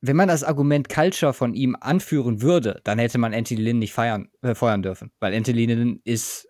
[0.07, 3.95] wenn man das Argument Culture von ihm anführen würde, dann hätte man Anthony Lynn nicht
[3.95, 5.11] feiern, äh, feuern dürfen.
[5.19, 6.47] Weil Anthony Lynn ist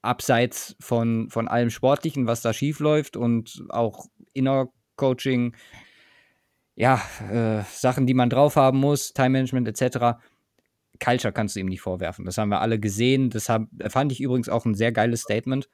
[0.00, 5.54] abseits von, von allem Sportlichen, was da schief läuft und auch Inner Coaching,
[6.76, 10.18] ja, äh, Sachen, die man drauf haben muss, Time Management etc.
[10.98, 12.24] Culture kannst du ihm nicht vorwerfen.
[12.24, 13.28] Das haben wir alle gesehen.
[13.28, 15.68] Das hab, fand ich übrigens auch ein sehr geiles Statement.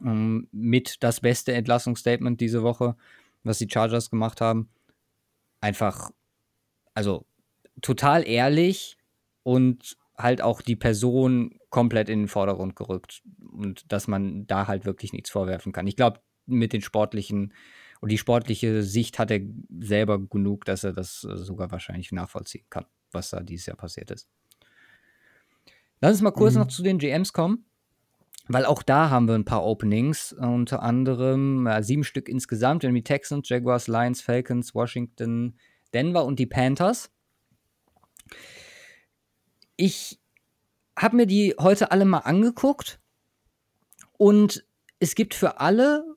[0.00, 2.94] Ähm, mit das beste Entlassungsstatement diese Woche,
[3.42, 4.68] was die Chargers gemacht haben.
[5.66, 6.12] Einfach,
[6.94, 7.26] also
[7.82, 8.96] total ehrlich
[9.42, 13.24] und halt auch die Person komplett in den Vordergrund gerückt.
[13.50, 15.88] Und dass man da halt wirklich nichts vorwerfen kann.
[15.88, 17.52] Ich glaube, mit den sportlichen
[18.00, 19.40] und die sportliche Sicht hat er
[19.80, 24.12] selber genug, dass er das äh, sogar wahrscheinlich nachvollziehen kann, was da dieses Jahr passiert
[24.12, 24.28] ist.
[26.00, 26.60] Lass uns mal kurz Mhm.
[26.60, 27.64] noch zu den GMs kommen,
[28.48, 33.02] weil auch da haben wir ein paar Openings, unter anderem äh, sieben Stück insgesamt, die
[33.02, 35.58] Texans, Jaguars, Lions, Falcons, Washington,
[35.92, 37.10] Denver und die Panthers.
[39.76, 40.20] Ich
[40.98, 43.00] habe mir die heute alle mal angeguckt
[44.16, 44.64] und
[44.98, 46.16] es gibt für alle,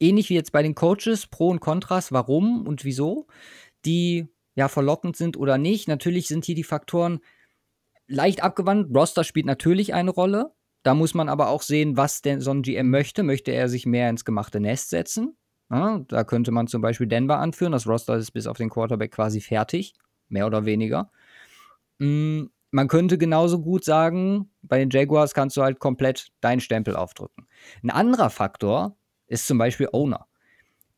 [0.00, 3.26] ähnlich wie jetzt bei den Coaches, Pro und Kontras, warum und wieso,
[3.84, 5.88] die ja verlockend sind oder nicht.
[5.88, 7.20] Natürlich sind hier die Faktoren
[8.06, 8.94] leicht abgewandt.
[8.94, 10.52] Roster spielt natürlich eine Rolle.
[10.84, 13.22] Da muss man aber auch sehen, was denn so ein GM möchte.
[13.22, 15.34] Möchte er sich mehr ins gemachte Nest setzen?
[15.70, 17.72] Ja, da könnte man zum Beispiel Denver anführen.
[17.72, 19.94] Das Roster ist bis auf den Quarterback quasi fertig,
[20.28, 21.10] mehr oder weniger.
[21.98, 26.96] Mm, man könnte genauso gut sagen, bei den Jaguars kannst du halt komplett deinen Stempel
[26.96, 27.46] aufdrücken.
[27.82, 28.94] Ein anderer Faktor
[29.26, 30.26] ist zum Beispiel Owner.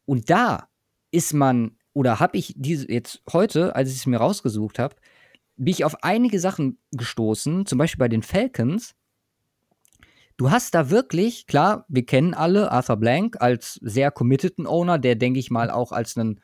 [0.04, 0.68] Und da
[1.12, 4.96] ist man, oder habe ich diese jetzt heute, als ich es mir rausgesucht habe,
[5.56, 8.95] bin ich auf einige Sachen gestoßen, zum Beispiel bei den Falcons.
[10.36, 15.14] Du hast da wirklich, klar, wir kennen alle Arthur Blank als sehr committeden Owner, der
[15.14, 16.40] denke ich mal auch als einen,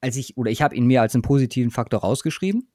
[0.00, 2.68] als ich, oder ich habe ihn mir als einen positiven Faktor rausgeschrieben.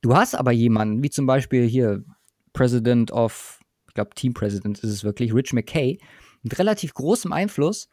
[0.00, 2.04] Du hast aber jemanden, wie zum Beispiel hier
[2.52, 5.98] President of, ich glaube Team President ist es wirklich, Rich McKay,
[6.42, 7.88] mit relativ großem Einfluss,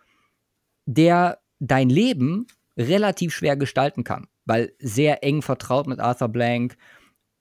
[0.86, 2.48] der dein Leben
[2.78, 6.78] relativ schwer gestalten kann, weil sehr eng vertraut mit Arthur Blank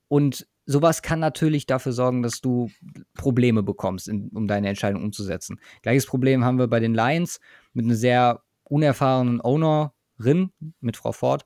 [0.09, 2.69] und sowas kann natürlich dafür sorgen, dass du
[3.15, 5.59] Probleme bekommst, in, um deine Entscheidung umzusetzen.
[5.81, 7.39] Gleiches Problem haben wir bei den Lions
[7.73, 11.45] mit einer sehr unerfahrenen Ownerin, mit Frau Ford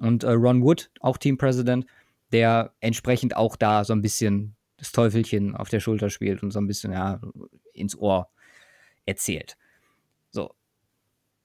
[0.00, 1.86] und äh, Ron Wood, auch Team President,
[2.32, 6.58] der entsprechend auch da so ein bisschen das Teufelchen auf der Schulter spielt und so
[6.58, 7.20] ein bisschen ja,
[7.74, 8.28] ins Ohr
[9.04, 9.56] erzählt.
[10.30, 10.54] So.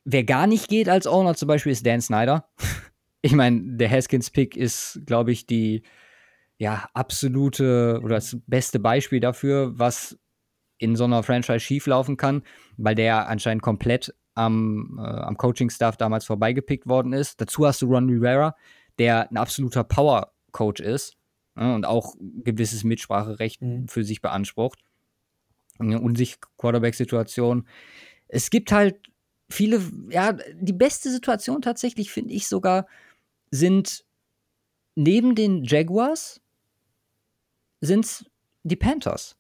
[0.06, 2.50] Wer gar nicht geht als Owner zum Beispiel ist Dan Snyder.
[3.22, 5.84] Ich meine, der Haskins-Pick ist, glaube ich, die
[6.60, 10.20] ja, absolute oder das beste Beispiel dafür, was
[10.78, 12.44] in so einer Franchise schieflaufen kann,
[12.78, 17.42] weil der anscheinend komplett am, äh, am Coaching-Staff damals vorbeigepickt worden ist.
[17.42, 18.56] Dazu hast du Ron Rivera,
[18.98, 21.18] der ein absoluter Power-Coach ist
[21.58, 23.88] ja, und auch gewisses Mitspracherecht Mhm.
[23.88, 24.80] für sich beansprucht.
[25.80, 27.68] Eine unsicher Quarterback-Situation.
[28.28, 28.98] Es gibt halt
[29.50, 32.86] viele, ja, die beste Situation tatsächlich finde ich sogar
[33.52, 34.06] sind
[34.96, 36.42] neben den Jaguars
[37.82, 38.26] sind es
[38.64, 39.38] die Panthers.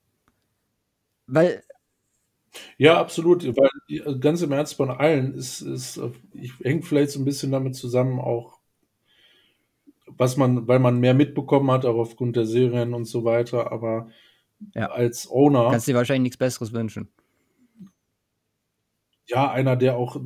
[1.28, 1.64] Weil
[2.78, 7.11] Ja, absolut, weil die- ganz im Ernst von allen ist, ist äh, ich hängt vielleicht
[7.11, 8.60] so ein bisschen damit zusammen auch,
[10.07, 14.10] was man, weil man mehr mitbekommen hat, auch aufgrund der Serien und so weiter, aber
[14.74, 14.88] Ja.
[14.90, 17.10] als Owner, kannst dir wahrscheinlich nichts Besseres wünschen.
[19.28, 20.20] ja, einer, der auch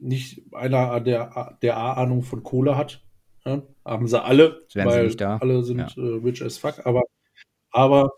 [0.00, 3.02] nicht, einer, der, der A-Ahnung von Kohle hat,
[3.44, 7.02] ja, haben sie alle, weil alle sind äh, rich as fuck, aber,
[7.70, 8.12] aber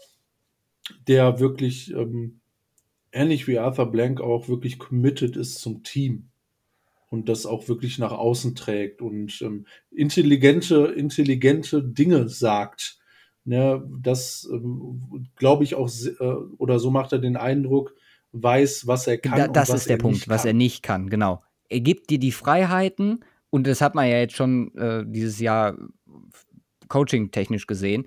[1.06, 2.40] der wirklich, ähm,
[3.12, 6.30] ähnlich wie Arthur Blank auch wirklich committed ist zum Team
[7.10, 12.98] und das auch wirklich nach außen trägt und ähm, intelligente, intelligente Dinge sagt.
[13.44, 16.24] Ne, das ähm, glaube ich auch, äh,
[16.58, 17.94] oder so macht er den Eindruck,
[18.32, 19.38] weiß, was er kann.
[19.38, 21.42] Da, das was ist der er Punkt, was er nicht kann, genau.
[21.68, 25.76] Er gibt dir die Freiheiten und das hat man ja jetzt schon äh, dieses Jahr
[26.88, 28.06] coaching-technisch gesehen.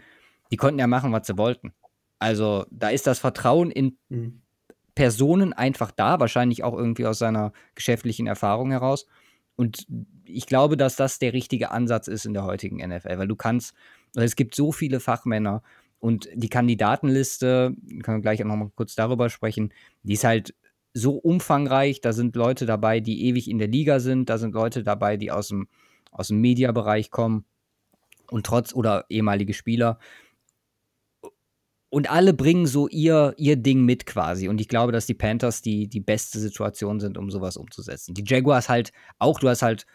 [0.53, 1.73] Die konnten ja machen, was sie wollten.
[2.19, 4.43] Also da ist das Vertrauen in Mhm.
[4.93, 9.07] Personen einfach da, wahrscheinlich auch irgendwie aus seiner geschäftlichen Erfahrung heraus.
[9.55, 9.87] und
[10.25, 13.73] ich glaube, dass das der richtige Ansatz ist in der heutigen NFL, weil du kannst,
[14.15, 15.63] es gibt so viele Fachmänner
[15.99, 19.73] und die Kandidatenliste, können wir gleich auch noch mal kurz darüber sprechen,
[20.03, 20.53] die ist halt
[20.93, 22.01] so umfangreich.
[22.01, 25.31] Da sind Leute dabei, die ewig in der Liga sind, da sind Leute dabei, die
[25.31, 25.67] aus dem,
[26.11, 27.45] aus dem Mediabereich kommen
[28.29, 29.97] und trotz oder ehemalige Spieler.
[31.93, 34.47] Und alle bringen so ihr, ihr Ding mit quasi.
[34.47, 38.15] Und ich glaube, dass die Panthers die, die beste Situation sind, um sowas umzusetzen.
[38.15, 39.85] Die Jaguars halt auch, du hast halt,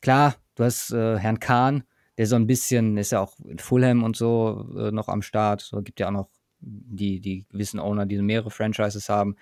[0.00, 1.82] klar, du hast äh, Herrn Kahn,
[2.18, 5.60] der so ein bisschen, ist ja auch in Fulham und so äh, noch am Start.
[5.62, 6.28] So gibt ja auch noch
[6.60, 9.34] die, die gewissen Owner, die mehrere Franchises haben.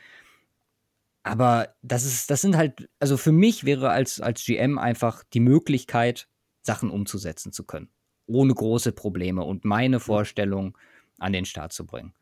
[1.25, 5.41] Aber das ist, das sind halt, also für mich wäre als, als GM einfach die
[5.41, 6.27] Möglichkeit,
[6.63, 7.91] Sachen umzusetzen zu können.
[8.25, 10.75] Ohne große Probleme und meine Vorstellung
[11.19, 12.13] an den Start zu bringen.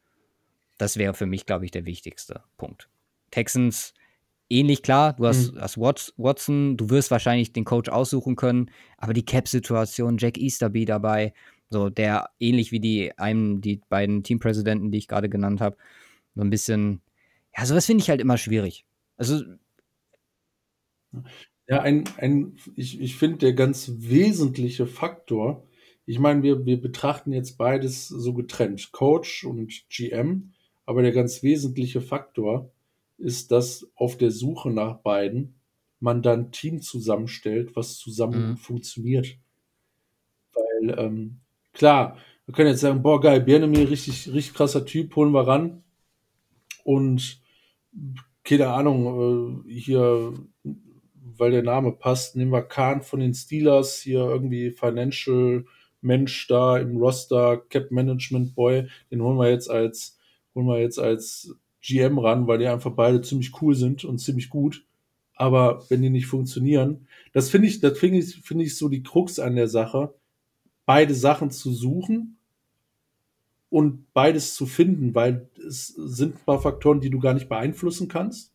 [0.78, 2.88] Das wäre für mich, glaube ich, der wichtigste Punkt.
[3.30, 3.94] Texans
[4.50, 5.60] ähnlich klar, du hast, mhm.
[5.60, 11.32] hast Watson, du wirst wahrscheinlich den Coach aussuchen können, aber die Cap-Situation, Jack Easterby dabei,
[11.70, 15.76] so der ähnlich wie die einem, die beiden Teampräsidenten, die ich gerade genannt habe,
[16.34, 17.00] so ein bisschen,
[17.56, 18.84] ja, sowas finde ich halt immer schwierig.
[19.16, 19.42] Also.
[21.66, 25.66] Ja, ein, ein ich, ich finde, der ganz wesentliche Faktor,
[26.06, 30.52] ich meine, wir, wir betrachten jetzt beides so getrennt, Coach und GM,
[30.86, 32.70] aber der ganz wesentliche Faktor
[33.16, 35.54] ist, dass auf der Suche nach beiden
[36.00, 38.56] man dann ein Team zusammenstellt, was zusammen mhm.
[38.56, 39.38] funktioniert.
[40.52, 41.40] Weil, ähm,
[41.72, 45.82] klar, wir können jetzt sagen, boah, geil, Biernemir, richtig, richtig krasser Typ, holen wir ran.
[46.82, 47.40] Und
[48.42, 50.34] keine Ahnung, äh, hier,
[51.14, 55.64] weil der Name passt, nehmen wir Kahn von den Steelers, hier irgendwie Financial
[56.04, 60.18] Mensch da im Roster, Cap Management Boy, den holen wir jetzt als,
[60.54, 64.48] holen wir jetzt als GM ran, weil die einfach beide ziemlich cool sind und ziemlich
[64.48, 64.84] gut.
[65.34, 69.02] Aber wenn die nicht funktionieren, das finde ich, das finde ich, finde ich so die
[69.02, 70.14] Krux an der Sache,
[70.86, 72.36] beide Sachen zu suchen
[73.70, 78.06] und beides zu finden, weil es sind ein paar Faktoren, die du gar nicht beeinflussen
[78.08, 78.52] kannst,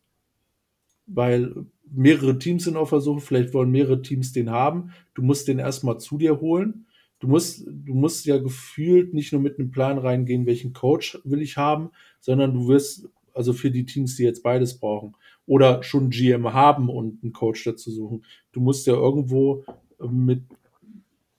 [1.06, 5.48] weil mehrere Teams sind auf der Suche, vielleicht wollen mehrere Teams den haben, du musst
[5.48, 6.86] den erstmal zu dir holen.
[7.20, 11.42] Du musst, du musst ja gefühlt nicht nur mit einem Plan reingehen, welchen Coach will
[11.42, 15.14] ich haben, sondern du wirst, also für die Teams, die jetzt beides brauchen,
[15.46, 19.64] oder schon GM haben und einen Coach dazu suchen, du musst ja irgendwo
[19.98, 20.42] mit,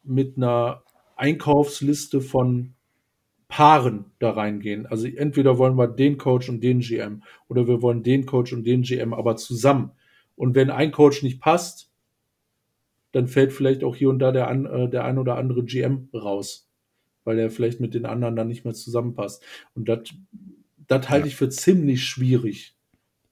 [0.04, 0.84] mit einer
[1.16, 2.74] Einkaufsliste von
[3.48, 4.86] Paaren da reingehen.
[4.86, 8.66] Also entweder wollen wir den Coach und den GM oder wir wollen den Coach und
[8.66, 9.92] den GM, aber zusammen.
[10.36, 11.91] Und wenn ein Coach nicht passt,
[13.12, 16.70] dann fällt vielleicht auch hier und da der, äh, der ein oder andere GM raus,
[17.24, 19.44] weil er vielleicht mit den anderen dann nicht mehr zusammenpasst.
[19.74, 22.76] Und das halte ich für ziemlich schwierig,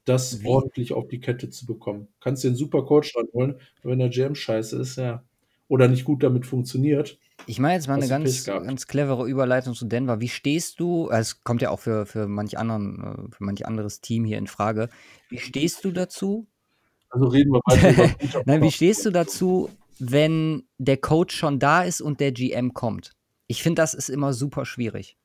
[0.05, 0.47] das Wie?
[0.47, 2.07] ordentlich auf die Kette zu bekommen.
[2.19, 5.23] Kannst den super Coach holen, wenn der GM scheiße ist, ja.
[5.67, 9.85] Oder nicht gut damit funktioniert, ich meine jetzt mal eine ganz, ganz clevere Überleitung zu
[9.85, 10.19] Denver.
[10.21, 14.01] Wie stehst du, es kommt ja auch für, für manch anderen, äh, für manch anderes
[14.01, 14.89] Team hier in Frage.
[15.29, 16.47] Wie stehst du dazu?
[17.09, 19.69] Also reden wir weiter über Nein, wie stehst du dazu,
[19.99, 23.13] wenn der Coach schon da ist und der GM kommt?
[23.47, 25.17] Ich finde, das ist immer super schwierig.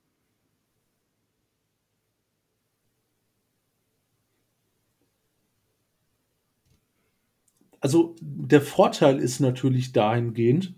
[7.80, 10.74] Also der Vorteil ist natürlich dahingehend,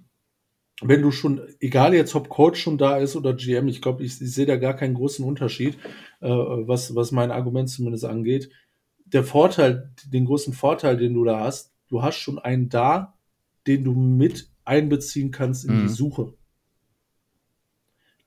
[0.82, 4.20] wenn du schon, egal jetzt ob Coach schon da ist oder GM, ich glaube, ich,
[4.20, 5.78] ich sehe da gar keinen großen Unterschied,
[6.20, 8.50] äh, was, was mein Argument zumindest angeht.
[9.06, 13.14] Der Vorteil, den großen Vorteil, den du da hast, du hast schon einen da,
[13.66, 15.82] den du mit einbeziehen kannst in mhm.
[15.82, 16.34] die Suche.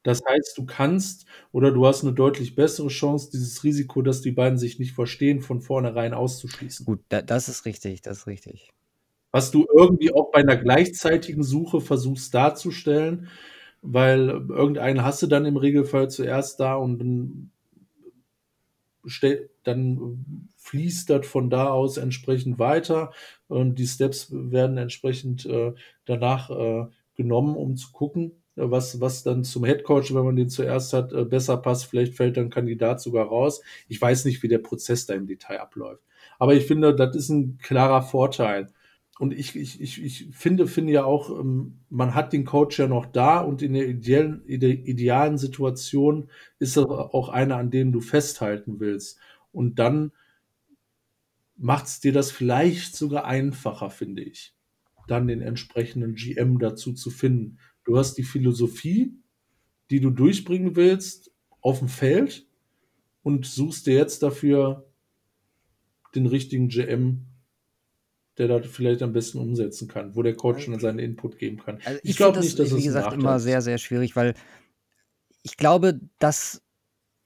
[0.04, 4.32] Das heißt, du kannst oder du hast eine deutlich bessere Chance, dieses Risiko, dass die
[4.32, 6.86] beiden sich nicht verstehen, von vornherein auszuschließen.
[6.86, 8.74] Gut, da, das ist richtig, das ist richtig
[9.32, 13.28] was du irgendwie auch bei einer gleichzeitigen Suche versuchst darzustellen,
[13.82, 17.52] weil irgendeinen hast du dann im Regelfall zuerst da und dann,
[19.64, 23.12] dann fließt das von da aus entsprechend weiter
[23.48, 25.74] und die Steps werden entsprechend äh,
[26.06, 26.86] danach äh,
[27.16, 31.24] genommen, um zu gucken, was, was dann zum Headcoach, wenn man den zuerst hat, äh,
[31.24, 31.86] besser passt.
[31.86, 33.62] Vielleicht fällt dann Kandidat sogar raus.
[33.88, 36.04] Ich weiß nicht, wie der Prozess da im Detail abläuft.
[36.38, 38.68] Aber ich finde, das ist ein klarer Vorteil
[39.20, 42.88] und ich, ich, ich, ich finde, finde ja auch, ähm, man hat den Coach ja
[42.88, 48.00] noch da und in der ideellen, idealen Situation ist er auch einer, an dem du
[48.00, 49.20] festhalten willst.
[49.52, 50.14] Und dann
[51.58, 54.56] macht es dir das vielleicht sogar einfacher, finde ich,
[55.10, 57.58] dann den entsprechenden GM dazu zu finden.
[57.84, 59.14] Du hast die Philosophie,
[59.92, 61.30] die du durchbringen willst,
[61.60, 62.48] auf dem Feld
[63.22, 64.90] und suchst dir jetzt dafür
[66.16, 67.26] den richtigen GM,
[68.40, 71.80] der da vielleicht am besten umsetzen kann, wo der Coach dann seinen Input geben kann.
[71.86, 74.34] Also ich, ich glaube nicht, dass es wie gesagt immer sehr sehr schwierig, weil
[75.44, 76.64] ich glaube, das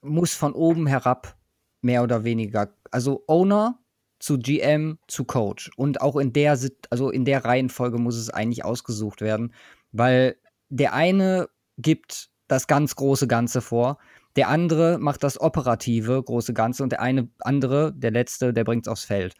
[0.02, 1.38] muss von oben herab
[1.82, 3.80] mehr oder weniger, also Owner
[4.20, 6.58] zu GM zu Coach und auch in der
[6.90, 9.54] also in der Reihenfolge muss es eigentlich ausgesucht werden,
[9.92, 10.36] weil
[10.70, 14.00] der eine gibt das ganz große Ganze vor,
[14.36, 18.88] der andere macht das operative große Ganze und der eine andere, der letzte, der bringt
[18.88, 19.36] es aufs Feld.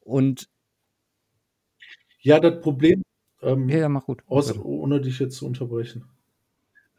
[0.00, 0.48] Und
[2.20, 3.02] ja, das Problem,
[3.42, 4.22] ähm, ja, ja, mach gut.
[4.26, 6.04] Aus, ohne dich jetzt zu unterbrechen.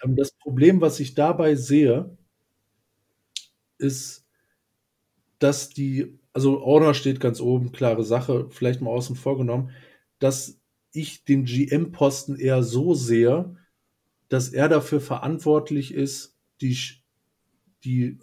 [0.03, 2.17] Ähm, das Problem, was ich dabei sehe,
[3.77, 4.25] ist,
[5.39, 9.71] dass die, also Owner steht ganz oben, klare Sache, vielleicht mal außen vor genommen,
[10.19, 10.59] dass
[10.91, 13.55] ich den GM-Posten eher so sehe,
[14.29, 16.77] dass er dafür verantwortlich ist, die,
[17.83, 18.17] die,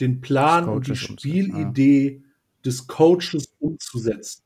[0.00, 2.22] den Plan und die Spielidee
[2.64, 4.45] des Coaches umzusetzen.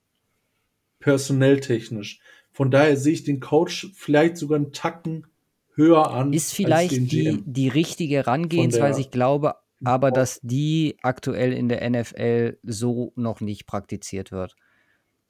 [1.00, 2.20] Personell technisch.
[2.52, 5.26] Von daher sehe ich den Coach vielleicht sogar einen Tacken
[5.74, 6.32] höher an.
[6.32, 9.00] Ist vielleicht die, die richtige Herangehensweise.
[9.00, 14.54] Ich glaube aber, dass die aktuell in der NFL so noch nicht praktiziert wird.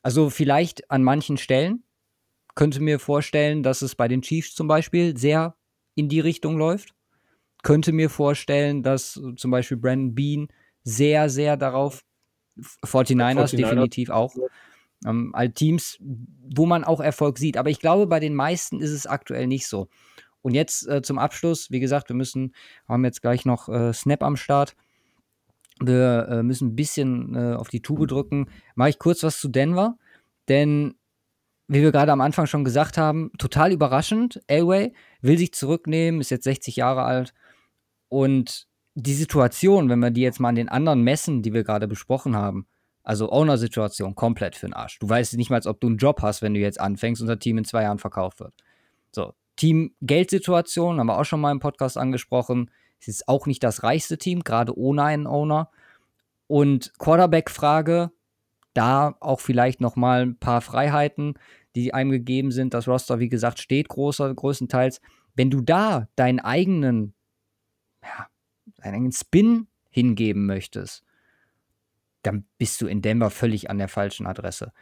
[0.03, 1.85] Also vielleicht an manchen Stellen,
[2.55, 5.57] könnte mir vorstellen, dass es bei den Chiefs zum Beispiel sehr
[5.95, 6.95] in die Richtung läuft.
[7.63, 10.49] Könnte mir vorstellen, dass zum Beispiel Brandon Bean
[10.83, 12.03] sehr, sehr darauf,
[12.59, 13.57] 49ers, 49ers.
[13.57, 14.35] definitiv auch,
[15.07, 17.57] ähm, all Teams, wo man auch Erfolg sieht.
[17.57, 19.89] Aber ich glaube, bei den meisten ist es aktuell nicht so.
[20.43, 22.55] Und jetzt äh, zum Abschluss, wie gesagt, wir müssen,
[22.89, 24.75] haben jetzt gleich noch äh, Snap am Start.
[25.81, 28.49] Wir äh, müssen ein bisschen äh, auf die Tube drücken.
[28.75, 29.97] Mache ich kurz was zu Denver,
[30.49, 30.95] denn
[31.69, 34.43] wie wir gerade am Anfang schon gesagt haben, total überraschend.
[34.49, 37.33] Elway will sich zurücknehmen, ist jetzt 60 Jahre alt.
[38.09, 41.87] Und die Situation, wenn wir die jetzt mal an den anderen messen, die wir gerade
[41.87, 42.67] besprochen haben,
[43.03, 44.99] also Owner-Situation, komplett für den Arsch.
[44.99, 47.39] Du weißt nicht mal, ob du einen Job hast, wenn du jetzt anfängst und das
[47.39, 48.55] Team in zwei Jahren verkauft wird.
[49.13, 52.71] So, Team-Geldsituation, haben wir auch schon mal im Podcast angesprochen.
[53.01, 55.71] Es ist auch nicht das reichste Team, gerade ohne einen Owner.
[56.47, 58.11] Und Quarterback-Frage,
[58.75, 61.35] da auch vielleicht noch mal ein paar Freiheiten
[61.75, 62.75] die einem gegeben sind.
[62.75, 65.01] Das Roster, wie gesagt, steht großer, größtenteils.
[65.35, 67.15] Wenn du da deinen eigenen,
[68.03, 68.27] ja,
[68.77, 71.05] deinen eigenen Spin hingeben möchtest,
[72.23, 74.73] dann bist du in Denver völlig an der falschen Adresse.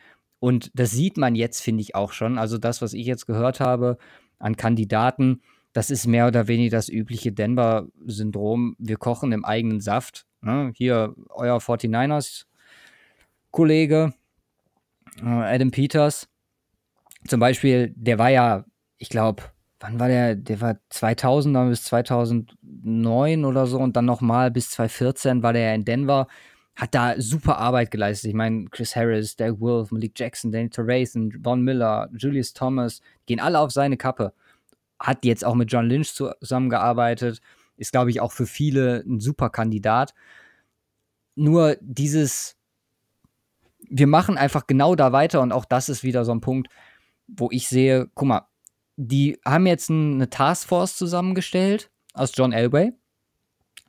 [0.40, 2.38] Und das sieht man jetzt, finde ich auch schon.
[2.38, 3.98] Also das, was ich jetzt gehört habe
[4.38, 5.42] an Kandidaten,
[5.72, 8.76] das ist mehr oder weniger das übliche Denver-Syndrom.
[8.78, 10.26] Wir kochen im eigenen Saft.
[10.40, 10.72] Ne?
[10.74, 14.14] Hier euer 49ers-Kollege
[15.22, 16.28] äh, Adam Peters,
[17.26, 18.64] zum Beispiel, der war ja,
[18.96, 19.42] ich glaube,
[19.80, 20.36] wann war der?
[20.36, 25.62] Der war 2000 dann bis 2009 oder so und dann nochmal bis 2014 war der
[25.62, 26.28] ja in Denver.
[26.78, 28.28] Hat da super Arbeit geleistet.
[28.28, 33.40] Ich meine, Chris Harris, Derek Wolf, Malik Jackson, Danny Terrace, Von Miller, Julius Thomas, gehen
[33.40, 34.32] alle auf seine Kappe.
[35.00, 37.40] Hat jetzt auch mit John Lynch zusammengearbeitet.
[37.76, 40.14] Ist, glaube ich, auch für viele ein super Kandidat.
[41.34, 42.56] Nur dieses,
[43.90, 46.68] wir machen einfach genau da weiter und auch das ist wieder so ein Punkt,
[47.26, 48.48] wo ich sehe, guck mal,
[48.96, 52.92] die haben jetzt eine Taskforce zusammengestellt aus John Elway,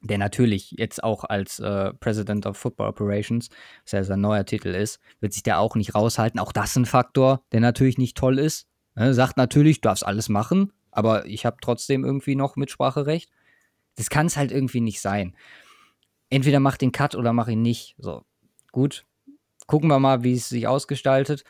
[0.01, 3.49] der natürlich jetzt auch als äh, President of Football Operations,
[3.83, 6.39] was ja sein neuer Titel ist, wird sich der auch nicht raushalten.
[6.39, 8.67] Auch das ein Faktor, der natürlich nicht toll ist.
[8.95, 9.13] Ne?
[9.13, 13.29] Sagt natürlich, du darfst alles machen, aber ich habe trotzdem irgendwie noch Mitspracherecht.
[13.95, 15.35] Das kann es halt irgendwie nicht sein.
[16.29, 17.95] Entweder mach den Cut oder mach ihn nicht.
[17.97, 18.23] So,
[18.71, 19.05] gut.
[19.67, 21.43] Gucken wir mal, wie es sich ausgestaltet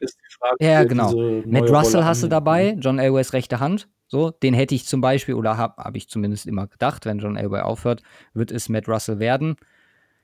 [0.00, 0.56] ist die Frage.
[0.64, 1.42] Ja, genau.
[1.46, 3.88] Matt Russell hast du dabei, John Elways rechte Hand.
[4.08, 7.36] So, den hätte ich zum Beispiel, oder habe hab ich zumindest immer gedacht, wenn John
[7.36, 8.02] Elway aufhört,
[8.34, 9.56] wird es Matt Russell werden.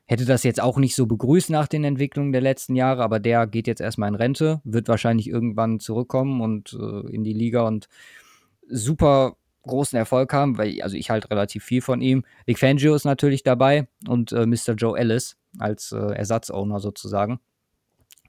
[0.07, 3.47] Hätte das jetzt auch nicht so begrüßt nach den Entwicklungen der letzten Jahre, aber der
[3.47, 7.89] geht jetzt erstmal in Rente, wird wahrscheinlich irgendwann zurückkommen und äh, in die Liga und
[8.69, 12.25] super großen Erfolg haben, weil also ich halte relativ viel von ihm.
[12.47, 14.75] Vic Fangio ist natürlich dabei und äh, Mr.
[14.77, 17.41] Joe Ellis als äh, Ersatzowner sozusagen.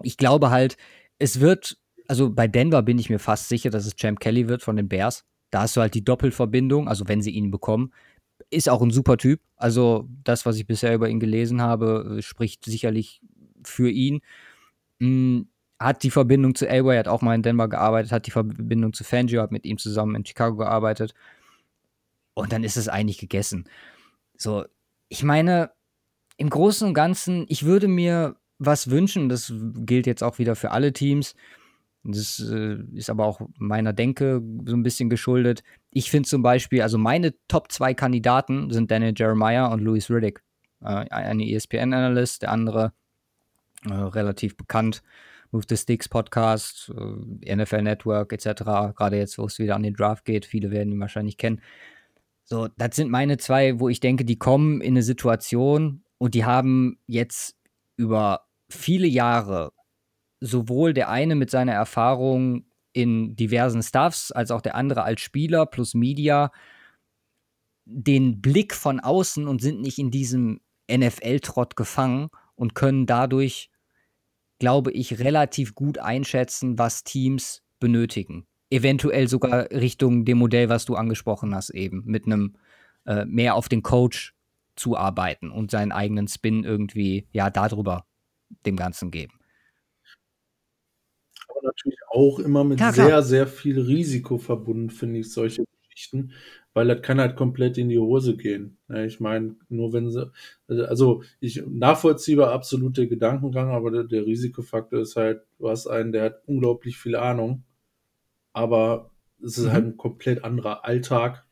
[0.02, 0.78] Ich glaube halt,
[1.20, 1.78] es wird,
[2.08, 4.88] also bei Denver bin ich mir fast sicher, dass es Champ Kelly wird von den
[4.88, 5.26] Bears.
[5.54, 7.94] Da hast du halt die Doppelverbindung, also wenn sie ihn bekommen.
[8.50, 9.40] Ist auch ein super Typ.
[9.56, 13.22] Also das, was ich bisher über ihn gelesen habe, äh, spricht sicherlich
[13.64, 14.22] für ihn.
[15.00, 15.48] Hm,
[15.80, 19.04] hat die Verbindung zu Elway, hat auch mal in Denver gearbeitet, hat die Verbindung zu
[19.04, 21.14] Fangio, hat mit ihm zusammen in Chicago gearbeitet.
[22.34, 23.66] Und dann ist es eigentlich gegessen.
[24.36, 24.66] So,
[25.08, 25.70] ich meine,
[26.38, 29.30] im Großen und Ganzen, ich würde mir was wünschen.
[29.30, 29.54] Das
[29.86, 31.36] gilt jetzt auch wieder für alle Teams.
[32.04, 35.64] Das äh, ist aber auch meiner Denke so ein bisschen geschuldet.
[35.90, 40.44] Ich finde zum Beispiel, also meine Top zwei Kandidaten sind Daniel Jeremiah und Louis Riddick.
[40.82, 42.94] Äh, eine ESPN-Analyst, der andere
[43.90, 45.02] äh, relativ bekannt.
[45.52, 48.64] Move the Sticks Podcast, äh, NFL Network etc.
[48.96, 51.62] Gerade jetzt, wo es wieder an den Draft geht, viele werden ihn wahrscheinlich kennen.
[52.44, 56.44] So, das sind meine zwei, wo ich denke, die kommen in eine Situation und die
[56.44, 57.56] haben jetzt
[57.96, 59.72] über viele Jahre
[60.44, 65.66] sowohl der eine mit seiner Erfahrung in diversen Stuffs als auch der andere als Spieler
[65.66, 66.52] plus Media
[67.86, 70.60] den Blick von außen und sind nicht in diesem
[70.92, 73.72] NFL-Trott gefangen und können dadurch,
[74.60, 78.46] glaube ich, relativ gut einschätzen, was Teams benötigen.
[78.70, 82.56] Eventuell sogar Richtung dem Modell, was du angesprochen hast, eben mit einem
[83.06, 84.34] äh, mehr auf den Coach
[84.76, 88.06] zuarbeiten und seinen eigenen Spin irgendwie ja darüber
[88.66, 89.34] dem Ganzen geben.
[91.64, 93.24] Natürlich auch immer mit klar, sehr, klar.
[93.24, 96.32] sehr viel Risiko verbunden, finde ich, solche Geschichten,
[96.74, 98.78] weil das kann halt komplett in die Hose gehen.
[98.90, 100.32] Ja, ich meine, nur wenn sie,
[100.68, 106.12] also ich nachvollziehbar absolut der Gedankengang, aber der, der, Risikofaktor ist halt, du hast einen,
[106.12, 107.64] der hat unglaublich viel Ahnung,
[108.52, 109.12] aber
[109.44, 109.72] es ist mhm.
[109.72, 111.46] halt ein komplett anderer Alltag,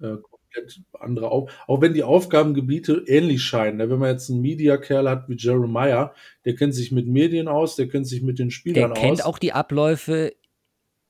[0.00, 0.16] äh,
[0.56, 3.78] komplett andere Auf auch wenn die Aufgabengebiete ähnlich scheinen.
[3.78, 3.90] Ne?
[3.90, 6.14] Wenn man jetzt einen Media-Kerl hat wie Jeremiah,
[6.44, 8.98] der kennt sich mit Medien aus, der kennt sich mit den Spielern aus.
[8.98, 10.34] Der kennt auch die Abläufe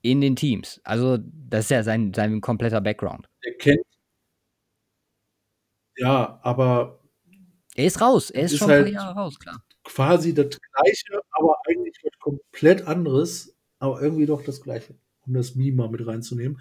[0.02, 0.80] in den Teams.
[0.84, 3.28] Also, das ist ja sein, sein kompletter Background.
[3.44, 3.82] Der kennt.
[5.96, 7.00] Ja, aber.
[7.74, 8.30] Er ist raus.
[8.30, 9.62] Er ist, ist schon halt ein paar Jahre raus, klar.
[9.84, 14.96] Quasi das Gleiche, aber eigentlich was komplett anderes, aber irgendwie doch das Gleiche,
[15.26, 16.60] um das Meme mal mit reinzunehmen.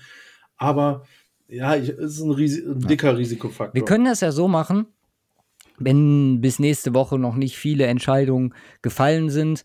[0.58, 1.06] Aber
[1.48, 3.18] ja, es ist ein, Ris ein dicker ja.
[3.18, 3.74] Risikofaktor.
[3.74, 4.88] Wir können das ja so machen,
[5.78, 9.64] wenn bis nächste Woche noch nicht viele Entscheidungen gefallen sind,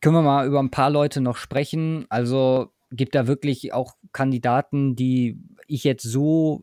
[0.00, 2.06] können wir mal über ein paar Leute noch sprechen.
[2.08, 6.62] Also gibt da wirklich auch Kandidaten, die ich jetzt so,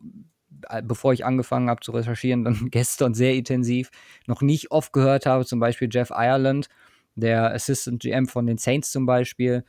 [0.68, 3.90] äh, bevor ich angefangen habe zu recherchieren, dann gestern sehr intensiv
[4.26, 5.46] noch nicht oft gehört habe.
[5.46, 6.68] Zum Beispiel Jeff Ireland,
[7.14, 9.64] der Assistant GM von den Saints zum Beispiel.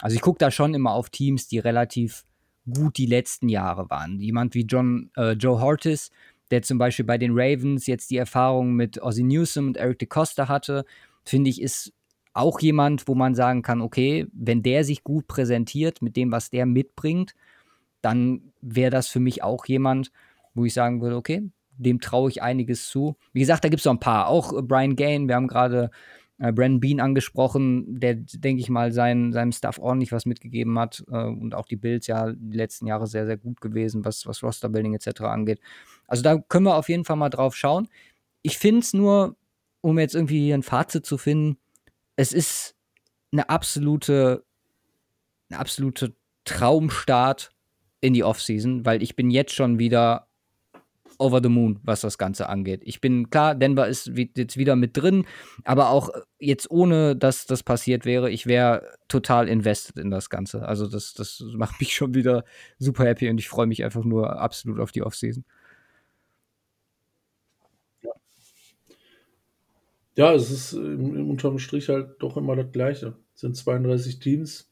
[0.00, 2.24] Also ich gucke da schon immer auf Teams, die relativ
[2.72, 4.20] gut die letzten Jahre waren.
[4.20, 6.10] Jemand wie John, äh, Joe Hortis,
[6.50, 10.48] der zum Beispiel bei den Ravens jetzt die Erfahrung mit Ozzy Newsom und Eric DeCosta
[10.48, 10.84] hatte,
[11.24, 11.92] finde ich, ist
[12.32, 16.50] auch jemand, wo man sagen kann, okay, wenn der sich gut präsentiert mit dem, was
[16.50, 17.34] der mitbringt,
[18.02, 20.10] dann wäre das für mich auch jemand,
[20.54, 23.16] wo ich sagen würde, okay, dem traue ich einiges zu.
[23.32, 24.28] Wie gesagt, da gibt es noch ein paar.
[24.28, 25.90] Auch äh, Brian Gain, wir haben gerade
[26.38, 31.04] äh, Brandon Bean angesprochen, der, denke ich mal, sein, seinem Staff ordentlich was mitgegeben hat
[31.08, 34.42] äh, und auch die Bills ja die letzten Jahre sehr, sehr gut gewesen, was, was
[34.42, 35.22] Rosterbuilding etc.
[35.22, 35.60] angeht.
[36.06, 37.88] Also da können wir auf jeden Fall mal drauf schauen.
[38.42, 39.36] Ich finde es nur,
[39.80, 41.58] um jetzt irgendwie ein Fazit zu finden,
[42.16, 42.74] es ist
[43.32, 44.44] eine absolute,
[45.50, 47.50] eine absolute Traumstart
[48.00, 50.28] in die Offseason, weil ich bin jetzt schon wieder
[51.18, 52.82] over the moon, was das Ganze angeht.
[52.84, 55.26] Ich bin klar, Denver ist jetzt wieder mit drin,
[55.64, 60.66] aber auch jetzt ohne, dass das passiert wäre, ich wäre total invested in das Ganze.
[60.66, 62.44] Also das, das macht mich schon wieder
[62.78, 65.44] super happy und ich freue mich einfach nur absolut auf die Offseason.
[68.02, 68.12] Ja.
[70.16, 73.14] ja, es ist im, im unterm Strich halt doch immer das Gleiche.
[73.34, 74.70] Es sind 32 Teams.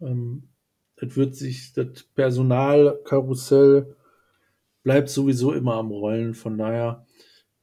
[0.00, 0.48] Ähm,
[0.96, 3.94] es wird sich das Personalkarussell
[4.86, 6.32] bleibt sowieso immer am Rollen.
[6.34, 7.04] Von daher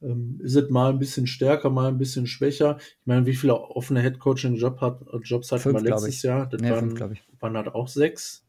[0.01, 2.75] ähm, ist es mal ein bisschen stärker, mal ein bisschen schwächer.
[2.81, 6.47] Ich meine, wie viele offene Headcoaching-Jobs hat, Jobs hatten fünf, wir letztes Jahr?
[6.47, 8.45] Das nee, waren, fünf, waren halt auch sechs.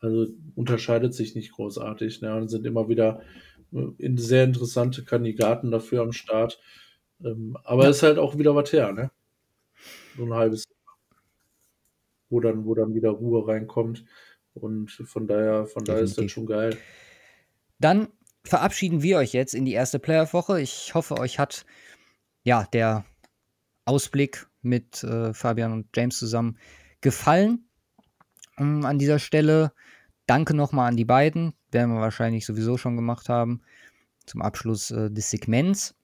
[0.00, 0.26] Also
[0.56, 2.20] unterscheidet sich nicht großartig.
[2.22, 2.34] Ne?
[2.34, 3.22] Und sind immer wieder
[3.72, 6.58] äh, sehr interessante Kandidaten dafür am Start.
[7.24, 7.90] Ähm, aber ja.
[7.90, 9.12] ist halt auch wieder was her, ne?
[10.16, 10.96] So ein halbes Jahr.
[12.28, 14.04] Wo dann, wo dann wieder Ruhe reinkommt.
[14.56, 16.76] Und von daher, von daher ist das schon geil.
[17.78, 18.08] Dann
[18.44, 20.60] verabschieden wir euch jetzt in die erste Playoff-Woche.
[20.60, 21.66] Ich hoffe, euch hat
[22.42, 23.04] ja der
[23.84, 26.58] Ausblick mit äh, Fabian und James zusammen
[27.00, 27.68] gefallen.
[28.58, 29.72] Um, an dieser Stelle
[30.26, 33.60] danke nochmal an die beiden, werden wir wahrscheinlich sowieso schon gemacht haben,
[34.24, 35.94] zum Abschluss äh, des Segments.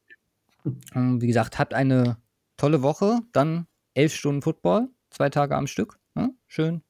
[0.94, 2.18] Um, wie gesagt, habt eine
[2.58, 5.98] tolle Woche, dann elf Stunden Football, zwei Tage am Stück.
[6.14, 6.82] Ja, schön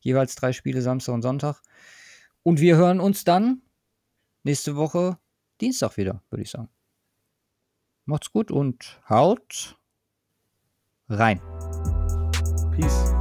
[0.00, 1.60] Jeweils drei Spiele Samstag und Sonntag.
[2.42, 3.62] Und wir hören uns dann
[4.44, 5.18] nächste Woche
[5.60, 6.68] Dienstag wieder, würde ich sagen.
[8.04, 9.76] Macht's gut und haut
[11.08, 11.40] rein.
[12.76, 13.15] Peace.